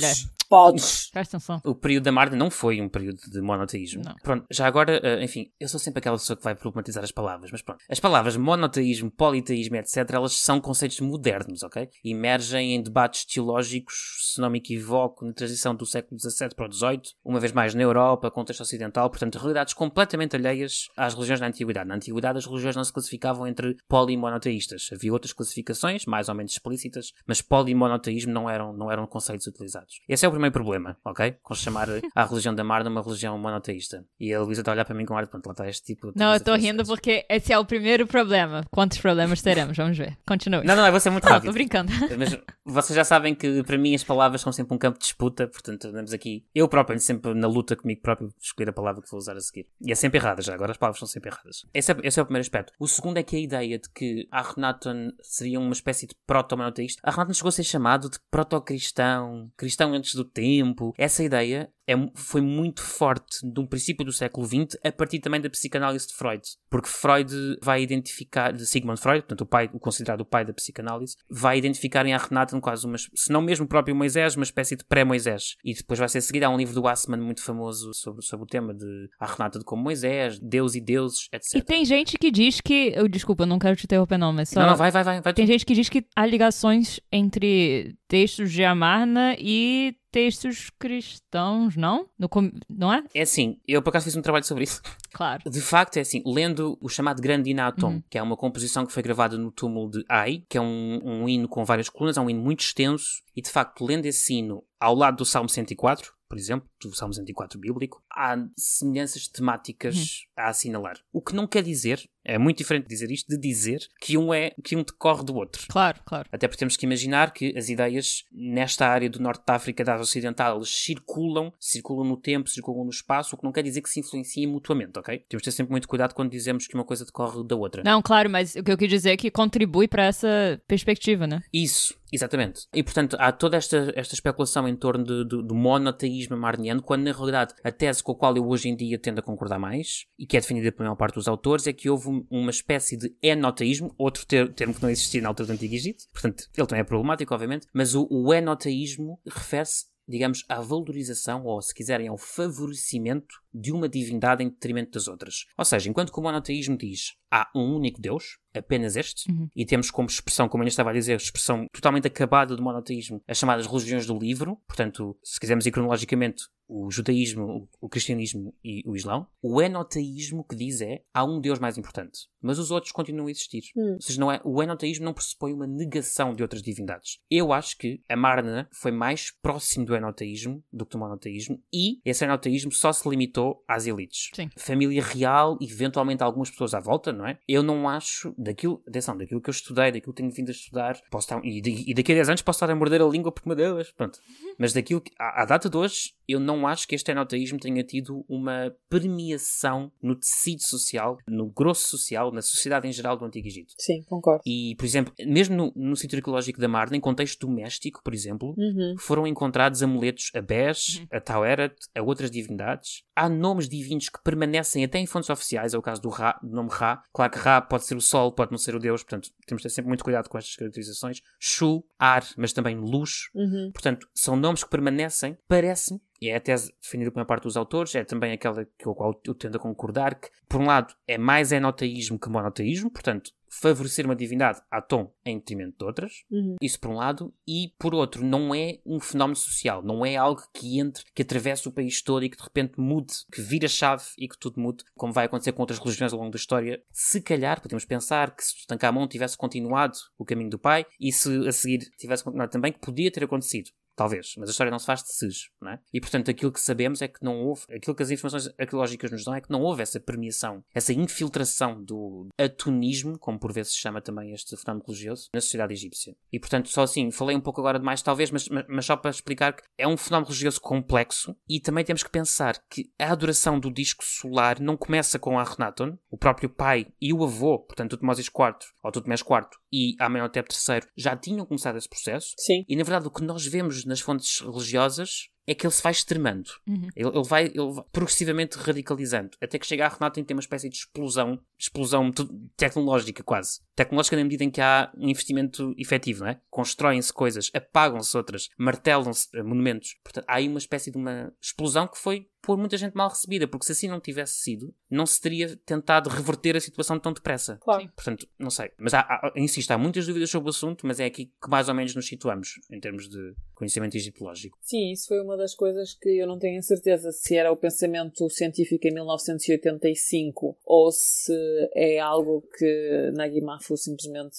Podes. 0.49 1.11
Presta 1.11 1.37
atenção. 1.37 1.61
o 1.65 1.75
período 1.75 2.05
da 2.05 2.13
Marda 2.13 2.37
não 2.37 2.51
foi 2.51 2.81
um 2.81 2.89
período 2.89 3.19
de 3.31 3.41
monoteísmo. 3.41 4.03
Não. 4.05 4.15
Pronto, 4.23 4.47
já 4.51 4.67
agora, 4.67 5.01
eh, 5.03 5.25
enfim, 5.25 5.51
eu 5.59 5.69
sou 5.69 5.81
sempre 5.81 5.99
aquela 5.99 6.17
pessoa 6.17 6.37
que 6.37 6.45
vai 6.45 6.55
problematizar 6.55 7.03
as 7.03 7.13
palavras, 7.13 7.51
mas 7.51 7.63
pronto. 7.63 7.85
As 7.89 8.01
palavras 8.01 8.37
monoteísmo, 8.37 9.11
politeísmo, 9.11 9.77
etc., 9.77 10.09
elas 10.13 10.37
são 10.39 10.61
conceitos 10.61 11.01
modernos, 11.01 11.63
ok? 11.63 11.89
Emergem 12.05 12.75
em 12.75 12.83
debates 12.83 13.25
teológicos, 13.25 14.33
se 14.35 14.41
não 14.41 14.51
me 14.51 14.59
equivoco, 14.59 15.25
na 15.25 15.33
transição 15.33 15.75
do 15.75 15.87
século 15.87 16.21
XVII 16.21 16.55
para 16.55 16.69
o 16.69 16.73
XVIII, 16.73 17.03
uma 17.25 17.41
vez 17.41 17.53
mais 17.53 17.75
na 17.75 17.83
Europa, 17.83 18.31
contexto 18.31 18.61
ocidental, 18.61 19.11
portanto, 19.11 19.39
realidades 19.39 19.75
completamente 19.75 20.37
alheias 20.37 20.89
às 20.97 21.15
religiões 21.15 21.41
da 21.41 21.47
Antiguidade. 21.47 21.89
Na 21.89 21.97
Antiguidade, 21.97 22.39
as 22.39 22.47
religiões 22.47 22.77
não 22.77 22.85
se 22.85 22.93
classificavam 22.93 23.47
entre 23.47 23.77
poli 23.89 24.15
e 24.15 24.17
monoteístas. 24.17 24.89
Havia 24.93 25.13
outras 25.13 25.33
classificações, 25.33 26.07
mais 26.07 26.29
ou 26.29 26.35
menos 26.35 26.53
explícitas, 26.53 27.13
mas 27.27 27.43
poli 27.43 27.73
e 27.73 27.75
monoteísmo 27.75 28.33
não 28.33 28.49
eram, 28.49 28.73
não 28.73 28.91
eram 28.91 29.07
conceitos 29.07 29.47
utilizados. 29.47 30.01
Esse 30.09 30.25
é 30.25 30.29
o 30.29 30.36
primeiro 30.37 30.53
problema, 30.53 30.97
ok? 31.05 31.37
Com 31.43 31.55
chamar 31.55 31.89
a 32.15 32.25
religião 32.25 32.55
da 32.55 32.65
Marda 32.65 32.89
uma 32.89 33.03
religião 33.03 33.37
monoteísta. 33.39 34.05
E 34.19 34.33
a 34.33 34.41
Luísa 34.41 34.61
está 34.61 34.73
a 34.73 34.75
olhar 34.75 34.85
para 34.85 34.95
mim 34.95 35.05
com 35.05 35.17
ar 35.17 35.25
de 35.25 35.31
pronto, 35.31 35.47
lá 35.47 35.53
está 35.53 35.69
este 35.69 35.95
tipo. 35.95 36.13
Não, 36.15 36.33
eu 36.33 36.41
tô 36.41 36.55
rindo 36.55 36.85
porque 36.85 37.25
esse 37.29 37.53
é 37.53 37.59
o 37.59 37.65
primeiro 37.65 38.07
problema. 38.07 38.65
Quantos 38.71 38.99
problemas 38.99 39.43
teremos? 39.43 39.77
Vamos 39.77 39.97
ver. 39.97 40.17
Continue. 40.27 40.65
Não, 40.65 40.77
não, 40.77 40.87
eu 40.87 40.91
vou 40.91 41.01
ser 41.01 41.11
muito 41.11 41.25
rápido. 41.25 41.47
tô 41.47 41.53
brincando. 41.53 41.93
Mas 42.19 42.39
vocês 42.65 42.97
já 42.97 43.05
sabem 43.05 43.35
que 43.35 43.63
para 43.63 43.79
mim 43.79 43.95
as 43.95 44.05
palavras 44.05 44.41
são 44.41 44.53
sempre 44.53 44.75
um 44.75 44.79
campo 44.79 44.99
de 44.99 45.05
disputa, 45.05 45.47
portanto 45.47 45.89
andamos 45.89 46.13
aqui. 46.13 46.45
Eu 46.55 46.69
próprio 46.69 46.99
sempre 47.01 47.35
na 47.35 47.47
luta 47.47 47.77
comigo 47.77 48.01
próprio 48.01 48.33
escolher 48.41 48.71
a 48.71 48.73
palavra 48.73 49.03
que 49.03 49.11
vou 49.11 49.19
usar 49.19 49.37
a 49.37 49.41
seguir. 49.41 49.67
E 49.81 49.93
é 49.93 49.95
sempre 49.95 50.19
errada 50.19 50.43
já, 50.43 50.55
agora 50.55 50.73
as 50.73 50.77
palavras 50.77 50.99
são 50.99 51.09
sempre 51.09 51.31
erradas. 51.31 51.65
Esse 51.73 51.93
é, 51.93 51.97
esse 52.03 52.19
é 52.19 52.23
o 52.23 52.27
primeiro 52.27 52.43
aspecto. 52.43 52.73
O 52.79 52.87
segundo 52.87 53.19
é 53.19 53.23
que 53.23 53.37
a 53.37 53.41
ideia 53.41 53.79
de 53.79 53.89
que 53.91 54.29
Akhenaten 54.31 55.13
seria 55.23 55.59
uma 55.61 55.73
espécie 55.73 56.07
de 56.07 56.15
proto-monoteísta. 56.27 57.01
Akhenaten 57.03 57.35
chegou 57.35 57.49
a 57.49 57.53
ser 57.53 57.65
chamado 57.65 58.11
de 58.11 58.19
proto-cristão, 58.31 59.51
cristão 59.57 59.93
antes 59.93 60.15
do 60.15 60.25
tempo. 60.27 60.93
Essa 60.99 61.23
ideia 61.23 61.71
é, 61.87 61.95
foi 62.15 62.41
muito 62.41 62.83
forte 62.83 63.39
de 63.43 63.61
um 63.61 63.67
princípio 63.67 64.05
do 64.05 64.13
século 64.13 64.47
XX, 64.47 64.79
a 64.85 64.91
partir 64.91 65.21
também 65.21 65.41
da 65.41 65.49
psicanálise 65.49 66.09
de 66.09 66.15
Freud. 66.15 66.43
Porque 66.69 66.89
Freud 66.89 67.33
vai 67.63 67.83
identificar, 67.83 68.53
de 68.53 68.67
Sigmund 68.67 69.01
Freud, 69.01 69.21
portanto, 69.21 69.43
o 69.43 69.47
pai, 69.47 69.71
o 69.73 69.79
considerado 69.79 70.23
o 70.23 70.25
pai 70.25 70.45
da 70.45 70.53
psicanálise, 70.53 71.17
vai 71.31 71.59
identificar 71.59 72.05
em 72.07 72.15
Arrenaten 72.15 72.61
quase 72.61 72.87
uma, 72.87 72.99
se 72.99 73.31
não 73.31 73.41
mesmo 73.41 73.67
o 73.67 73.69
próprio 73.69 73.95
Moisés, 73.95 74.37
uma 74.37 74.45
espécie 74.45 74.77
de 74.77 74.85
pré-Moisés. 74.85 75.57
E 75.65 75.75
depois 75.75 75.99
vai 75.99 76.09
ser 76.09 76.21
seguido, 76.21 76.47
há 76.47 76.49
um 76.49 76.57
livro 76.57 76.75
do 76.75 76.87
Assman 76.89 77.19
muito 77.19 77.43
famoso 77.43 77.93
sobre, 77.95 78.23
sobre 78.23 78.45
o 78.45 78.49
tema 78.49 78.75
de 78.75 79.09
Arrenaten 79.21 79.63
como 79.63 79.83
Moisés, 79.83 80.39
Deus 80.41 80.75
e 80.75 80.81
deuses, 80.81 81.29
etc. 81.33 81.55
E 81.55 81.63
tem 81.63 81.85
gente 81.85 82.19
que 82.19 82.31
diz 82.31 82.61
que, 82.61 82.93
eu 82.97 83.07
desculpa, 83.09 83.47
não 83.47 83.59
quero 83.59 83.77
te 83.77 83.85
interromper 83.85 84.19
não, 84.19 84.33
mas 84.33 84.49
só... 84.49 84.61
Não, 84.61 84.71
não, 84.71 84.77
vai, 84.77 84.91
vai, 84.91 85.05
vai. 85.05 85.21
vai 85.21 85.35
tem 85.35 85.47
gente 85.47 85.65
que 85.65 85.75
diz 85.75 85.89
que 85.89 86.05
há 86.17 86.27
ligações 86.27 87.01
entre 87.13 87.97
textos 88.09 88.53
de 88.53 88.65
Amarna 88.65 89.37
e 89.39 89.97
textos 90.17 90.71
cristãos, 90.79 91.76
não? 91.77 92.09
No, 92.19 92.29
não 92.69 92.93
é? 92.93 93.05
É 93.15 93.23
assim, 93.23 93.59
eu 93.67 93.83
por 93.83 93.91
acaso 93.91 94.05
fiz 94.05 94.17
um 94.17 94.23
trabalho 94.23 94.45
sobre 94.45 94.65
isso. 94.65 94.81
Claro. 95.13 95.49
De 95.49 95.61
facto, 95.61 95.97
é 95.97 96.01
assim, 96.01 96.23
lendo 96.27 96.77
o 96.81 96.89
chamado 96.89 97.23
Grande 97.23 97.51
Inatom, 97.51 97.95
uhum. 97.95 98.03
que 98.11 98.19
é 98.19 98.23
uma 98.23 98.37
composição 98.37 98.85
que 98.85 98.93
foi 98.93 99.03
gravada 99.03 99.39
no 99.39 99.51
túmulo 99.51 99.91
de 99.91 100.05
Ai, 100.09 100.43
que 100.49 100.59
é 100.59 100.61
um, 100.61 101.01
um 101.03 101.29
hino 101.29 101.49
com 101.49 101.65
várias 101.65 101.89
colunas, 101.89 102.17
é 102.17 102.21
um 102.21 102.29
hino 102.29 102.43
muito 102.43 102.61
extenso, 102.61 103.23
e 103.35 103.41
de 103.41 103.51
facto, 103.51 103.85
lendo 103.85 104.07
esse 104.07 104.35
hino 104.35 104.63
ao 104.79 104.95
lado 104.95 105.19
do 105.19 105.25
Salmo 105.25 105.49
104, 105.49 106.13
por 106.29 106.37
exemplo, 106.37 106.69
do 106.83 106.95
Salmo 106.95 107.15
104 107.15 107.59
bíblico, 107.59 108.03
há 108.13 108.37
semelhanças 108.57 109.29
temáticas 109.29 109.97
uhum. 109.97 110.45
a 110.45 110.49
assinalar. 110.49 110.99
O 111.13 111.23
que 111.23 111.35
não 111.35 111.47
quer 111.47 111.63
dizer, 111.63 112.09
é 112.27 112.39
muito 112.39 112.59
diferente 112.59 112.89
dizer 112.89 113.11
isto, 113.11 113.29
de 113.29 113.39
dizer 113.39 113.87
que 114.01 114.19
um 114.19 114.35
é 114.35 114.51
que 114.63 114.77
um 114.77 114.83
decorre 114.83 115.25
do 115.25 115.37
outro. 115.37 115.67
Claro, 115.69 116.01
claro. 116.05 116.29
Até 116.33 116.49
porque 116.49 116.59
temos 116.59 116.77
que 116.77 116.85
imaginar 116.85 117.33
que 117.33 117.57
as 117.57 117.69
ideias 117.69 118.25
nesta 118.33 118.87
área 118.87 119.09
do 119.09 119.21
norte 119.21 119.45
da 119.47 119.55
África, 119.55 119.85
da 119.85 119.95
Ásia 119.95 120.03
Ocidental, 120.03 120.57
elas 120.57 120.71
circulam, 120.71 121.53
circulam 121.59 122.07
no 122.07 122.17
tempo, 122.17 122.51
circulam 122.51 122.85
no 122.85 122.91
espaço, 122.91 123.35
o 123.35 123.39
que 123.39 123.45
não 123.45 123.53
quer 123.53 123.63
dizer 123.63 123.81
que 123.81 123.89
se 123.89 124.01
influenciem 124.01 124.47
mutuamente, 124.47 124.99
ok? 124.99 125.25
Temos 125.29 125.43
de 125.43 125.45
ter 125.45 125.53
sempre 125.53 125.71
muito 125.71 125.87
cuidado 125.87 126.15
quando 126.15 126.31
dizemos 126.31 126.67
que 126.67 126.75
uma 126.75 126.85
coisa 126.85 127.05
decorre 127.05 127.47
da 127.47 127.55
outra. 127.55 127.83
Não, 127.85 128.03
claro, 128.03 128.29
mas 128.29 128.57
o 128.57 128.63
que 128.63 128.73
eu 128.73 128.77
quis 128.77 128.91
dizer 128.91 129.11
é 129.11 129.17
que 129.17 129.31
contribui 129.31 129.87
para 129.87 130.05
essa 130.05 130.61
perspectiva, 130.67 131.27
né? 131.27 131.43
Isso, 131.53 131.95
Exatamente. 132.13 132.67
E, 132.73 132.83
portanto, 132.83 133.17
há 133.19 133.33
toda 133.33 133.57
esta, 133.57 133.93
esta 133.95 134.15
especulação 134.15 134.69
em 134.69 134.77
torno 134.77 135.05
de, 135.05 135.25
de, 135.25 135.43
do 135.43 135.55
monoteísmo 135.55 136.37
marniano, 136.37 136.83
quando, 136.83 137.03
na 137.03 137.13
realidade, 137.13 137.55
a 137.65 137.71
tese 137.71 138.03
com 138.03 138.13
a 138.13 138.15
qual 138.15 138.37
eu 138.37 138.47
hoje 138.47 138.69
em 138.69 138.77
dia 138.77 138.99
tendo 138.99 139.19
a 139.19 139.23
concordar 139.23 139.59
mais, 139.59 140.07
e 140.19 140.27
que 140.27 140.37
é 140.37 140.41
defendida 140.41 140.71
pela 140.73 140.89
maior 140.89 140.97
parte 140.97 141.17
dos 141.17 141.29
autores, 141.29 141.67
é 141.67 141.73
que 141.73 141.91
houve 141.91 142.16
uma 142.31 142.51
espécie 142.51 142.97
de 142.97 143.15
enoteísmo, 143.21 143.95
outro 143.99 144.25
ter, 144.25 144.53
termo 144.53 144.75
que 144.75 144.83
não 144.83 144.91
existia 144.91 145.21
na 145.21 145.29
altura 145.29 145.49
do 145.49 145.53
Antigo 145.53 145.75
Egito. 145.75 146.05
Portanto, 146.13 146.49
ele 146.57 146.67
também 146.67 146.81
é 146.81 146.85
problemático, 146.85 147.35
obviamente, 147.35 147.67
mas 147.73 147.95
o, 147.95 148.07
o 148.11 148.33
enoteísmo 148.33 149.21
refere-se 149.27 149.87
digamos, 150.09 150.45
à 150.49 150.61
valorização, 150.61 151.45
ou 151.45 151.61
se 151.61 151.75
quiserem, 151.75 152.09
ao 152.09 152.17
favorecimento 152.17 153.35
de 153.53 153.73
uma 153.73 153.89
divindade 153.89 154.43
em 154.43 154.49
detrimento 154.49 154.93
das 154.93 155.09
outras. 155.09 155.47
Ou 155.59 155.65
seja, 155.65 155.91
enquanto 155.91 156.13
que 156.13 156.21
o 156.21 156.23
monoteísmo 156.23 156.77
diz 156.77 157.17
há 157.31 157.51
um 157.55 157.75
único 157.75 158.01
Deus, 158.01 158.39
apenas 158.57 158.97
este, 158.97 159.31
uhum. 159.31 159.49
e 159.55 159.65
temos 159.65 159.91
como 159.91 160.09
expressão, 160.09 160.49
como 160.49 160.63
eu 160.65 160.69
estava 160.69 160.91
a 160.91 160.93
dizer, 160.93 161.17
expressão 161.17 161.67
totalmente 161.73 162.07
acabada 162.07 162.57
do 162.57 162.63
monoteísmo, 162.63 163.23
as 163.27 163.39
chamadas 163.39 163.67
religiões 163.67 164.07
do 164.07 164.19
livro, 164.19 164.59
portanto, 164.67 165.17
se 165.23 165.39
quisermos 165.39 165.67
ir 165.67 165.71
cronologicamente, 165.71 166.45
o 166.69 166.91
judaísmo, 166.91 167.69
o 167.81 167.89
cristianismo 167.89 168.53
e 168.65 168.83
o 168.87 168.97
islão. 168.97 169.27
O 169.41 169.63
enoteísmo 169.63 170.45
que 170.45 170.57
diz 170.57 170.81
é 170.81 171.03
há 171.15 171.25
um 171.25 171.41
Deus 171.41 171.59
mais 171.59 171.79
importante, 171.79 172.29
mas 172.43 172.59
os 172.59 172.71
outros 172.71 172.93
continuam 172.93 173.29
a 173.29 173.31
existir. 173.31 173.63
Hum. 173.77 173.95
Ou 173.95 174.01
seja, 174.01 174.21
não 174.21 174.33
é, 174.33 174.41
o 174.45 174.63
enoteísmo 174.63 175.05
não 175.05 175.15
pressupõe 175.15 175.53
uma 175.53 175.67
negação 175.67 176.35
de 176.35 176.43
outras 176.43 176.63
divindades. 176.63 177.21
Eu 177.31 177.53
acho 177.53 177.79
que 177.79 178.03
a 178.09 178.17
Marna 178.17 178.69
foi 178.73 178.91
mais 178.91 179.31
próximo 179.31 179.87
do 179.87 179.95
enoteísmo 179.95 180.63
do 180.73 180.85
que 180.85 180.97
do 180.97 180.99
monoteísmo 180.99 181.63
e 181.73 182.01
esse 182.05 182.25
enoteísmo 182.25 182.73
só 182.73 182.93
se 182.93 183.09
limitou 183.09 183.63
às 183.69 183.87
elites. 183.87 184.31
Sim. 184.35 184.49
Família 184.57 185.03
real 185.03 185.57
e 185.61 185.71
eventualmente 185.71 186.23
algumas 186.23 186.51
pessoas 186.51 186.75
à 186.75 186.81
volta, 186.81 187.13
não 187.13 187.27
é? 187.27 187.39
Eu 187.47 187.63
não 187.63 187.89
acho, 187.89 188.35
daquilo, 188.47 188.83
atenção, 188.89 189.17
daquilo 189.17 189.41
que 189.41 189.51
eu 189.51 189.53
estudei, 189.53 189.93
daquilo 189.93 190.13
que 190.13 190.23
tenho 190.23 190.33
vindo 190.33 190.49
a 190.49 190.53
estudar, 190.53 191.01
posso 191.11 191.27
estar, 191.27 191.45
e, 191.45 191.91
e 191.91 191.95
daqui 191.95 192.13
a 192.13 192.15
10 192.15 192.29
anos 192.31 192.43
posso 192.43 192.57
estar 192.57 192.71
a 192.71 192.75
morder 192.75 193.03
a 193.03 193.07
língua 193.07 193.31
porque, 193.31 193.49
meu 193.49 193.57
Deus, 193.57 193.93
pronto. 193.93 194.19
Mas 194.59 194.73
daquilo 194.73 195.01
que, 195.01 195.13
à, 195.19 195.43
à 195.43 195.45
data 195.45 195.69
de 195.69 195.77
hoje, 195.77 196.16
eu 196.29 196.41
não 196.41 196.67
acho 196.67 196.87
que 196.87 196.95
este 196.95 197.11
enoteísmo 197.11 197.59
tenha 197.59 197.83
tido 197.83 198.25
uma 198.29 198.75
premiação 198.89 199.93
no 200.03 200.17
tecido 200.17 200.63
social, 200.63 201.19
no 201.27 201.47
grosso 201.47 201.89
social, 201.89 202.33
na 202.33 202.43
sociedade 202.43 202.89
em 202.89 202.93
geral 202.93 203.17
do 203.17 203.25
Antigo 203.25 203.47
Egito. 203.47 203.75
Sim, 203.79 204.03
concordo. 204.05 204.43
E, 204.45 204.75
por 204.77 204.85
exemplo, 204.85 205.13
mesmo 205.27 205.57
no, 205.57 205.73
no 205.77 205.97
sítio 205.97 206.19
arqueológico 206.19 206.61
da 206.61 206.69
Marna, 206.69 206.97
em 206.97 207.01
contexto 207.01 207.47
doméstico, 207.47 208.03
por 208.03 208.15
exemplo, 208.15 208.55
uhum. 208.57 208.95
foram 208.99 209.27
encontrados 209.27 209.83
amuletos 209.83 210.31
a 210.35 210.41
Bes, 210.41 210.99
uhum. 210.99 211.07
a 211.13 211.21
Taueret, 211.21 211.75
a 211.95 212.03
outras 212.03 212.31
divindades. 212.31 213.03
Há 213.15 213.29
nomes 213.29 213.69
divinos 213.69 214.09
que 214.09 214.23
permanecem 214.23 214.85
até 214.85 214.99
em 214.99 215.07
fontes 215.07 215.31
oficiais, 215.31 215.75
é 215.75 215.79
o 215.79 215.83
caso 215.83 216.03
do, 216.03 216.09
Ra, 216.09 216.39
do 216.43 216.55
nome 216.55 216.71
Ra. 216.71 217.03
Claro 217.13 217.33
que 217.33 217.39
Ra 217.39 217.61
pode 217.61 217.85
ser 217.85 217.97
o 217.97 218.01
Sol, 218.01 218.33
pode 218.33 218.51
não 218.51 218.59
ser 218.59 218.75
o 218.75 218.79
Deus, 218.81 219.03
portanto, 219.03 219.31
temos 219.47 219.63
de 219.63 219.69
ter 219.69 219.75
sempre 219.75 219.89
muito 219.89 220.05
cuidado 220.05 220.29
com 220.29 220.39
estas 220.39 220.57
caracterizações. 220.57 221.23
Shu, 221.39 221.85
Ar, 221.99 222.25
mas 222.37 222.53
também 222.53 222.77
Luz. 222.77 223.29
Uhum. 223.35 223.71
Portanto, 223.73 224.09
são 224.15 224.37
nomes 224.37 224.65
que 224.65 224.71
permanecem, 224.71 225.37
parece-me, 225.49 226.01
e 226.21 226.29
é 226.29 226.37
a 226.37 226.41
tese 226.41 226.73
defendida 226.81 227.11
por 227.11 227.21
uma 227.21 227.27
parte 227.27 227.45
dos 227.45 227.57
autores, 227.57 227.95
é 227.95 228.05
também 228.05 228.33
aquela 228.33 228.67
com 228.83 228.91
a 228.91 228.95
qual 228.95 229.21
eu 229.25 229.35
tendo 229.35 229.57
a 229.57 229.61
concordar, 229.61 230.15
que, 230.15 230.29
por 230.49 230.61
um 230.61 230.67
lado, 230.67 230.95
é 231.07 231.19
mais 231.19 231.53
enoteísmo 231.53 232.19
que 232.19 232.29
monoteísmo, 232.29 232.91
portanto, 232.91 233.33
favorecer 233.49 234.05
uma 234.05 234.17
divindade 234.17 234.61
à 234.71 234.81
tom 234.83 235.13
em 235.25 235.39
detrimento 235.39 235.79
de 235.79 235.85
outras, 235.85 236.25
uhum. 236.31 236.57
isso 236.61 236.79
por 236.79 236.91
um 236.91 236.97
lado, 236.97 237.33
e 237.47 237.73
por 237.79 237.95
outro, 237.95 238.25
não 238.25 238.55
é 238.55 238.79
um 238.85 239.01
fenómeno 239.01 239.37
social, 239.37 239.83
não 239.83 240.05
é 240.05 240.17
algo 240.17 240.43
que 240.53 240.79
entre, 240.79 241.05
que 241.15 241.23
atravesse 241.23 241.67
o 241.69 241.73
país 241.73 242.03
todo 242.03 242.25
e 242.25 242.29
que 242.29 242.37
de 242.37 242.43
repente 242.43 242.79
mude, 242.79 243.15
que 243.33 243.41
vira 243.41 243.69
chave 243.69 244.05
e 244.19 244.29
que 244.29 244.39
tudo 244.39 244.61
mude, 244.61 244.85
como 244.95 245.13
vai 245.13 245.27
acontecer 245.27 245.53
com 245.53 245.63
outras 245.63 245.79
religiões 245.79 246.13
ao 246.13 246.19
longo 246.19 246.31
da 246.31 246.37
história. 246.37 246.83
Se 246.93 247.21
calhar, 247.21 247.61
podemos 247.61 247.85
pensar 247.85 248.35
que 248.35 248.45
se 248.45 248.61
Tutankhamon 248.61 249.07
tivesse 249.07 249.37
continuado 249.37 249.97
o 250.19 250.25
caminho 250.25 250.51
do 250.51 250.59
pai 250.59 250.85
e 251.01 251.13
se 251.13 251.47
a 251.47 251.53
seguir 251.53 251.91
tivesse 251.97 252.25
continuado 252.25 252.51
também, 252.51 252.73
que 252.73 252.81
podia 252.81 253.11
ter 253.11 253.25
acontecido. 253.25 253.71
Talvez, 253.97 254.35
mas 254.37 254.51
a 254.51 254.53
história 254.53 254.71
não 254.71 254.79
se 254.79 254.85
faz 254.85 255.03
de 255.03 255.13
SES, 255.13 255.49
não 255.61 255.71
é? 255.71 255.81
E 255.93 256.01
portanto 256.01 256.31
aquilo 256.31 256.53
que 256.53 256.61
sabemos 256.61 257.01
é 257.01 257.09
que 257.09 257.25
não 257.25 257.41
houve, 257.41 257.63
aquilo 257.75 257.97
que 257.97 258.03
as 258.03 258.11
informações 258.11 258.53
arqueológicas 258.59 259.11
nos 259.11 259.25
dão 259.25 259.35
é 259.35 259.41
que 259.41 259.51
não 259.51 259.63
houve 259.63 259.83
essa 259.83 259.99
permeação, 259.99 260.63
essa 260.75 260.93
infiltração 260.93 261.83
do 261.83 262.29
atonismo, 262.39 263.19
como 263.19 263.39
por 263.39 263.53
vezes 263.53 263.73
se 263.73 263.79
chama 263.79 264.03
também 264.03 264.33
este 264.33 264.55
fenómeno 264.57 264.85
religioso, 264.87 265.31
na 265.33 265.41
sociedade 265.41 265.73
egípcia. 265.73 266.15
E 266.31 266.39
portanto, 266.39 266.69
só 266.69 266.83
assim, 266.83 267.11
falei 267.11 267.35
um 267.35 267.41
pouco 267.41 267.61
agora 267.61 267.79
demais 267.79 268.03
talvez, 268.03 268.31
mas, 268.31 268.49
mas 268.69 268.85
só 268.85 268.97
para 268.97 269.11
explicar 269.11 269.55
que 269.55 269.63
é 269.79 269.89
um 269.89 269.97
fenómeno 269.97 270.29
religioso 270.29 270.61
complexo 270.61 271.35
e 271.49 271.59
também 271.59 271.85
temos 271.85 272.03
que 272.03 272.11
pensar 272.11 272.61
que 272.69 272.93
a 272.99 273.11
adoração 273.11 273.59
do 273.59 273.73
disco 273.73 274.05
solar 274.05 274.61
não 274.61 274.77
começa 274.77 275.19
com 275.19 275.39
Akhenaton, 275.39 275.97
o 276.11 276.19
próprio 276.19 276.51
pai 276.51 276.87
e 277.01 277.15
o 277.15 277.25
avô, 277.25 277.59
portanto 277.61 277.93
Tutmoses 277.97 278.27
IV, 278.27 278.57
ou 278.83 278.93
Tutmés 278.93 279.21
IV, 279.21 279.49
e 279.73 279.95
Amenhotep 279.99 280.49
III 280.53 280.83
já 280.97 281.17
tinham 281.17 281.47
começado 281.47 281.77
esse 281.79 281.89
processo. 281.89 282.35
Sim. 282.39 282.65
E 282.69 282.77
na 282.77 282.85
verdade 282.85 283.07
o 283.07 283.11
que 283.11 283.23
nós 283.23 283.47
vemos 283.47 283.86
nas 283.87 284.01
fontes 284.01 284.41
religiosas 284.41 285.31
é 285.47 285.55
que 285.55 285.65
ele 285.65 285.73
se 285.73 285.83
vai 285.83 285.93
extremando. 285.93 286.51
Uhum. 286.67 286.89
Ele, 286.97 287.09
ele, 287.09 287.25
vai, 287.25 287.45
ele 287.47 287.71
vai 287.71 287.85
progressivamente 287.93 288.59
radicalizando. 288.59 289.31
Até 289.41 289.59
que 289.59 289.67
chega 289.67 289.87
a 289.87 289.89
Renato 289.89 290.19
em 290.19 290.25
ter 290.25 290.35
uma 290.35 290.41
espécie 290.41 290.69
de 290.69 290.77
explosão, 290.77 291.41
explosão 291.59 292.11
tecnológica 292.57 293.23
quase. 293.23 293.61
Tecnológica 293.77 294.17
na 294.17 294.25
medida 294.25 294.43
em 294.43 294.51
que 294.51 294.61
há 294.61 294.91
um 294.97 295.09
investimento 295.09 295.73
efetivo, 295.79 296.25
não 296.25 296.31
é? 296.31 296.41
Constroem-se 296.51 297.13
coisas, 297.13 297.51
apagam-se 297.55 298.17
outras, 298.17 298.49
martelam-se 298.59 299.29
eh, 299.35 299.43
monumentos. 299.43 299.97
Portanto, 300.03 300.25
há 300.27 300.35
aí 300.35 300.49
uma 300.49 300.59
espécie 300.59 300.91
de 300.91 300.99
uma 300.99 301.33
explosão 301.41 301.87
que 301.87 301.99
foi 301.99 302.29
por 302.47 302.57
muita 302.57 302.77
gente 302.77 302.95
mal 302.95 303.09
recebida, 303.09 303.49
porque 303.49 303.67
se 303.67 303.73
assim 303.73 303.89
não 303.89 303.99
tivesse 303.99 304.35
sido, 304.35 304.73
não 304.89 305.05
se 305.05 305.21
teria 305.21 305.57
tentado 305.67 306.09
reverter 306.09 306.57
a 306.57 306.61
situação 306.61 306.97
tão 306.97 307.13
depressa. 307.13 307.59
Claro. 307.61 307.83
Sim. 307.83 307.89
Portanto, 307.89 308.29
não 308.39 308.51
sei. 308.51 308.71
Mas 308.79 308.95
há, 308.95 309.01
há, 309.01 309.33
insisto, 309.35 309.69
há 309.73 309.77
muitas 309.77 310.07
dúvidas 310.07 310.31
sobre 310.31 310.49
o 310.49 310.51
assunto, 310.51 310.87
mas 310.87 311.01
é 311.01 311.07
aqui 311.07 311.27
que 311.27 311.51
mais 311.51 311.69
ou 311.69 311.75
menos 311.75 311.93
nos 311.97 312.07
situamos 312.07 312.61
em 312.71 312.79
termos 312.79 313.09
de 313.09 313.35
conhecimento 313.53 313.97
egiptológico. 313.97 314.57
Sim, 314.63 314.93
isso 314.93 315.09
foi 315.09 315.21
uma 315.21 315.37
das 315.37 315.57
coisas 315.57 315.93
que 315.95 316.21
eu 316.21 316.27
não 316.27 316.39
tenho 316.39 316.63
certeza 316.63 317.11
se 317.11 317.35
era 317.35 317.51
o 317.51 317.57
pensamento 317.57 318.31
científico 318.31 318.87
em 318.87 318.95
1985 318.95 320.57
ou 320.65 320.93
se 320.93 321.35
é 321.75 321.99
algo 321.99 322.45
que 322.57 323.11
Nagi 323.17 323.41
Mafu 323.41 323.77
simplesmente 323.77 324.37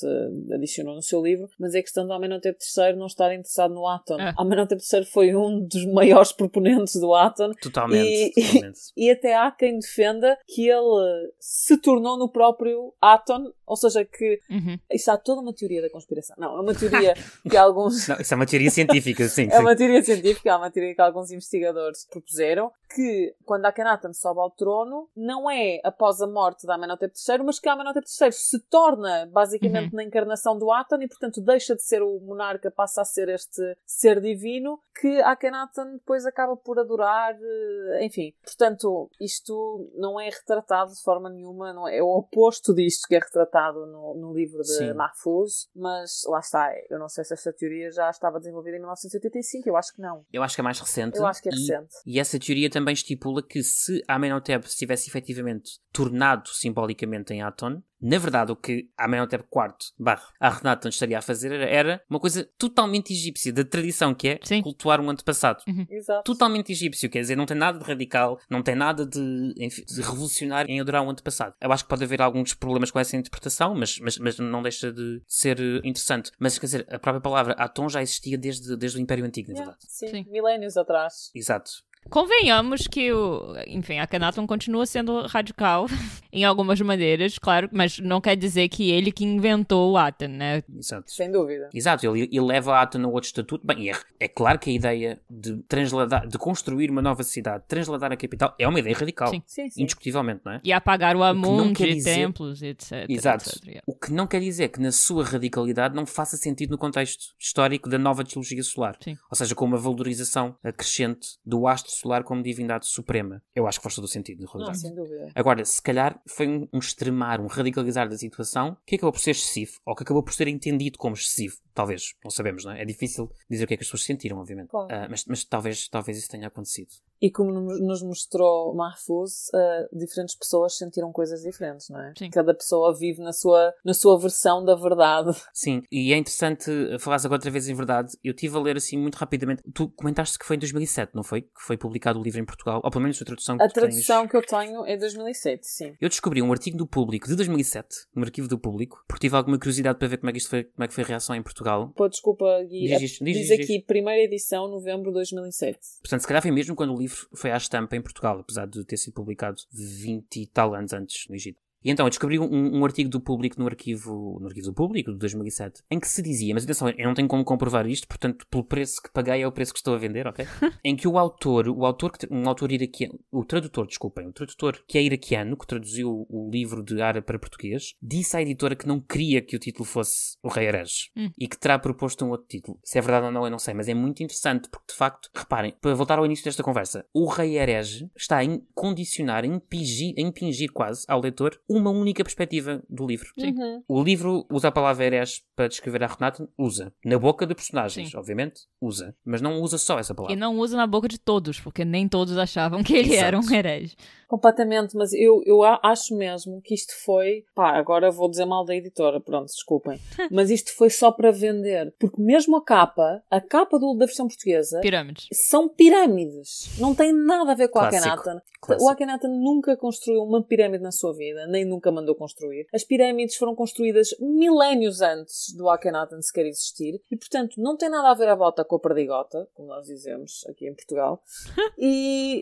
adicionou 0.53 0.95
no 0.95 1.01
seu 1.01 1.21
livro, 1.21 1.49
mas 1.59 1.75
é 1.75 1.81
questão 1.81 2.07
do 2.07 2.13
Amenhotep 2.13 2.57
III 2.57 2.95
não 2.95 3.07
estar 3.07 3.33
interessado 3.33 3.73
no 3.73 3.85
Atom. 3.85 4.17
É. 4.17 4.33
Amenhotep 4.37 4.81
III 4.81 5.03
foi 5.03 5.35
um 5.35 5.67
dos 5.67 5.85
maiores 5.87 6.31
proponentes 6.31 6.93
do 7.01 7.13
Atom. 7.13 7.51
Totalmente 7.61 7.96
Totalmente, 7.97 8.95
e, 8.97 9.07
E, 9.07 9.11
até 9.11 9.35
há 9.35 9.51
quem 9.51 9.79
defenda 9.79 10.37
que 10.47 10.69
ele 10.69 11.31
se 11.39 11.77
tornou 11.77 12.17
no 12.17 12.29
próprio 12.29 12.93
Aton 13.01 13.51
Ou 13.67 13.75
seja, 13.75 14.03
que 14.05 14.39
Uhum. 14.49 14.79
isso 14.91 15.11
há 15.11 15.17
toda 15.17 15.41
uma 15.41 15.53
teoria 15.53 15.81
da 15.81 15.89
conspiração. 15.89 16.35
Não, 16.39 16.57
é 16.57 16.61
uma 16.61 16.73
teoria 16.73 17.13
que 17.49 17.57
alguns. 17.57 18.07
Não, 18.07 18.15
isso 18.17 18.33
é 18.33 18.35
uma 18.37 18.45
teoria 18.45 18.71
científica, 18.71 19.27
sim. 19.27 19.49
É 19.51 19.59
uma 19.59 19.75
teoria 19.75 20.01
científica, 20.03 20.49
é 20.49 20.55
uma 20.55 20.71
teoria 20.71 20.95
que 20.95 21.01
alguns 21.01 21.31
investigadores 21.31 22.05
propuseram, 22.09 22.71
que 22.95 23.35
quando 23.45 23.65
Akhenaten 23.65 24.13
sobe 24.13 24.39
ao 24.39 24.49
trono, 24.49 25.09
não 25.15 25.51
é 25.51 25.79
após 25.83 26.21
a 26.21 26.27
morte 26.27 26.65
de 26.65 26.71
Amenhotep 26.71 27.13
III, 27.27 27.43
mas 27.43 27.59
que 27.59 27.67
Amenhotep 27.67 28.05
III 28.07 28.31
se 28.31 28.59
torna 28.69 29.27
basicamente 29.31 29.93
na 29.93 30.03
encarnação 30.03 30.57
do 30.57 30.71
Aten 30.71 31.03
e, 31.03 31.07
portanto, 31.07 31.41
deixa 31.41 31.75
de 31.75 31.83
ser 31.83 32.01
o 32.01 32.19
monarca, 32.21 32.71
passa 32.71 33.01
a 33.01 33.05
ser 33.05 33.27
este 33.29 33.61
ser 33.85 34.21
divino, 34.21 34.79
que 34.99 35.19
Akhenaten 35.21 35.93
depois 35.93 36.25
acaba 36.25 36.55
por 36.55 36.79
adorar, 36.79 37.35
eh, 37.39 38.05
enfim. 38.05 38.33
Portanto, 38.43 39.09
isto 39.19 39.91
não 39.95 40.19
é 40.19 40.29
retratado 40.29 40.93
de 40.93 41.01
forma 41.01 41.29
nenhuma, 41.29 41.73
não 41.73 41.87
é, 41.87 41.97
é 41.97 42.01
o 42.03 42.07
oposto 42.07 42.73
disto 42.73 43.07
que 43.07 43.15
é 43.15 43.19
retratado 43.19 43.56
no, 43.71 44.15
no 44.15 44.33
livro 44.33 44.61
de 44.61 44.67
Sim. 44.67 44.93
Mahfouz, 44.93 45.67
mas 45.75 46.21
lá 46.27 46.39
está, 46.39 46.71
eu 46.89 46.99
não 46.99 47.09
sei 47.09 47.23
se 47.23 47.33
esta 47.33 47.51
teoria 47.53 47.91
já 47.91 48.09
estava 48.09 48.39
desenvolvida 48.39 48.77
em 48.77 48.79
1985, 48.79 49.69
eu 49.69 49.75
acho 49.75 49.93
que 49.93 50.01
não. 50.01 50.25
Eu 50.31 50.43
acho 50.43 50.55
que 50.55 50.61
é 50.61 50.63
mais 50.63 50.79
recente. 50.79 51.17
Eu 51.17 51.25
acho 51.25 51.41
que 51.41 51.49
é 51.49 51.51
e- 51.51 51.55
recente. 51.55 51.95
E 52.05 52.19
essa 52.19 52.39
teoria 52.39 52.69
também 52.69 52.93
estipula 52.93 53.41
que 53.41 53.63
se 53.63 54.03
Amenhotep 54.07 54.69
se 54.69 54.77
tivesse 54.77 55.09
efetivamente 55.09 55.79
tornado 55.91 56.49
simbolicamente 56.49 57.33
em 57.33 57.41
Aton, 57.41 57.81
na 58.01 58.17
verdade 58.17 58.51
o 58.51 58.55
que 58.55 58.89
Amenhotep 58.97 59.43
IV 59.43 59.73
barra 59.99 60.23
Akhenaten 60.39 60.89
estaria 60.89 61.17
a 61.17 61.21
fazer 61.21 61.51
era, 61.51 62.01
uma 62.09 62.19
coisa 62.19 62.47
totalmente 62.57 63.11
egípcia, 63.13 63.51
da 63.51 63.63
tradição 63.63 64.13
que 64.13 64.27
é 64.29 64.39
Sim. 64.43 64.61
cultuar 64.61 64.99
um 65.01 65.09
antepassado. 65.09 65.63
Exato. 65.89 66.23
Totalmente 66.23 66.71
egípcio, 66.71 67.09
quer 67.09 67.21
dizer, 67.21 67.35
não 67.35 67.45
tem 67.45 67.57
nada 67.57 67.79
de 67.79 67.85
radical, 67.85 68.39
não 68.49 68.61
tem 68.61 68.75
nada 68.75 69.05
de, 69.05 69.53
enfim, 69.57 69.83
de 69.85 70.01
revolucionário 70.01 70.69
em 70.69 70.79
adorar 70.79 71.03
um 71.03 71.09
antepassado. 71.09 71.55
Eu 71.61 71.71
acho 71.71 71.83
que 71.83 71.89
pode 71.89 72.03
haver 72.03 72.21
alguns 72.21 72.53
problemas 72.53 72.91
com 72.91 72.99
essa 72.99 73.15
interpretação, 73.17 73.73
mas, 73.75 73.99
mas, 73.99 74.17
mas 74.17 74.37
não 74.39 74.61
deixa 74.61 74.91
de 74.91 75.21
ser 75.27 75.59
eh, 75.59 75.81
interessante. 75.83 76.31
Mas 76.39 76.57
quer 76.59 76.65
dizer, 76.67 76.87
a 76.89 76.99
própria 76.99 77.21
palavra 77.21 77.53
Aton 77.53 77.89
já 77.89 78.01
existia 78.01 78.37
desde, 78.37 78.75
desde 78.77 78.97
o 78.97 79.01
Império 79.01 79.25
Antigo, 79.25 79.49
na 79.49 79.57
Yeah, 79.57 79.71
verdade. 79.71 79.91
sim, 79.91 80.07
Sim. 80.07 80.31
milénios 80.31 80.77
atrás. 80.77 81.31
Exato. 81.33 81.71
Convenhamos 82.09 82.87
que 82.87 83.11
o, 83.11 83.53
enfim, 83.67 83.99
Akhenaton 83.99 84.45
continua 84.47 84.85
sendo 84.85 85.25
radical 85.27 85.87
em 86.31 86.43
algumas 86.45 86.79
maneiras, 86.81 87.37
claro, 87.37 87.69
mas 87.71 87.99
não 87.99 88.21
quer 88.21 88.35
dizer 88.35 88.67
que 88.69 88.89
ele 88.91 89.11
que 89.11 89.23
inventou 89.25 89.91
o 89.91 89.97
Aten, 89.97 90.27
né? 90.29 90.63
Exato. 90.75 91.11
Sem 91.11 91.31
dúvida. 91.31 91.69
Exato, 91.73 92.05
ele, 92.05 92.23
ele 92.31 92.41
leva 92.41 92.75
a 92.75 92.81
Aten 92.81 93.03
a 93.03 93.07
outro 93.07 93.27
estatuto. 93.27 93.65
Bem, 93.65 93.89
é, 93.89 93.93
é 94.19 94.27
claro 94.27 94.59
que 94.59 94.69
a 94.69 94.73
ideia 94.73 95.19
de 95.29 95.57
transladar, 95.63 96.27
de 96.27 96.37
construir 96.37 96.89
uma 96.89 97.01
nova 97.01 97.23
cidade, 97.23 97.63
transladar 97.67 98.11
a 98.11 98.17
capital, 98.17 98.55
é 98.59 98.67
uma 98.67 98.79
ideia 98.79 98.95
radical. 98.95 99.29
Sim. 99.29 99.41
Sim, 99.45 99.69
sim. 99.69 99.81
Indiscutivelmente, 99.83 100.41
não 100.45 100.53
é? 100.53 100.61
E 100.63 100.71
apagar 100.73 101.15
o 101.15 101.23
Amun 101.23 101.57
não 101.57 101.73
quer 101.73 101.87
de 101.87 101.95
dizer- 101.95 102.15
templos, 102.15 102.61
etc. 102.61 103.05
Exato. 103.09 103.49
etc, 103.49 103.63
yeah. 103.65 103.83
O 103.85 103.95
que 103.95 104.11
não 104.11 104.27
quer 104.27 104.39
dizer 104.41 104.69
que 104.69 104.79
na 104.79 104.91
sua 104.91 105.23
radicalidade 105.23 105.95
não 105.95 106.05
faça 106.05 106.37
sentido 106.37 106.71
no 106.71 106.77
contexto 106.77 107.33
histórico 107.39 107.89
da 107.89 107.97
nova 107.97 108.23
teologia 108.23 108.61
solar. 108.63 108.97
Sim. 109.01 109.17
Ou 109.29 109.35
seja, 109.35 109.55
com 109.55 109.65
uma 109.65 109.77
valorização 109.77 110.55
acrescente 110.63 111.37
do 111.45 111.67
astro 111.67 111.91
solar 111.97 112.23
como 112.23 112.41
divindade 112.43 112.87
suprema. 112.87 113.41
Eu 113.55 113.67
acho 113.67 113.79
que 113.79 113.83
faz 113.83 113.95
todo 113.95 114.05
o 114.05 114.07
sentido, 114.07 114.39
na 114.39 114.45
Não, 114.45 114.51
realidade. 114.53 114.79
sem 114.79 114.93
dúvida. 114.95 115.31
Agora, 115.35 115.63
se 115.65 115.81
calhar 115.81 116.21
foi 116.27 116.47
um, 116.47 116.67
um 116.73 116.79
extremar, 116.79 117.39
um 117.41 117.47
radicalizar 117.47 118.07
da 118.09 118.17
situação 118.17 118.77
que 118.85 118.95
acabou 118.95 119.11
por 119.11 119.19
ser 119.19 119.31
excessivo, 119.31 119.73
ou 119.85 119.95
que 119.95 120.03
acabou 120.03 120.23
por 120.23 120.33
ser 120.33 120.47
entendido 120.47 120.97
como 120.97 121.15
excessivo. 121.15 121.57
Talvez, 121.73 122.13
não 122.23 122.31
sabemos, 122.31 122.65
não 122.65 122.71
é? 122.71 122.81
É 122.81 122.85
difícil 122.85 123.31
dizer 123.49 123.65
o 123.65 123.67
que 123.67 123.73
é 123.73 123.77
que 123.77 123.83
as 123.83 123.87
pessoas 123.87 124.03
sentiram, 124.03 124.37
obviamente. 124.39 124.69
Claro. 124.69 124.87
Ah, 124.89 125.07
mas 125.09 125.25
mas 125.25 125.43
talvez, 125.43 125.87
talvez 125.87 126.17
isso 126.17 126.29
tenha 126.29 126.47
acontecido. 126.47 126.89
E 127.21 127.31
como 127.31 127.51
nos 127.51 128.01
mostrou 128.03 128.73
Mahfouz, 128.75 129.49
uh, 129.53 129.97
diferentes 129.97 130.35
pessoas 130.35 130.77
sentiram 130.77 131.11
coisas 131.11 131.41
diferentes, 131.41 131.89
não 131.89 131.99
é? 132.01 132.13
Sim. 132.17 132.29
Cada 132.29 132.53
pessoa 132.53 132.95
vive 132.95 133.21
na 133.21 133.33
sua, 133.33 133.73
na 133.83 133.93
sua 133.93 134.19
versão 134.19 134.63
da 134.63 134.75
verdade. 134.75 135.31
Sim, 135.53 135.81
e 135.91 136.13
é 136.13 136.17
interessante 136.17 136.69
falares 136.99 137.25
agora 137.25 137.37
outra 137.37 137.51
vez 137.51 137.67
em 137.67 137.73
verdade. 137.73 138.17
Eu 138.23 138.31
estive 138.31 138.57
a 138.57 138.59
ler 138.61 138.77
assim 138.77 138.97
muito 138.97 139.15
rapidamente. 139.15 139.63
Tu 139.73 139.87
comentaste 139.89 140.37
que 140.37 140.45
foi 140.45 140.55
em 140.55 140.59
2007, 140.59 141.11
não 141.15 141.23
foi? 141.23 141.41
Que 141.41 141.49
foi 141.59 141.77
publicado 141.77 142.19
o 142.19 142.23
livro 142.23 142.39
em 142.39 142.45
Portugal, 142.45 142.81
ou 142.83 142.91
pelo 142.91 143.01
menos 143.01 143.21
a 143.21 143.25
tradução 143.25 143.57
que 143.57 143.63
A 143.63 143.67
tu 143.67 143.73
tens. 143.73 143.81
tradução 143.81 144.27
que 144.27 144.35
eu 144.35 144.41
tenho 144.45 144.85
é 144.85 144.97
2007, 144.97 145.67
sim. 145.67 145.95
Eu 145.99 146.09
descobri 146.09 146.41
um 146.41 146.51
artigo 146.51 146.77
do 146.77 146.85
Público 146.87 147.27
de 147.27 147.35
2007, 147.35 147.87
no 148.15 148.23
arquivo 148.23 148.47
do 148.47 148.57
Público, 148.59 149.03
porque 149.07 149.27
tive 149.27 149.35
alguma 149.35 149.57
curiosidade 149.57 149.97
para 149.97 150.07
ver 150.07 150.17
como 150.17 150.29
é 150.29 150.33
que 150.33 150.39
isto 150.39 150.49
foi, 150.49 150.63
como 150.65 150.83
é 150.83 150.87
que 150.87 150.93
foi 150.93 151.03
a 151.03 151.07
reação 151.07 151.35
em 151.35 151.41
Portugal. 151.41 151.91
Pô, 151.95 152.07
desculpa, 152.07 152.45
Gui. 152.63 152.87
Diz 152.87 152.99
diz, 152.99 153.19
diz 153.19 153.37
diz, 153.37 153.51
aqui, 153.51 153.81
primeira 153.81 154.21
edição, 154.21 154.67
novembro 154.67 155.09
de 155.09 155.13
2007. 155.13 155.79
Portanto, 156.01 156.21
se 156.21 156.27
calhar 156.27 156.41
foi 156.41 156.51
mesmo 156.51 156.75
quando 156.75 156.93
o 156.93 156.97
livro 156.97 157.06
foi 157.07 157.51
à 157.51 157.57
estampa 157.57 157.95
em 157.95 158.01
Portugal, 158.01 158.39
apesar 158.39 158.67
de 158.67 158.83
ter 158.85 158.97
sido 158.97 159.13
publicado 159.13 159.61
20 159.71 160.41
e 160.41 160.47
tal 160.47 160.73
anos 160.73 160.93
antes 160.93 161.27
no 161.27 161.35
Egito. 161.35 161.61
E 161.87 161.91
então, 161.91 162.05
eu 162.05 162.09
descobri 162.09 162.37
um, 162.37 162.79
um 162.79 162.83
artigo 162.83 163.09
do 163.09 163.21
público 163.21 163.57
no 163.57 163.65
arquivo, 163.65 164.37
no 164.41 164.47
arquivo 164.47 164.67
do 164.67 164.73
público, 164.73 165.13
de 165.13 165.17
2007, 165.19 165.83
em 165.89 165.97
que 165.97 166.07
se 166.07 166.21
dizia, 166.21 166.53
mas 166.53 166.65
atenção, 166.65 166.89
eu 166.89 167.07
não 167.07 167.13
tenho 167.13 167.29
como 167.29 167.45
comprovar 167.45 167.87
isto, 167.87 168.05
portanto, 168.05 168.45
pelo 168.51 168.65
preço 168.65 169.01
que 169.01 169.09
paguei 169.09 169.41
é 169.41 169.47
o 169.47 169.51
preço 169.53 169.71
que 169.71 169.79
estou 169.79 169.95
a 169.95 169.97
vender, 169.97 170.27
ok? 170.27 170.45
em 170.83 170.97
que 170.97 171.07
o 171.07 171.17
autor, 171.17 171.69
o 171.69 171.85
autor, 171.85 172.11
um 172.29 172.45
autor 172.45 172.73
iraquiano, 172.73 173.17
o 173.31 173.45
tradutor, 173.45 173.87
desculpem, 173.87 174.27
o 174.27 174.33
tradutor 174.33 174.83
que 174.85 174.97
é 174.97 175.01
iraquiano, 175.01 175.55
que 175.55 175.65
traduziu 175.65 176.27
o 176.29 176.49
livro 176.51 176.83
de 176.83 177.01
árabe 177.01 177.25
para 177.25 177.39
português, 177.39 177.93
disse 178.01 178.35
à 178.35 178.41
editora 178.41 178.75
que 178.75 178.85
não 178.85 178.99
queria 178.99 179.41
que 179.41 179.55
o 179.55 179.59
título 179.59 179.85
fosse 179.85 180.35
O 180.43 180.49
Rei 180.49 180.67
Herege 180.67 181.07
Hum. 181.15 181.31
e 181.39 181.47
que 181.47 181.57
terá 181.57 181.79
proposto 181.79 182.25
um 182.25 182.29
outro 182.29 182.47
título. 182.47 182.79
Se 182.83 182.97
é 182.97 183.01
verdade 183.01 183.27
ou 183.27 183.31
não, 183.31 183.45
eu 183.45 183.51
não 183.51 183.59
sei, 183.59 183.73
mas 183.73 183.87
é 183.87 183.93
muito 183.93 184.21
interessante 184.21 184.67
porque, 184.69 184.91
de 184.91 184.97
facto, 184.97 185.29
reparem, 185.33 185.73
para 185.79 185.93
voltar 185.93 186.19
ao 186.19 186.25
início 186.25 186.43
desta 186.43 186.63
conversa, 186.63 187.05
o 187.13 187.27
Rei 187.27 187.57
Herege 187.57 188.09
está 188.15 188.41
a 188.41 188.45
condicionar, 188.73 189.43
a 189.43 189.47
impingir, 189.47 190.13
a 190.17 190.21
impingir 190.21 190.71
quase 190.71 191.05
ao 191.07 191.21
leitor 191.21 191.57
uma 191.77 191.89
única 191.91 192.23
perspectiva 192.23 192.81
do 192.89 193.05
livro. 193.05 193.29
Sim. 193.39 193.51
Uhum. 193.57 193.83
O 193.87 194.03
livro 194.03 194.45
usa 194.51 194.67
a 194.67 194.71
palavra 194.71 195.05
herege 195.05 195.41
para 195.55 195.67
descrever 195.67 196.03
a 196.03 196.07
Renata? 196.07 196.47
Usa. 196.57 196.93
Na 197.05 197.17
boca 197.17 197.45
de 197.45 197.55
personagens, 197.55 198.11
Sim. 198.11 198.17
obviamente, 198.17 198.61
usa. 198.81 199.15
Mas 199.25 199.41
não 199.41 199.61
usa 199.61 199.77
só 199.77 199.97
essa 199.99 200.13
E 200.13 200.15
palavra. 200.15 200.35
não 200.35 200.57
usa 200.59 200.75
na 200.77 200.87
boca 200.87 201.07
de 201.07 201.19
todos, 201.19 201.59
porque 201.59 201.85
nem 201.85 202.07
todos 202.07 202.37
achavam 202.37 202.83
que 202.83 202.95
ele 202.95 203.13
Exato. 203.13 203.25
era 203.25 203.39
um 203.39 203.51
herege. 203.53 203.95
Completamente, 204.27 204.93
mas 204.97 205.13
eu, 205.13 205.41
eu 205.45 205.63
acho 205.63 206.13
mesmo 206.17 206.61
que 206.61 206.73
isto 206.75 206.91
foi. 207.05 207.45
Pá, 207.55 207.77
agora 207.77 208.11
vou 208.11 208.29
dizer 208.29 208.43
mal 208.45 208.65
da 208.65 208.75
editora, 208.75 209.21
pronto, 209.21 209.45
desculpem. 209.45 209.97
Mas 210.29 210.49
isto 210.49 210.75
foi 210.75 210.89
só 210.89 211.13
para 211.13 211.31
vender. 211.31 211.93
Porque 211.97 212.21
mesmo 212.21 212.57
a 212.57 212.61
capa, 212.63 213.23
a 213.31 213.39
capa 213.39 213.79
do, 213.79 213.93
da 213.95 214.05
versão 214.05 214.27
portuguesa, 214.27 214.81
Pirâmides. 214.81 215.27
são 215.31 215.69
pirâmides. 215.69 216.77
Não 216.79 216.93
tem 216.93 217.13
nada 217.13 217.53
a 217.53 217.55
ver 217.55 217.69
com 217.69 217.79
Clássico. 217.79 218.05
a 218.09 218.13
Akhenaten. 218.13 218.41
Clássico. 218.61 218.85
O 218.85 218.89
Akhenaten 218.91 219.29
nunca 219.29 219.77
construiu 219.77 220.21
uma 220.23 220.43
pirâmide 220.43 220.83
na 220.83 220.91
sua 220.91 221.13
vida, 221.13 221.47
nem 221.47 221.63
nunca 221.67 221.91
mandou 221.91 222.15
construir. 222.15 222.67
As 222.73 222.83
pirâmides 222.83 223.35
foram 223.35 223.55
construídas 223.55 224.09
milénios 224.19 225.01
antes 225.01 225.53
do 225.55 225.69
Akhenaten 225.69 226.21
sequer 226.21 226.45
existir 226.45 227.01
e, 227.11 227.17
portanto, 227.17 227.61
não 227.61 227.77
tem 227.77 227.89
nada 227.89 228.09
a 228.09 228.13
ver 228.13 228.29
a 228.29 228.35
bota 228.35 228.63
com 228.63 228.75
a 228.75 228.79
perdigota, 228.79 229.47
como 229.53 229.69
nós 229.69 229.85
dizemos 229.85 230.45
aqui 230.49 230.67
em 230.67 230.73
Portugal. 230.73 231.21
E 231.79 232.41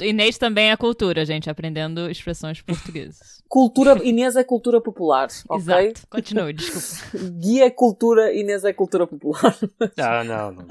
Inês 0.00 0.36
também 0.36 0.70
é 0.70 0.76
cultura, 0.76 1.24
gente, 1.24 1.48
aprendendo 1.48 2.10
expressões 2.10 2.60
portuguesas. 2.60 3.42
cultura, 3.48 4.02
Inês 4.04 4.36
é 4.36 4.44
cultura 4.44 4.80
popular, 4.80 5.28
ok? 5.48 5.88
Exato. 5.88 6.06
Continue, 6.08 6.52
desculpa. 6.52 7.28
Guia 7.40 7.66
é 7.66 7.70
cultura, 7.70 8.32
Inês 8.34 8.64
é 8.64 8.72
cultura 8.72 9.06
popular. 9.06 9.56
Ah, 9.98 10.24
não, 10.24 10.52
não. 10.52 10.66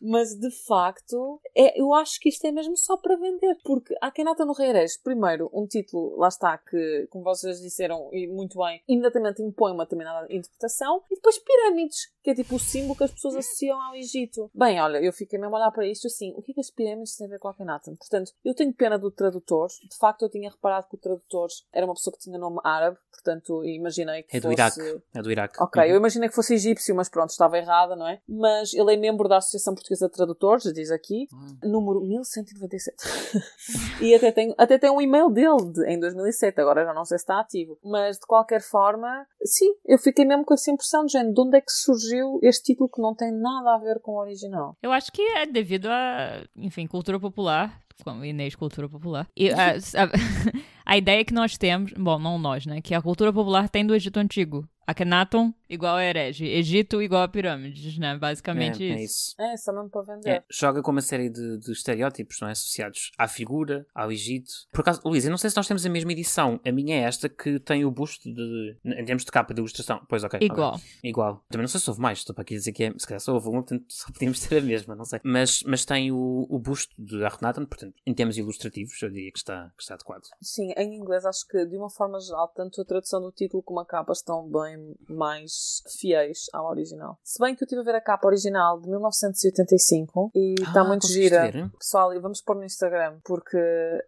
Mas 0.00 0.34
de 0.38 0.50
facto, 0.66 1.40
é, 1.56 1.80
eu 1.80 1.94
acho 1.94 2.20
que 2.20 2.28
isto 2.28 2.46
é 2.46 2.52
mesmo 2.52 2.76
só 2.76 2.96
para 2.96 3.16
vender. 3.16 3.56
Porque 3.64 3.94
Akhenaten 4.00 4.46
no 4.46 4.52
Rei 4.52 4.70
Herege, 4.70 4.98
primeiro, 5.02 5.50
um 5.52 5.66
título, 5.66 6.16
lá 6.16 6.28
está, 6.28 6.56
que, 6.58 6.93
como 7.10 7.24
vocês 7.24 7.60
disseram 7.60 8.08
e 8.12 8.26
muito 8.26 8.58
bem, 8.58 8.80
imediatamente 8.88 9.42
impõe 9.42 9.72
uma 9.72 9.84
determinada 9.84 10.26
interpretação. 10.32 11.02
E 11.10 11.14
depois 11.16 11.38
pirâmides, 11.38 12.12
que 12.22 12.30
é 12.30 12.34
tipo 12.34 12.56
o 12.56 12.58
símbolo 12.58 12.96
que 12.96 13.04
as 13.04 13.10
pessoas 13.12 13.36
associam 13.36 13.80
ao 13.80 13.94
Egito. 13.94 14.50
Bem, 14.54 14.80
olha, 14.80 14.98
eu 14.98 15.12
fiquei 15.12 15.38
mesmo 15.38 15.54
a 15.56 15.58
olhar 15.60 15.70
para 15.70 15.86
isto 15.86 16.06
assim, 16.06 16.32
o 16.36 16.42
que 16.42 16.52
é 16.52 16.54
que 16.54 16.60
as 16.60 16.70
pirâmides 16.70 17.16
têm 17.16 17.26
a 17.26 17.30
ver 17.30 17.38
com 17.38 17.48
Akhenaten? 17.48 17.96
Portanto, 17.96 18.32
eu 18.44 18.54
tenho 18.54 18.72
pena 18.72 18.98
do 18.98 19.10
tradutor. 19.10 19.68
De 19.68 19.96
facto, 19.98 20.22
eu 20.22 20.28
tinha 20.30 20.50
reparado 20.50 20.86
que 20.88 20.94
o 20.94 20.98
tradutor 20.98 21.48
era 21.72 21.84
uma 21.86 21.94
pessoa 21.94 22.12
que 22.14 22.20
tinha 22.20 22.38
nome 22.38 22.58
árabe. 22.64 22.96
Portanto, 23.10 23.64
imaginei 23.64 24.22
que 24.24 24.36
É 24.36 24.40
do 24.40 24.48
fosse... 24.48 24.80
Iraque. 24.80 25.02
É 25.14 25.22
do 25.22 25.30
Iraque. 25.30 25.62
Ok, 25.62 25.82
Uhum. 25.82 25.88
eu 25.88 25.96
imaginei 25.96 26.28
que 26.28 26.34
fosse 26.34 26.54
egípcio, 26.54 26.94
mas 26.94 27.08
pronto, 27.08 27.30
estava 27.30 27.56
errada, 27.56 27.94
não 27.96 28.06
é? 28.08 28.20
Mas 28.28 28.74
ele 28.74 28.92
é 28.92 28.96
membro 28.96 29.28
da 29.28 29.36
Associação 29.38 29.74
Portuguesa 29.74 30.08
de 30.08 30.12
Tradutores, 30.14 30.72
diz 30.72 30.90
aqui, 30.90 31.26
número 31.62 32.00
1197. 32.00 32.96
e 34.02 34.14
até 34.14 34.32
tem, 34.32 34.54
até 34.58 34.78
tem 34.78 34.90
um 34.90 35.00
e-mail 35.00 35.30
dele 35.30 35.72
de- 35.72 35.86
em 35.88 35.98
2007, 35.98 36.60
agora 36.60 36.83
já 36.84 36.94
não 36.94 37.04
sei 37.04 37.18
se 37.18 37.24
está 37.24 37.40
ativo. 37.40 37.78
Mas 37.82 38.16
de 38.16 38.26
qualquer 38.26 38.60
forma, 38.60 39.26
sim, 39.44 39.74
eu 39.86 39.98
fiquei 39.98 40.24
mesmo 40.24 40.44
com 40.44 40.54
essa 40.54 40.70
impressão 40.70 41.04
de 41.04 41.12
género, 41.12 41.34
de 41.34 41.40
onde 41.40 41.56
é 41.56 41.60
que 41.60 41.72
surgiu 41.72 42.38
este 42.42 42.72
título 42.72 42.90
que 42.90 43.00
não 43.00 43.14
tem 43.14 43.32
nada 43.32 43.74
a 43.74 43.78
ver 43.78 44.00
com 44.00 44.12
o 44.12 44.20
original? 44.20 44.76
Eu 44.82 44.92
acho 44.92 45.10
que 45.12 45.22
é 45.22 45.46
devido 45.46 45.86
a, 45.86 46.44
enfim, 46.56 46.86
cultura 46.86 47.18
popular, 47.18 47.80
como 48.02 48.24
Inês, 48.24 48.54
cultura 48.54 48.88
popular. 48.88 49.28
E 49.36 49.50
a, 49.50 49.72
a, 49.72 50.84
a 50.94 50.96
ideia 50.96 51.24
que 51.24 51.34
nós 51.34 51.56
temos, 51.56 51.92
bom, 51.92 52.18
não 52.18 52.38
nós, 52.38 52.66
né, 52.66 52.80
que 52.80 52.94
a 52.94 53.02
cultura 53.02 53.32
popular 53.32 53.68
tem 53.68 53.86
do 53.86 53.94
Egito 53.94 54.18
Antigo. 54.18 54.68
Akhenaton 54.86 55.52
igual 55.68 55.96
a 55.96 56.04
herege, 56.04 56.46
Egito 56.46 57.02
igual 57.02 57.22
a 57.22 57.28
pirâmides, 57.28 57.98
né? 57.98 58.16
Basicamente 58.16 58.82
é, 58.82 59.02
isso. 59.02 59.34
É 59.40 59.52
isso. 59.52 59.54
É, 59.54 59.56
só 59.56 59.72
mesmo 59.72 59.90
para 59.90 60.14
vender. 60.14 60.28
É, 60.28 60.44
joga 60.50 60.82
com 60.82 60.90
uma 60.90 61.00
série 61.00 61.28
de, 61.28 61.58
de 61.58 61.72
estereótipos 61.72 62.40
não 62.40 62.48
é? 62.48 62.52
associados 62.52 63.12
à 63.18 63.26
figura, 63.28 63.86
ao 63.94 64.10
Egito. 64.10 64.52
Por 64.72 64.80
acaso, 64.80 65.00
Luís, 65.04 65.24
eu 65.24 65.30
não 65.30 65.38
sei 65.38 65.50
se 65.50 65.56
nós 65.56 65.66
temos 65.66 65.84
a 65.84 65.88
mesma 65.88 66.12
edição. 66.12 66.60
A 66.64 66.72
minha 66.72 66.96
é 66.96 67.00
esta 67.00 67.28
que 67.28 67.58
tem 67.58 67.84
o 67.84 67.90
busto 67.90 68.32
de. 68.32 68.76
em 68.84 69.04
termos 69.04 69.24
de 69.24 69.30
capa 69.30 69.52
de 69.52 69.60
ilustração. 69.60 70.04
Pois, 70.08 70.24
ok. 70.24 70.38
Igual. 70.42 70.74
ok. 70.74 70.84
Igual. 71.02 71.44
Também 71.48 71.62
não 71.62 71.68
sei 71.68 71.80
se 71.80 71.90
houve 71.90 72.00
mais, 72.00 72.18
estou 72.18 72.34
para 72.34 72.42
aqui 72.42 72.54
dizer 72.54 72.72
que 72.72 72.84
é. 72.84 72.92
Se 72.96 73.06
calhar 73.06 73.20
só 73.20 73.32
houve 73.32 73.48
uma, 73.48 73.62
portanto 73.62 73.84
só 73.88 74.12
podíamos 74.12 74.40
ter 74.40 74.58
a 74.58 74.60
mesma, 74.60 74.94
não 74.94 75.04
sei. 75.04 75.20
Mas, 75.24 75.62
mas 75.64 75.84
tem 75.84 76.12
o, 76.12 76.46
o 76.48 76.58
busto 76.58 76.94
de 76.98 77.24
Akhenaton, 77.24 77.66
portanto, 77.66 77.94
em 78.06 78.14
termos 78.14 78.36
ilustrativos, 78.38 79.00
eu 79.02 79.10
diria 79.10 79.32
que 79.32 79.38
está, 79.38 79.72
que 79.76 79.82
está 79.82 79.94
adequado. 79.94 80.22
Sim, 80.40 80.72
em 80.76 80.96
inglês 80.96 81.24
acho 81.24 81.46
que 81.46 81.64
de 81.66 81.76
uma 81.76 81.90
forma 81.90 82.20
geral, 82.20 82.48
tanto 82.48 82.80
a 82.80 82.84
tradução 82.84 83.20
do 83.20 83.32
título 83.32 83.62
como 83.62 83.80
a 83.80 83.86
capa 83.86 84.12
estão 84.12 84.48
bem 84.48 84.73
mais 85.08 85.82
fiéis 85.98 86.46
ao 86.52 86.68
original. 86.68 87.18
Se 87.22 87.38
bem 87.42 87.54
que 87.54 87.62
eu 87.62 87.66
estive 87.66 87.80
a 87.80 87.84
ver 87.84 87.94
a 87.94 88.00
capa 88.00 88.26
original 88.26 88.80
de 88.80 88.88
1985 88.88 90.30
e 90.34 90.54
está 90.60 90.80
Ah, 90.80 90.84
muito 90.84 91.06
gira. 91.06 91.50
ver? 91.50 91.70
Pessoal, 91.78 92.12
e 92.14 92.18
vamos 92.20 92.40
pôr 92.40 92.56
no 92.56 92.64
Instagram 92.64 93.18
porque 93.24 93.58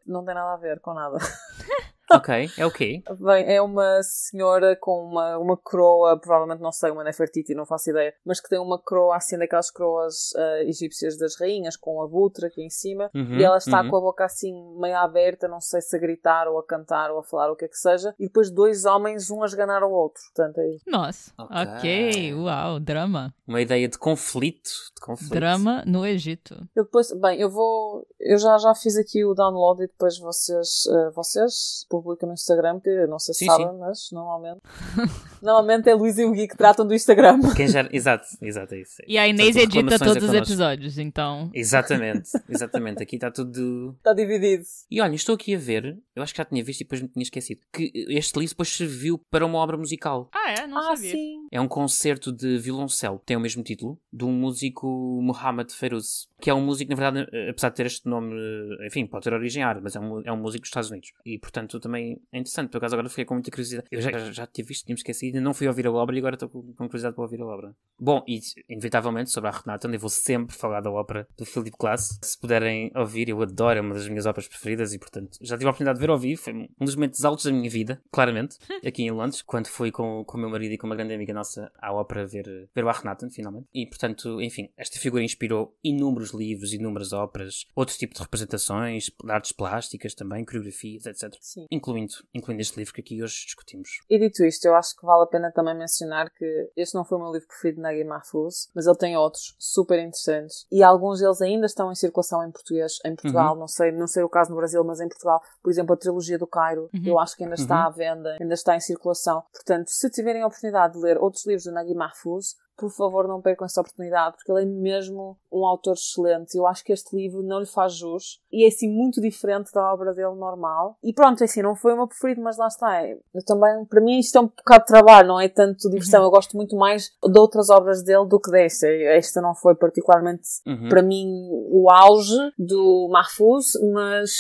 não 0.06 0.24
tem 0.24 0.34
nada 0.34 0.52
a 0.54 0.56
ver 0.56 0.80
com 0.80 0.92
nada. 0.94 1.18
Ok, 2.10 2.50
é 2.56 2.66
o 2.66 2.70
quê? 2.70 3.02
Bem, 3.18 3.44
é 3.52 3.60
uma 3.60 4.02
senhora 4.02 4.76
com 4.76 5.04
uma, 5.04 5.38
uma 5.38 5.56
coroa, 5.56 6.18
provavelmente 6.18 6.62
não 6.62 6.72
sei, 6.72 6.90
uma 6.90 7.04
Nefertiti, 7.04 7.54
não 7.54 7.66
faço 7.66 7.90
ideia, 7.90 8.14
mas 8.24 8.40
que 8.40 8.48
tem 8.48 8.58
uma 8.58 8.78
coroa 8.78 9.16
assim 9.16 9.38
daquelas 9.38 9.70
coroas 9.70 10.32
ah, 10.36 10.62
egípcias 10.62 11.18
das 11.18 11.38
rainhas, 11.38 11.76
com 11.76 12.02
a 12.02 12.06
butra 12.06 12.46
aqui 12.48 12.62
em 12.62 12.70
cima, 12.70 13.10
Uhum, 13.14 13.38
e 13.38 13.44
ela 13.44 13.56
está 13.56 13.82
uhum. 13.82 13.90
com 13.90 13.96
a 13.96 14.00
boca 14.00 14.24
assim 14.24 14.52
meio 14.78 14.96
aberta, 14.98 15.48
não 15.48 15.60
sei 15.60 15.80
se 15.80 15.96
a 15.96 15.98
gritar 15.98 16.48
ou 16.48 16.58
a 16.58 16.64
cantar 16.64 17.10
ou 17.10 17.18
a 17.18 17.22
falar 17.22 17.50
o 17.50 17.56
que 17.56 17.64
é 17.64 17.68
que 17.68 17.76
seja, 17.76 18.14
e 18.18 18.26
depois 18.26 18.50
dois 18.50 18.84
homens, 18.84 19.30
um 19.30 19.42
a 19.42 19.46
esganar 19.46 19.82
o 19.82 19.90
outro. 19.90 20.22
Portanto, 20.34 20.58
é 20.58 20.74
isso. 20.74 20.84
Nossa. 20.86 21.32
Ok. 21.38 21.62
ok, 21.62 22.34
uau, 22.34 22.80
drama. 22.80 23.34
Uma 23.46 23.60
ideia 23.60 23.88
de 23.88 23.98
conflito. 23.98 24.70
De 24.94 25.00
conflito. 25.00 25.32
Drama 25.32 25.82
no 25.86 26.04
Egito. 26.06 26.54
Eu 26.74 26.84
depois, 26.84 27.12
bem, 27.12 27.40
eu 27.40 27.50
vou, 27.50 28.06
eu 28.20 28.38
já, 28.38 28.58
já 28.58 28.74
fiz 28.74 28.96
aqui 28.96 29.24
o 29.24 29.34
download 29.34 29.82
e 29.82 29.86
depois 29.86 30.18
vocês, 30.18 30.84
ah, 30.90 31.10
vocês 31.14 31.86
publicam 32.02 32.28
no 32.28 32.34
Instagram, 32.34 32.80
que 32.80 32.88
eu 32.88 33.08
não 33.08 33.18
sei 33.18 33.34
se 33.34 33.40
Sim, 33.40 33.46
sabem, 33.46 33.78
mas 33.78 34.08
normalmente, 34.12 34.60
normalmente 35.42 35.88
é 35.90 35.94
Luís 35.94 36.18
e 36.18 36.24
o 36.24 36.32
Gui 36.32 36.48
que 36.48 36.56
tratam 36.56 36.86
do 36.86 36.94
Instagram. 36.94 37.40
Quem 37.56 37.68
já... 37.68 37.88
Exato, 37.92 38.26
exato, 38.42 38.74
é 38.74 38.80
isso. 38.80 39.02
E 39.06 39.18
a 39.18 39.26
Inês 39.26 39.56
edita 39.56 39.90
reclamações 39.90 40.12
todos 40.12 40.34
é 40.34 40.40
os 40.40 40.48
episódios, 40.48 40.98
então. 40.98 41.50
Exatamente, 41.54 42.30
exatamente. 42.48 43.02
Aqui 43.02 43.16
está 43.16 43.30
tudo. 43.30 43.94
Está 43.98 44.12
dividido. 44.12 44.64
E 44.90 45.00
olha, 45.00 45.14
estou 45.14 45.34
aqui 45.34 45.54
a 45.54 45.58
ver, 45.58 45.98
eu 46.14 46.22
acho 46.22 46.32
que 46.32 46.38
já 46.38 46.44
tinha 46.44 46.62
visto 46.62 46.80
e 46.80 46.84
depois 46.84 47.02
me 47.02 47.08
tinha 47.08 47.22
esquecido, 47.22 47.60
que 47.72 47.90
este 48.08 48.38
livro 48.38 48.54
depois 48.54 48.68
serviu 48.68 49.18
para 49.30 49.44
uma 49.44 49.58
obra 49.58 49.76
musical. 49.76 50.28
Ah, 50.32 50.50
é? 50.52 50.66
Não 50.66 50.78
ah, 50.78 50.96
sabia. 50.96 51.12
sim. 51.12 51.46
É 51.50 51.60
um 51.60 51.68
concerto 51.68 52.32
de 52.32 52.58
violoncelo, 52.58 53.20
tem 53.24 53.36
o 53.36 53.40
mesmo 53.40 53.62
título, 53.62 53.98
de 54.12 54.24
um 54.24 54.32
músico 54.32 54.86
Mohamed 55.22 55.72
Ferouz, 55.72 56.28
que 56.40 56.50
é 56.50 56.54
um 56.54 56.60
músico, 56.60 56.90
na 56.90 56.96
verdade, 56.96 57.28
eh, 57.32 57.50
apesar 57.50 57.70
de 57.70 57.76
ter 57.76 57.86
este 57.86 58.08
nome, 58.08 58.34
eh, 58.34 58.86
enfim, 58.86 59.06
pode 59.06 59.24
ter 59.24 59.32
origem 59.32 59.62
árabe, 59.62 59.84
mas 59.84 59.96
é 59.96 60.00
um, 60.00 60.20
é 60.24 60.32
um 60.32 60.36
músico 60.36 60.62
dos 60.62 60.68
Estados 60.68 60.90
Unidos. 60.90 61.12
E, 61.24 61.38
portanto, 61.38 61.80
também 61.80 62.20
é 62.32 62.38
interessante. 62.38 62.70
Por 62.70 62.78
acaso, 62.78 62.94
agora 62.94 63.08
fiquei 63.08 63.24
com 63.24 63.34
muita 63.34 63.50
curiosidade. 63.50 63.86
Eu 63.90 64.00
já, 64.00 64.10
já, 64.12 64.32
já 64.32 64.46
tinha 64.46 64.64
visto, 64.64 64.84
tinha 64.84 64.94
esquecido, 64.94 65.40
não 65.40 65.54
fui 65.54 65.66
ouvir 65.66 65.86
a 65.86 65.92
obra 65.92 66.14
e 66.14 66.18
agora 66.18 66.34
estou 66.34 66.48
com 66.48 66.62
curiosidade 66.74 67.14
para 67.14 67.24
ouvir 67.24 67.40
a 67.40 67.46
obra. 67.46 67.74
Bom, 67.98 68.22
e, 68.28 68.40
inevitavelmente, 68.68 69.30
sobre 69.30 69.48
a 69.48 69.52
Renata, 69.52 69.88
eu 69.88 69.98
vou 69.98 70.10
sempre 70.10 70.54
falar 70.54 70.80
da 70.80 70.90
ópera 70.90 71.26
do 71.36 71.46
Philip 71.46 71.76
Glass. 71.78 72.18
Se 72.22 72.38
puderem 72.38 72.92
ouvir, 72.94 73.28
eu 73.28 73.40
adoro, 73.40 73.78
é 73.78 73.80
uma 73.80 73.94
das 73.94 74.08
minhas 74.08 74.26
óperas 74.26 74.48
preferidas 74.48 74.92
e, 74.92 74.98
portanto, 74.98 75.38
já 75.40 75.56
tive 75.56 75.66
a 75.66 75.70
oportunidade 75.70 75.98
de 75.98 76.06
ver 76.06 76.10
ao 76.10 76.18
vivo. 76.18 76.42
Foi 76.42 76.52
um 76.52 76.84
dos 76.84 76.94
momentos 76.94 77.24
altos 77.24 77.46
da 77.46 77.52
minha 77.52 77.70
vida, 77.70 78.02
claramente, 78.12 78.58
aqui 78.86 79.04
em 79.04 79.10
Londres, 79.10 79.40
quando 79.42 79.68
fui 79.68 79.90
com, 79.90 80.22
com 80.24 80.36
o 80.36 80.40
meu 80.40 80.50
marido 80.50 80.72
e 80.72 80.78
com 80.78 80.86
uma 80.86 80.96
grande 80.96 81.14
amiga 81.14 81.32
nossa 81.32 81.72
à 81.80 81.92
ópera 81.92 82.26
ver, 82.26 82.68
ver 82.74 82.84
o 82.84 82.90
Renata, 82.90 83.28
finalmente. 83.30 83.66
E, 83.72 83.86
portanto, 83.86 84.40
enfim, 84.42 84.68
esta 84.76 84.98
figura 84.98 85.22
inspirou 85.22 85.74
inúmeros 85.82 86.25
livros, 86.32 86.72
inúmeras 86.72 87.12
óperas, 87.12 87.64
outro 87.74 87.94
tipo 87.96 88.14
de 88.14 88.20
representações, 88.20 89.10
artes 89.28 89.52
plásticas 89.52 90.14
também, 90.14 90.44
coreografias, 90.44 91.06
etc. 91.06 91.34
Sim. 91.40 91.66
Incluindo, 91.70 92.14
incluindo 92.34 92.62
este 92.62 92.76
livro 92.78 92.92
que 92.94 93.00
aqui 93.00 93.22
hoje 93.22 93.44
discutimos. 93.44 94.00
E 94.08 94.18
dito 94.18 94.44
isto, 94.44 94.64
eu 94.66 94.74
acho 94.74 94.96
que 94.96 95.04
vale 95.06 95.24
a 95.24 95.26
pena 95.26 95.50
também 95.52 95.76
mencionar 95.76 96.30
que 96.30 96.70
este 96.76 96.94
não 96.94 97.04
foi 97.04 97.18
o 97.18 97.22
meu 97.22 97.32
livro 97.32 97.48
preferido 97.48 97.76
de 97.76 97.82
Nagui 97.82 98.04
Mahfouz, 98.04 98.70
mas 98.74 98.86
ele 98.86 98.96
tem 98.96 99.16
outros 99.16 99.54
super 99.58 99.98
interessantes. 99.98 100.66
E 100.70 100.82
alguns 100.82 101.20
deles 101.20 101.40
ainda 101.40 101.66
estão 101.66 101.90
em 101.90 101.94
circulação 101.94 102.46
em 102.46 102.50
português, 102.50 102.98
em 103.04 103.14
Portugal. 103.14 103.54
Uhum. 103.54 103.60
Não 103.60 103.68
sei, 103.68 103.92
não 103.92 104.06
sei 104.06 104.22
o 104.22 104.28
caso 104.28 104.50
no 104.50 104.56
Brasil, 104.56 104.82
mas 104.84 105.00
em 105.00 105.08
Portugal. 105.08 105.40
Por 105.62 105.70
exemplo, 105.70 105.94
a 105.94 105.96
trilogia 105.96 106.38
do 106.38 106.46
Cairo, 106.46 106.88
Uhum. 106.94 107.02
eu 107.04 107.18
acho 107.18 107.36
que 107.36 107.42
ainda 107.44 107.54
está 107.54 107.84
à 107.86 107.90
venda, 107.90 108.36
ainda 108.40 108.54
está 108.54 108.74
em 108.76 108.80
circulação. 108.80 109.42
Portanto, 109.52 109.88
se 109.88 110.08
tiverem 110.10 110.42
a 110.42 110.46
oportunidade 110.46 110.94
de 110.94 111.00
ler 111.00 111.18
outros 111.18 111.44
livros 111.46 111.64
de 111.64 111.70
Nagui 111.70 111.94
Mahfouz, 111.94 112.54
por 112.76 112.90
favor, 112.90 113.26
não 113.26 113.40
percam 113.40 113.64
essa 113.64 113.80
oportunidade, 113.80 114.36
porque 114.36 114.50
ele 114.52 114.62
é 114.62 114.66
mesmo 114.66 115.38
um 115.52 115.64
autor 115.66 115.94
excelente. 115.94 116.56
Eu 116.56 116.66
acho 116.66 116.84
que 116.84 116.92
este 116.92 117.16
livro 117.16 117.42
não 117.42 117.60
lhe 117.60 117.66
faz 117.66 117.94
jus 117.94 118.40
e 118.52 118.64
é 118.64 118.68
assim 118.68 118.88
muito 118.90 119.20
diferente 119.20 119.72
da 119.72 119.92
obra 119.92 120.12
dele 120.12 120.34
normal. 120.34 120.96
E 121.02 121.12
pronto, 121.12 121.40
é 121.42 121.44
assim, 121.44 121.62
não 121.62 121.74
foi 121.74 121.92
o 121.94 121.96
meu 121.96 122.06
preferido, 122.08 122.42
mas 122.42 122.56
lá 122.58 122.66
está. 122.66 123.02
Eu 123.06 123.44
também, 123.44 123.84
para 123.86 124.00
mim, 124.00 124.18
isto 124.18 124.36
é 124.38 124.40
um 124.40 124.46
bocado 124.46 124.80
de 124.80 124.86
trabalho, 124.86 125.28
não 125.28 125.40
é 125.40 125.48
tanto 125.48 125.88
diversão. 125.90 126.22
Eu 126.22 126.30
gosto 126.30 126.56
muito 126.56 126.76
mais 126.76 127.10
de 127.22 127.38
outras 127.38 127.70
obras 127.70 128.02
dele 128.02 128.26
do 128.26 128.40
que 128.40 128.50
desta. 128.50 128.86
Esta 128.88 129.40
não 129.40 129.54
foi 129.54 129.74
particularmente 129.74 130.46
Uhum. 130.66 130.88
para 130.88 131.02
mim 131.02 131.48
o 131.70 131.88
auge 131.90 132.34
do 132.58 133.08
Mahfouz, 133.10 133.66
mas, 133.92 134.30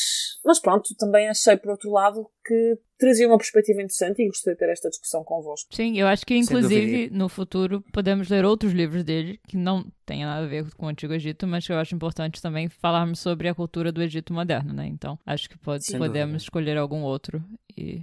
mas 0.44 0.58
pronto, 0.60 0.94
também 0.98 1.28
achei 1.28 1.56
por 1.56 1.70
outro 1.70 1.90
lado 1.90 2.28
que 2.44 2.78
trazia 2.98 3.26
uma 3.26 3.38
perspectiva 3.38 3.80
interessante 3.80 4.22
e 4.22 4.26
gostei 4.26 4.54
de 4.54 4.58
ter 4.58 4.68
esta 4.68 4.88
discussão 4.88 5.22
convosco. 5.22 5.74
Sim, 5.74 5.98
eu 5.98 6.06
acho 6.06 6.24
que 6.24 6.36
inclusive 6.36 7.10
no 7.10 7.28
futuro 7.28 7.84
podemos 7.92 8.28
ler 8.28 8.44
outros 8.44 8.72
livros 8.72 9.04
dele 9.04 9.40
que 9.46 9.56
não 9.56 9.84
têm 10.04 10.24
nada 10.24 10.44
a 10.44 10.48
ver 10.48 10.72
com 10.74 10.86
o 10.86 10.88
Antigo 10.88 11.12
Egito, 11.12 11.46
mas 11.46 11.66
que 11.66 11.72
eu 11.72 11.78
acho 11.78 11.94
importante 11.94 12.40
também 12.40 12.68
falarmos 12.68 13.18
sobre 13.20 13.48
a 13.48 13.54
cultura 13.54 13.92
do 13.92 14.02
Egito 14.02 14.32
moderno, 14.32 14.72
né? 14.72 14.86
Então 14.86 15.18
acho 15.26 15.48
que 15.48 15.58
pode, 15.58 15.84
podemos 15.86 16.10
dúvida. 16.10 16.36
escolher 16.36 16.76
algum 16.78 17.02
outro 17.02 17.42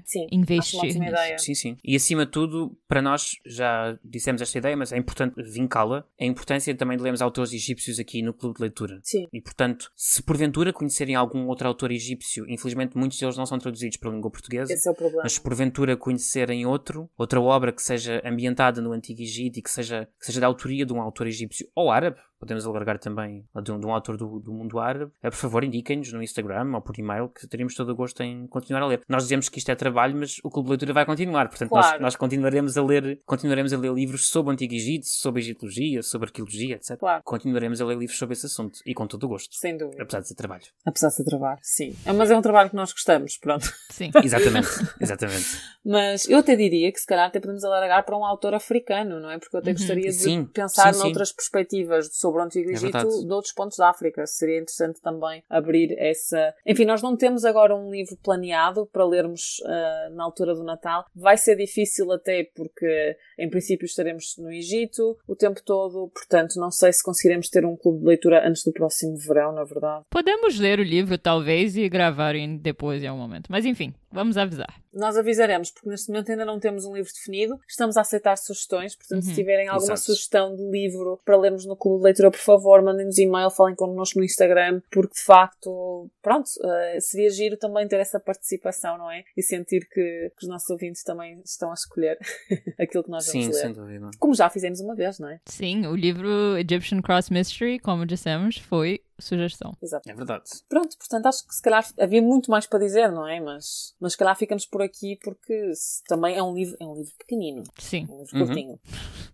Sim, 0.06 0.26
acho 0.26 0.36
uma 0.36 0.40
investir 0.54 0.80
ótima 0.80 1.06
nisso. 1.06 1.16
ideia. 1.16 1.38
Sim, 1.40 1.56
sim. 1.56 1.78
E 1.84 1.96
acima 1.96 2.26
de 2.26 2.32
tudo, 2.32 2.78
para 2.88 3.02
nós, 3.02 3.32
já 3.46 3.98
dissemos 4.04 4.42
esta 4.42 4.58
ideia, 4.58 4.76
mas 4.78 4.92
é 4.92 4.98
importante 4.98 5.42
vincá-la, 5.42 6.06
a 6.20 6.26
importância 6.26 6.74
também 6.76 6.98
de 6.98 7.04
lermos 7.04 7.22
autores 7.22 7.54
egípcios 7.54 8.00
aqui 8.00 8.22
no 8.22 8.34
Clube 8.34 8.56
de 8.58 8.62
Leitura. 8.62 9.00
Sim. 9.04 9.28
E 9.32 9.42
portanto, 9.42 9.92
se 9.96 10.22
porventura 10.22 10.72
conhecerem 10.72 11.16
algum 11.16 11.48
outro 11.48 11.68
autor 11.68 11.92
egípcio, 11.92 12.46
infelizmente 12.50 12.98
muitos 12.98 13.18
deles 13.20 13.38
não 13.38 13.46
são 13.46 13.58
traduzidos 13.58 13.98
para 13.98 14.10
a 14.10 14.14
língua 14.14 14.30
portuguesa, 14.32 14.74
Esse 14.74 14.88
é 14.88 14.92
o 14.92 14.96
problema. 14.96 15.24
mas 15.24 15.34
se 15.34 15.42
porventura 15.42 15.98
conhecerem 15.98 16.66
outro, 16.66 17.10
outra 17.18 17.42
obra 17.42 17.72
que 17.72 17.82
seja 17.82 18.22
ambientada 18.26 18.82
no 18.82 18.92
Antigo 18.92 19.22
Egito 19.22 19.60
e 19.60 19.62
que 19.62 19.72
seja, 19.72 20.08
que 20.20 20.26
seja 20.26 20.40
da 20.40 20.48
autoria 20.48 20.86
de 20.86 20.94
um 20.94 21.02
autor 21.02 21.28
egípcio 21.28 21.68
ou 21.76 21.92
árabe, 21.92 22.18
podemos 22.44 22.66
alargar 22.66 23.00
também 23.00 23.44
de 23.64 23.72
um, 23.72 23.80
de 23.80 23.86
um 23.86 23.94
autor 23.94 24.18
do, 24.18 24.40
do 24.40 24.52
mundo 24.54 24.80
árabe, 24.80 25.12
eh, 25.22 25.30
por 25.30 25.36
favor 25.38 25.64
indiquem-nos 25.64 26.12
no 26.14 26.22
Instagram 26.22 26.72
ou 26.76 26.82
por 26.82 26.98
e-mail 26.98 27.30
que 27.30 27.48
teríamos 27.48 27.76
todo 27.76 27.90
o 27.90 27.96
gosto 27.96 28.22
em 28.22 28.46
continuar 28.48 28.82
a 28.84 28.88
ler. 28.88 29.02
Nós 29.08 29.24
dizemos 29.24 29.50
que 29.50 29.60
isto 29.60 29.70
é 29.72 29.76
trabalho, 29.76 30.16
mas 30.16 30.38
o 30.44 30.50
Clube 30.50 30.68
de 30.68 30.72
Leitura 30.72 30.94
vai 30.94 31.06
continuar, 31.06 31.48
portanto 31.50 31.72
nós, 31.72 31.86
Claro. 31.88 32.02
nós 32.02 32.16
continuaremos 32.16 32.78
a 32.78 32.84
ler 32.84 33.22
continuaremos 33.26 33.74
a 33.74 33.78
ler 33.78 33.92
livros 33.94 34.28
sobre 34.28 34.52
o 34.52 34.54
Antigo 34.54 34.74
Egito, 34.74 35.06
sobre 35.08 35.42
egiptologia, 35.42 36.02
sobre 36.04 36.28
arqueologia, 36.28 36.76
etc. 36.76 36.98
Claro. 37.00 37.24
Continuaremos 37.24 37.82
a 37.82 37.86
ler 37.86 37.98
livros 37.98 38.18
sobre 38.18 38.34
esse 38.34 38.46
assunto 38.46 38.80
e 38.86 38.94
com 38.94 39.08
todo 39.08 39.24
o 39.24 39.28
gosto, 39.28 39.56
Sem 39.56 39.78
dúvida. 39.78 40.02
apesar 40.04 40.20
de 40.22 40.28
ser 40.28 40.36
trabalho. 40.36 40.64
Apesar 40.86 41.08
de 41.10 41.16
ser 41.16 41.24
trabalho, 41.26 41.60
sim. 41.62 41.96
É, 42.06 42.12
Mas 42.14 42.30
é 42.32 42.38
um 42.38 42.42
trabalho 42.42 42.70
que 42.70 42.76
nós 42.76 42.92
gostamos, 42.92 43.38
pronto. 43.38 43.66
Sim. 43.90 44.12
Exatamente, 44.24 44.68
exatamente. 45.00 45.46
Mas 45.86 46.28
eu 46.30 46.40
até 46.40 46.56
diria 46.56 46.92
que 46.92 47.00
se 47.00 47.06
calhar 47.06 47.28
até 47.28 47.40
podemos 47.40 47.64
alargar 47.64 48.04
para 48.06 48.18
um 48.18 48.26
autor 48.26 48.54
africano, 48.54 49.20
não 49.20 49.30
é? 49.30 49.38
Porque 49.38 49.56
eu 49.56 49.60
até 49.60 49.72
Uhum. 49.72 49.78
gostaria 49.78 50.04
de 50.10 50.14
Sim, 50.14 50.46
pensar 50.46 50.94
sim, 50.94 51.00
sim. 51.00 51.06
noutras 51.06 51.32
perspectivas 51.32 52.10
sobre 52.14 52.33
o 52.40 52.44
Antigo 52.44 52.70
É 52.70 52.74
Egito 52.74 52.92
verdade. 52.94 53.26
de 53.26 53.32
outros 53.34 53.54
pontos 53.54 53.78
da 53.78 53.90
África. 53.90 54.26
Seria 54.26 54.58
interessante 54.58 55.02
também 55.02 55.44
abrir 55.50 55.96
essa. 55.98 56.54
Enfim, 56.66 56.86
nós 56.86 57.02
não 57.02 57.16
temos 57.16 57.46
agora 57.46 57.76
um 57.76 57.90
livro 57.92 58.18
planeado 58.24 58.86
para 58.88 59.06
lermos 59.06 59.62
ah, 59.66 60.10
na 60.14 60.24
altura 60.24 60.54
do 60.56 60.64
Natal. 60.64 61.06
Vai 61.16 61.38
ser 61.38 61.56
difícil 61.56 62.12
até 62.12 62.44
porque, 62.56 63.18
em 63.38 63.50
princípio, 63.50 63.86
estaremos 63.86 64.36
no 64.38 64.52
Egito 64.52 65.18
o 65.28 65.36
tempo 65.36 65.62
todo. 65.64 66.10
Portanto, 66.14 66.56
não 66.60 66.72
sei 66.72 66.92
se 66.94 67.04
conseguiremos 67.04 67.50
ter 67.50 67.66
um 67.66 67.76
clube 67.76 68.00
de 68.00 68.06
leitura 68.06 68.48
antes 68.48 68.64
do 68.64 68.72
próximo 68.72 69.16
verão, 69.18 69.52
na 69.52 69.64
verdade. 69.64 70.06
Podemos 70.10 70.60
ler 70.60 70.80
o 70.80 70.84
livro, 70.84 71.18
talvez, 71.18 71.76
e 71.76 71.88
gravar 71.90 72.36
em- 72.36 72.58
depois 72.58 73.04
em 73.04 73.08
algum 73.08 73.22
momento. 73.22 73.48
Mas 73.50 73.66
enfim, 73.66 73.94
vamos 74.14 74.38
avisar. 74.38 74.74
Nós 74.94 75.18
avisaremos, 75.18 75.72
porque 75.72 75.90
neste 75.90 76.10
momento 76.10 76.30
ainda 76.32 76.46
não 76.46 76.60
temos 76.60 76.86
um 76.86 76.94
livro 76.96 77.12
definido. 77.12 77.60
Estamos 77.68 77.98
a 77.98 78.02
aceitar 78.02 78.38
sugestões, 78.38 78.96
portanto, 78.96 79.24
se 79.24 79.30
Uhum. 79.30 79.36
tiverem 79.36 79.68
alguma 79.68 79.94
Exato. 79.94 80.02
sugestão 80.12 80.56
de 80.56 80.64
livro 80.70 81.20
para 81.26 81.36
lermos 81.38 81.66
no 81.66 81.76
Clube 81.76 82.00
de 82.00 82.04
Leitura, 82.06 82.30
por 82.32 82.40
favor, 82.40 82.82
mandem-nos 82.84 83.18
e-mail, 83.18 83.50
falem 83.50 83.76
connosco 83.76 84.20
no 84.20 84.26
Instagram, 84.26 84.82
porque 84.92 85.16
de 85.16 85.22
facto, 85.24 86.10
pronto, 86.22 86.50
eh, 86.64 87.00
seria 87.00 87.30
giro 87.32 87.58
também 87.58 87.88
ter 87.88 88.00
essa 88.00 88.20
participação, 88.20 88.98
não 88.98 89.10
é? 89.12 89.24
E 89.36 89.42
sentir 89.42 89.88
que, 89.90 90.32
que 90.38 90.44
os 90.44 90.48
nossos 90.48 90.70
ouvintes 90.70 91.04
também 91.04 91.42
estão 91.44 91.72
a 91.72 91.74
escolher 91.74 92.18
aquilo 92.80 93.04
que 93.04 93.10
nós 93.10 93.26
vamos 93.26 93.46
Sim, 93.48 93.52
ler. 93.52 93.62
sem 93.62 93.74
dúvida. 93.74 94.12
Como 94.20 94.36
já 94.36 94.50
fizemos 94.50 94.80
uma 94.80 94.94
vez, 94.96 95.18
não 95.20 95.30
é? 95.30 95.40
Sim, 95.46 95.88
o 95.88 95.96
livro 95.96 96.56
Egyptian 96.58 97.02
Cross 97.02 97.30
Mystery, 97.32 97.80
como 97.80 98.06
dissemos, 98.06 98.58
foi 98.58 99.02
sugestão. 99.20 99.76
Exato. 99.82 100.10
É 100.10 100.14
verdade. 100.14 100.44
Pronto, 100.70 100.98
portanto, 100.98 101.26
acho 101.28 101.48
que 101.48 101.54
se 101.56 101.62
calhar 101.62 101.86
havia 102.00 102.22
muito 102.22 102.50
mais 102.52 102.66
para 102.66 102.80
dizer, 102.80 103.12
não 103.12 103.28
é? 103.28 103.40
Mas, 103.40 103.94
mas 104.00 104.14
se 104.14 104.18
calhar 104.18 104.36
ficamos 104.36 104.66
por 104.66 104.82
aqui 104.82 105.18
porque 105.24 105.72
também 106.08 106.36
é 106.36 106.44
um 106.44 106.54
livro, 106.54 106.76
é 106.80 106.86
um 106.86 106.96
livro 106.96 107.14
pequenino, 107.18 107.64
Sim. 107.80 108.08
um 108.10 108.20
livro 108.20 108.38
Uhum. 108.40 108.46
curtinho. 108.46 108.80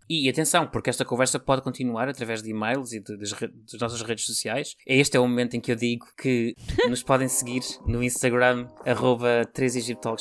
E 0.09 0.27
atenção, 0.27 0.67
porque 0.67 0.89
esta 0.89 1.05
conversa 1.05 1.39
pode 1.39 1.61
continuar 1.61 2.09
através 2.09 2.41
de 2.41 2.49
e-mails 2.49 2.93
e 2.93 2.99
de- 2.99 3.15
das, 3.17 3.31
das 3.31 3.79
nossas 3.79 4.01
redes 4.01 4.25
sociais. 4.25 4.75
Este 4.85 5.15
é 5.17 5.19
o 5.19 5.27
momento 5.27 5.55
em 5.55 5.61
que 5.61 5.71
eu 5.71 5.75
digo 5.75 6.05
que 6.17 6.55
nos 6.89 7.03
podem 7.03 7.27
seguir 7.27 7.61
no 7.85 8.03
Instagram, 8.03 8.67
arroba 8.85 9.45
3 9.53 9.75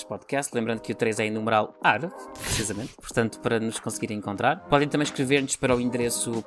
Podcast. 0.06 0.54
Lembrando 0.54 0.80
que 0.80 0.92
o 0.92 0.94
3 0.94 1.20
é 1.20 1.26
em 1.26 1.30
numeral 1.30 1.74
árabe, 1.82 2.12
precisamente. 2.42 2.94
Portanto, 2.96 3.40
para 3.40 3.58
nos 3.58 3.80
conseguirem 3.80 4.18
encontrar. 4.18 4.68
Podem 4.68 4.88
também 4.88 5.04
escrever-nos 5.04 5.56
para 5.56 5.74
o 5.74 5.80
endereço 5.80 6.42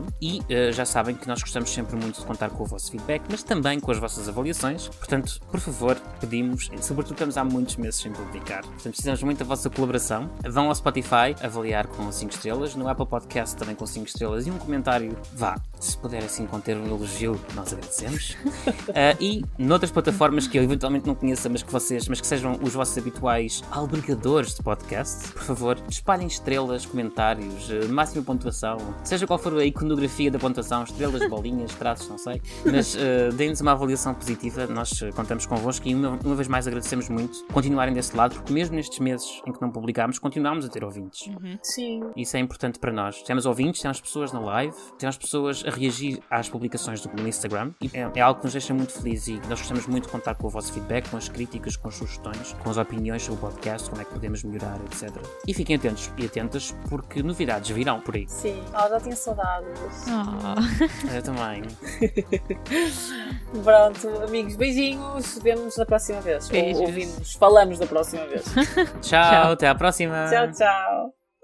podcast.egiptologia.gmail.com 0.00 0.06
E 0.20 0.42
eh, 0.48 0.72
já 0.72 0.84
sabem 0.84 1.14
que 1.14 1.26
nós 1.26 1.40
gostamos 1.40 1.70
sempre 1.70 1.96
muito 1.96 2.20
de 2.20 2.26
contar 2.26 2.50
com 2.50 2.62
o 2.62 2.66
vosso 2.66 2.90
feedback, 2.90 3.22
mas 3.30 3.42
também 3.42 3.80
com 3.80 3.90
as 3.90 3.98
vossas 3.98 4.28
avaliações. 4.28 4.88
Portanto, 4.88 5.40
por 5.50 5.60
favor, 5.60 5.96
pedimos, 6.20 6.70
sobretudo 6.80 7.14
estamos 7.14 7.36
há 7.36 7.44
muitos 7.44 7.76
meses 7.76 8.00
sem 8.00 8.12
publicar. 8.12 8.62
Portanto, 8.62 8.90
precisamos 8.90 9.22
muito 9.22 9.38
da 9.38 9.44
vossa 9.44 9.68
colaboração. 9.70 10.30
Vão 10.48 10.68
ao 10.68 10.74
Spotify 10.74 11.34
avaliar 11.42 11.86
com 11.86 12.10
5 12.10 12.32
estrelas, 12.32 12.74
no 12.74 12.88
Apple 12.88 13.06
Podcast 13.06 13.56
também 13.56 13.74
com 13.74 13.86
5 13.86 14.06
estrelas 14.06 14.46
e 14.46 14.50
um 14.50 14.58
comentário. 14.58 15.16
Vá, 15.34 15.56
se 15.80 15.96
puder 15.96 16.22
assim 16.22 16.46
conter 16.46 16.76
um 16.76 16.86
elogio, 16.86 17.40
nós 17.54 17.72
agradecemos. 17.72 18.36
Ah, 18.92 19.16
e 19.20 19.44
noutras 19.58 19.90
plataformas 19.90 20.46
que 20.46 20.58
eu 20.58 20.62
eventualmente 20.62 21.06
não 21.06 21.14
conheça, 21.14 21.48
mas 21.48 21.62
que 21.62 21.70
vocês, 21.72 22.08
mas 22.08 22.20
que 22.20 22.26
sejam 22.26 22.58
os 22.60 22.72
vossos 22.74 22.96
habituais 22.98 23.62
albergadores 23.70 24.54
de 24.54 24.62
podcast, 24.62 25.32
por 25.32 25.42
favor, 25.42 25.78
espalhem 25.88 26.26
estrelas, 26.26 26.84
comentários, 26.84 27.70
eh, 27.70 27.86
máxima 27.86 28.22
pontuação, 28.24 28.78
seja 29.04 29.26
qual 29.26 29.38
for 29.38 29.56
a 29.56 29.64
iconografia 29.64 30.30
da 30.30 30.38
pontuação, 30.38 30.82
estrelas, 30.82 31.28
bolinhas, 31.28 31.72
traços, 31.74 32.08
não 32.08 32.18
sei, 32.18 32.42
mas 32.64 32.96
eh, 32.96 33.30
deem-nos 33.30 33.60
uma 33.60 33.72
avaliação 33.72 34.12
positiva, 34.12 34.66
nós 34.66 35.00
contamos 35.14 35.46
convosco 35.46 35.86
e 35.88 35.94
uma, 35.94 36.18
uma 36.24 36.34
vez 36.34 36.48
mais 36.48 36.66
agradecemos 36.66 37.08
muito 37.08 37.44
continuarem 37.52 37.94
desse 37.94 38.16
lado, 38.16 38.34
porque 38.34 38.52
mesmo 38.52 38.76
nestes 38.76 38.98
meses 38.98 39.40
em 39.46 39.52
que 39.52 39.60
não 39.60 39.70
publicámos, 39.70 40.18
continuamos 40.18 40.64
a 40.64 40.68
ter 40.68 40.84
ouvintes. 40.84 41.30
Sim. 41.62 42.02
Isso 42.16 42.36
é 42.36 42.40
importante 42.40 42.78
para 42.78 42.92
nós. 42.92 43.22
Temos 43.22 43.46
ouvintes, 43.46 43.80
temos 43.80 44.00
pessoas 44.00 44.32
na 44.32 44.40
live, 44.40 44.74
temos 44.98 45.16
pessoas 45.16 45.62
a 45.70 45.74
reagir 45.76 46.20
às 46.30 46.48
publicações 46.48 47.00
do 47.00 47.10
no 47.10 47.28
Instagram 47.28 47.72
e 47.80 47.90
é, 47.92 48.10
é 48.14 48.20
algo 48.20 48.40
que 48.40 48.46
nos 48.46 48.52
deixa 48.52 48.72
muito 48.72 48.92
felizes 48.92 49.28
e 49.28 49.40
nós 49.48 49.60
gostamos 49.60 49.86
muito 49.86 50.04
de 50.04 50.10
contar 50.10 50.34
com 50.34 50.46
o 50.46 50.50
vosso 50.50 50.72
feedback, 50.72 51.08
com 51.08 51.16
as 51.16 51.28
críticas, 51.28 51.76
com 51.76 51.88
as 51.88 51.94
sugestões, 51.94 52.54
com 52.62 52.70
as 52.70 52.76
opiniões 52.76 53.22
sobre 53.22 53.38
o 53.38 53.50
podcast, 53.50 53.88
como 53.90 54.00
é 54.00 54.04
que 54.04 54.12
podemos 54.12 54.42
melhorar, 54.42 54.78
etc. 54.86 55.10
E 55.46 55.54
fiquem 55.54 55.76
atentos 55.76 56.10
e 56.16 56.26
atentas 56.26 56.74
porque 56.88 57.22
novidades 57.22 57.70
virão 57.70 58.00
por 58.00 58.14
aí. 58.14 58.26
Sim. 58.28 58.62
Ah, 58.72 58.88
já 58.88 59.00
tinha 59.00 59.16
saudades. 59.16 60.06
Ah. 60.08 60.54
Eu 61.14 61.22
também. 61.22 61.62
Pronto, 63.64 64.08
amigos, 64.24 64.56
beijinhos. 64.56 65.38
Vemo-nos 65.42 65.76
na 65.76 65.86
próxima 65.86 66.20
vez. 66.20 66.50
Ou 66.50 66.82
ouvimos, 66.82 67.34
falamos 67.34 67.78
da 67.78 67.86
próxima 67.86 68.26
vez. 68.26 68.44
Tchau, 69.02 69.30
Tchau. 69.30 69.52
até 69.52 69.68
à 69.68 69.74
próxima. 69.74 70.26
tchau, 70.30 70.52
tchau. 70.52 71.19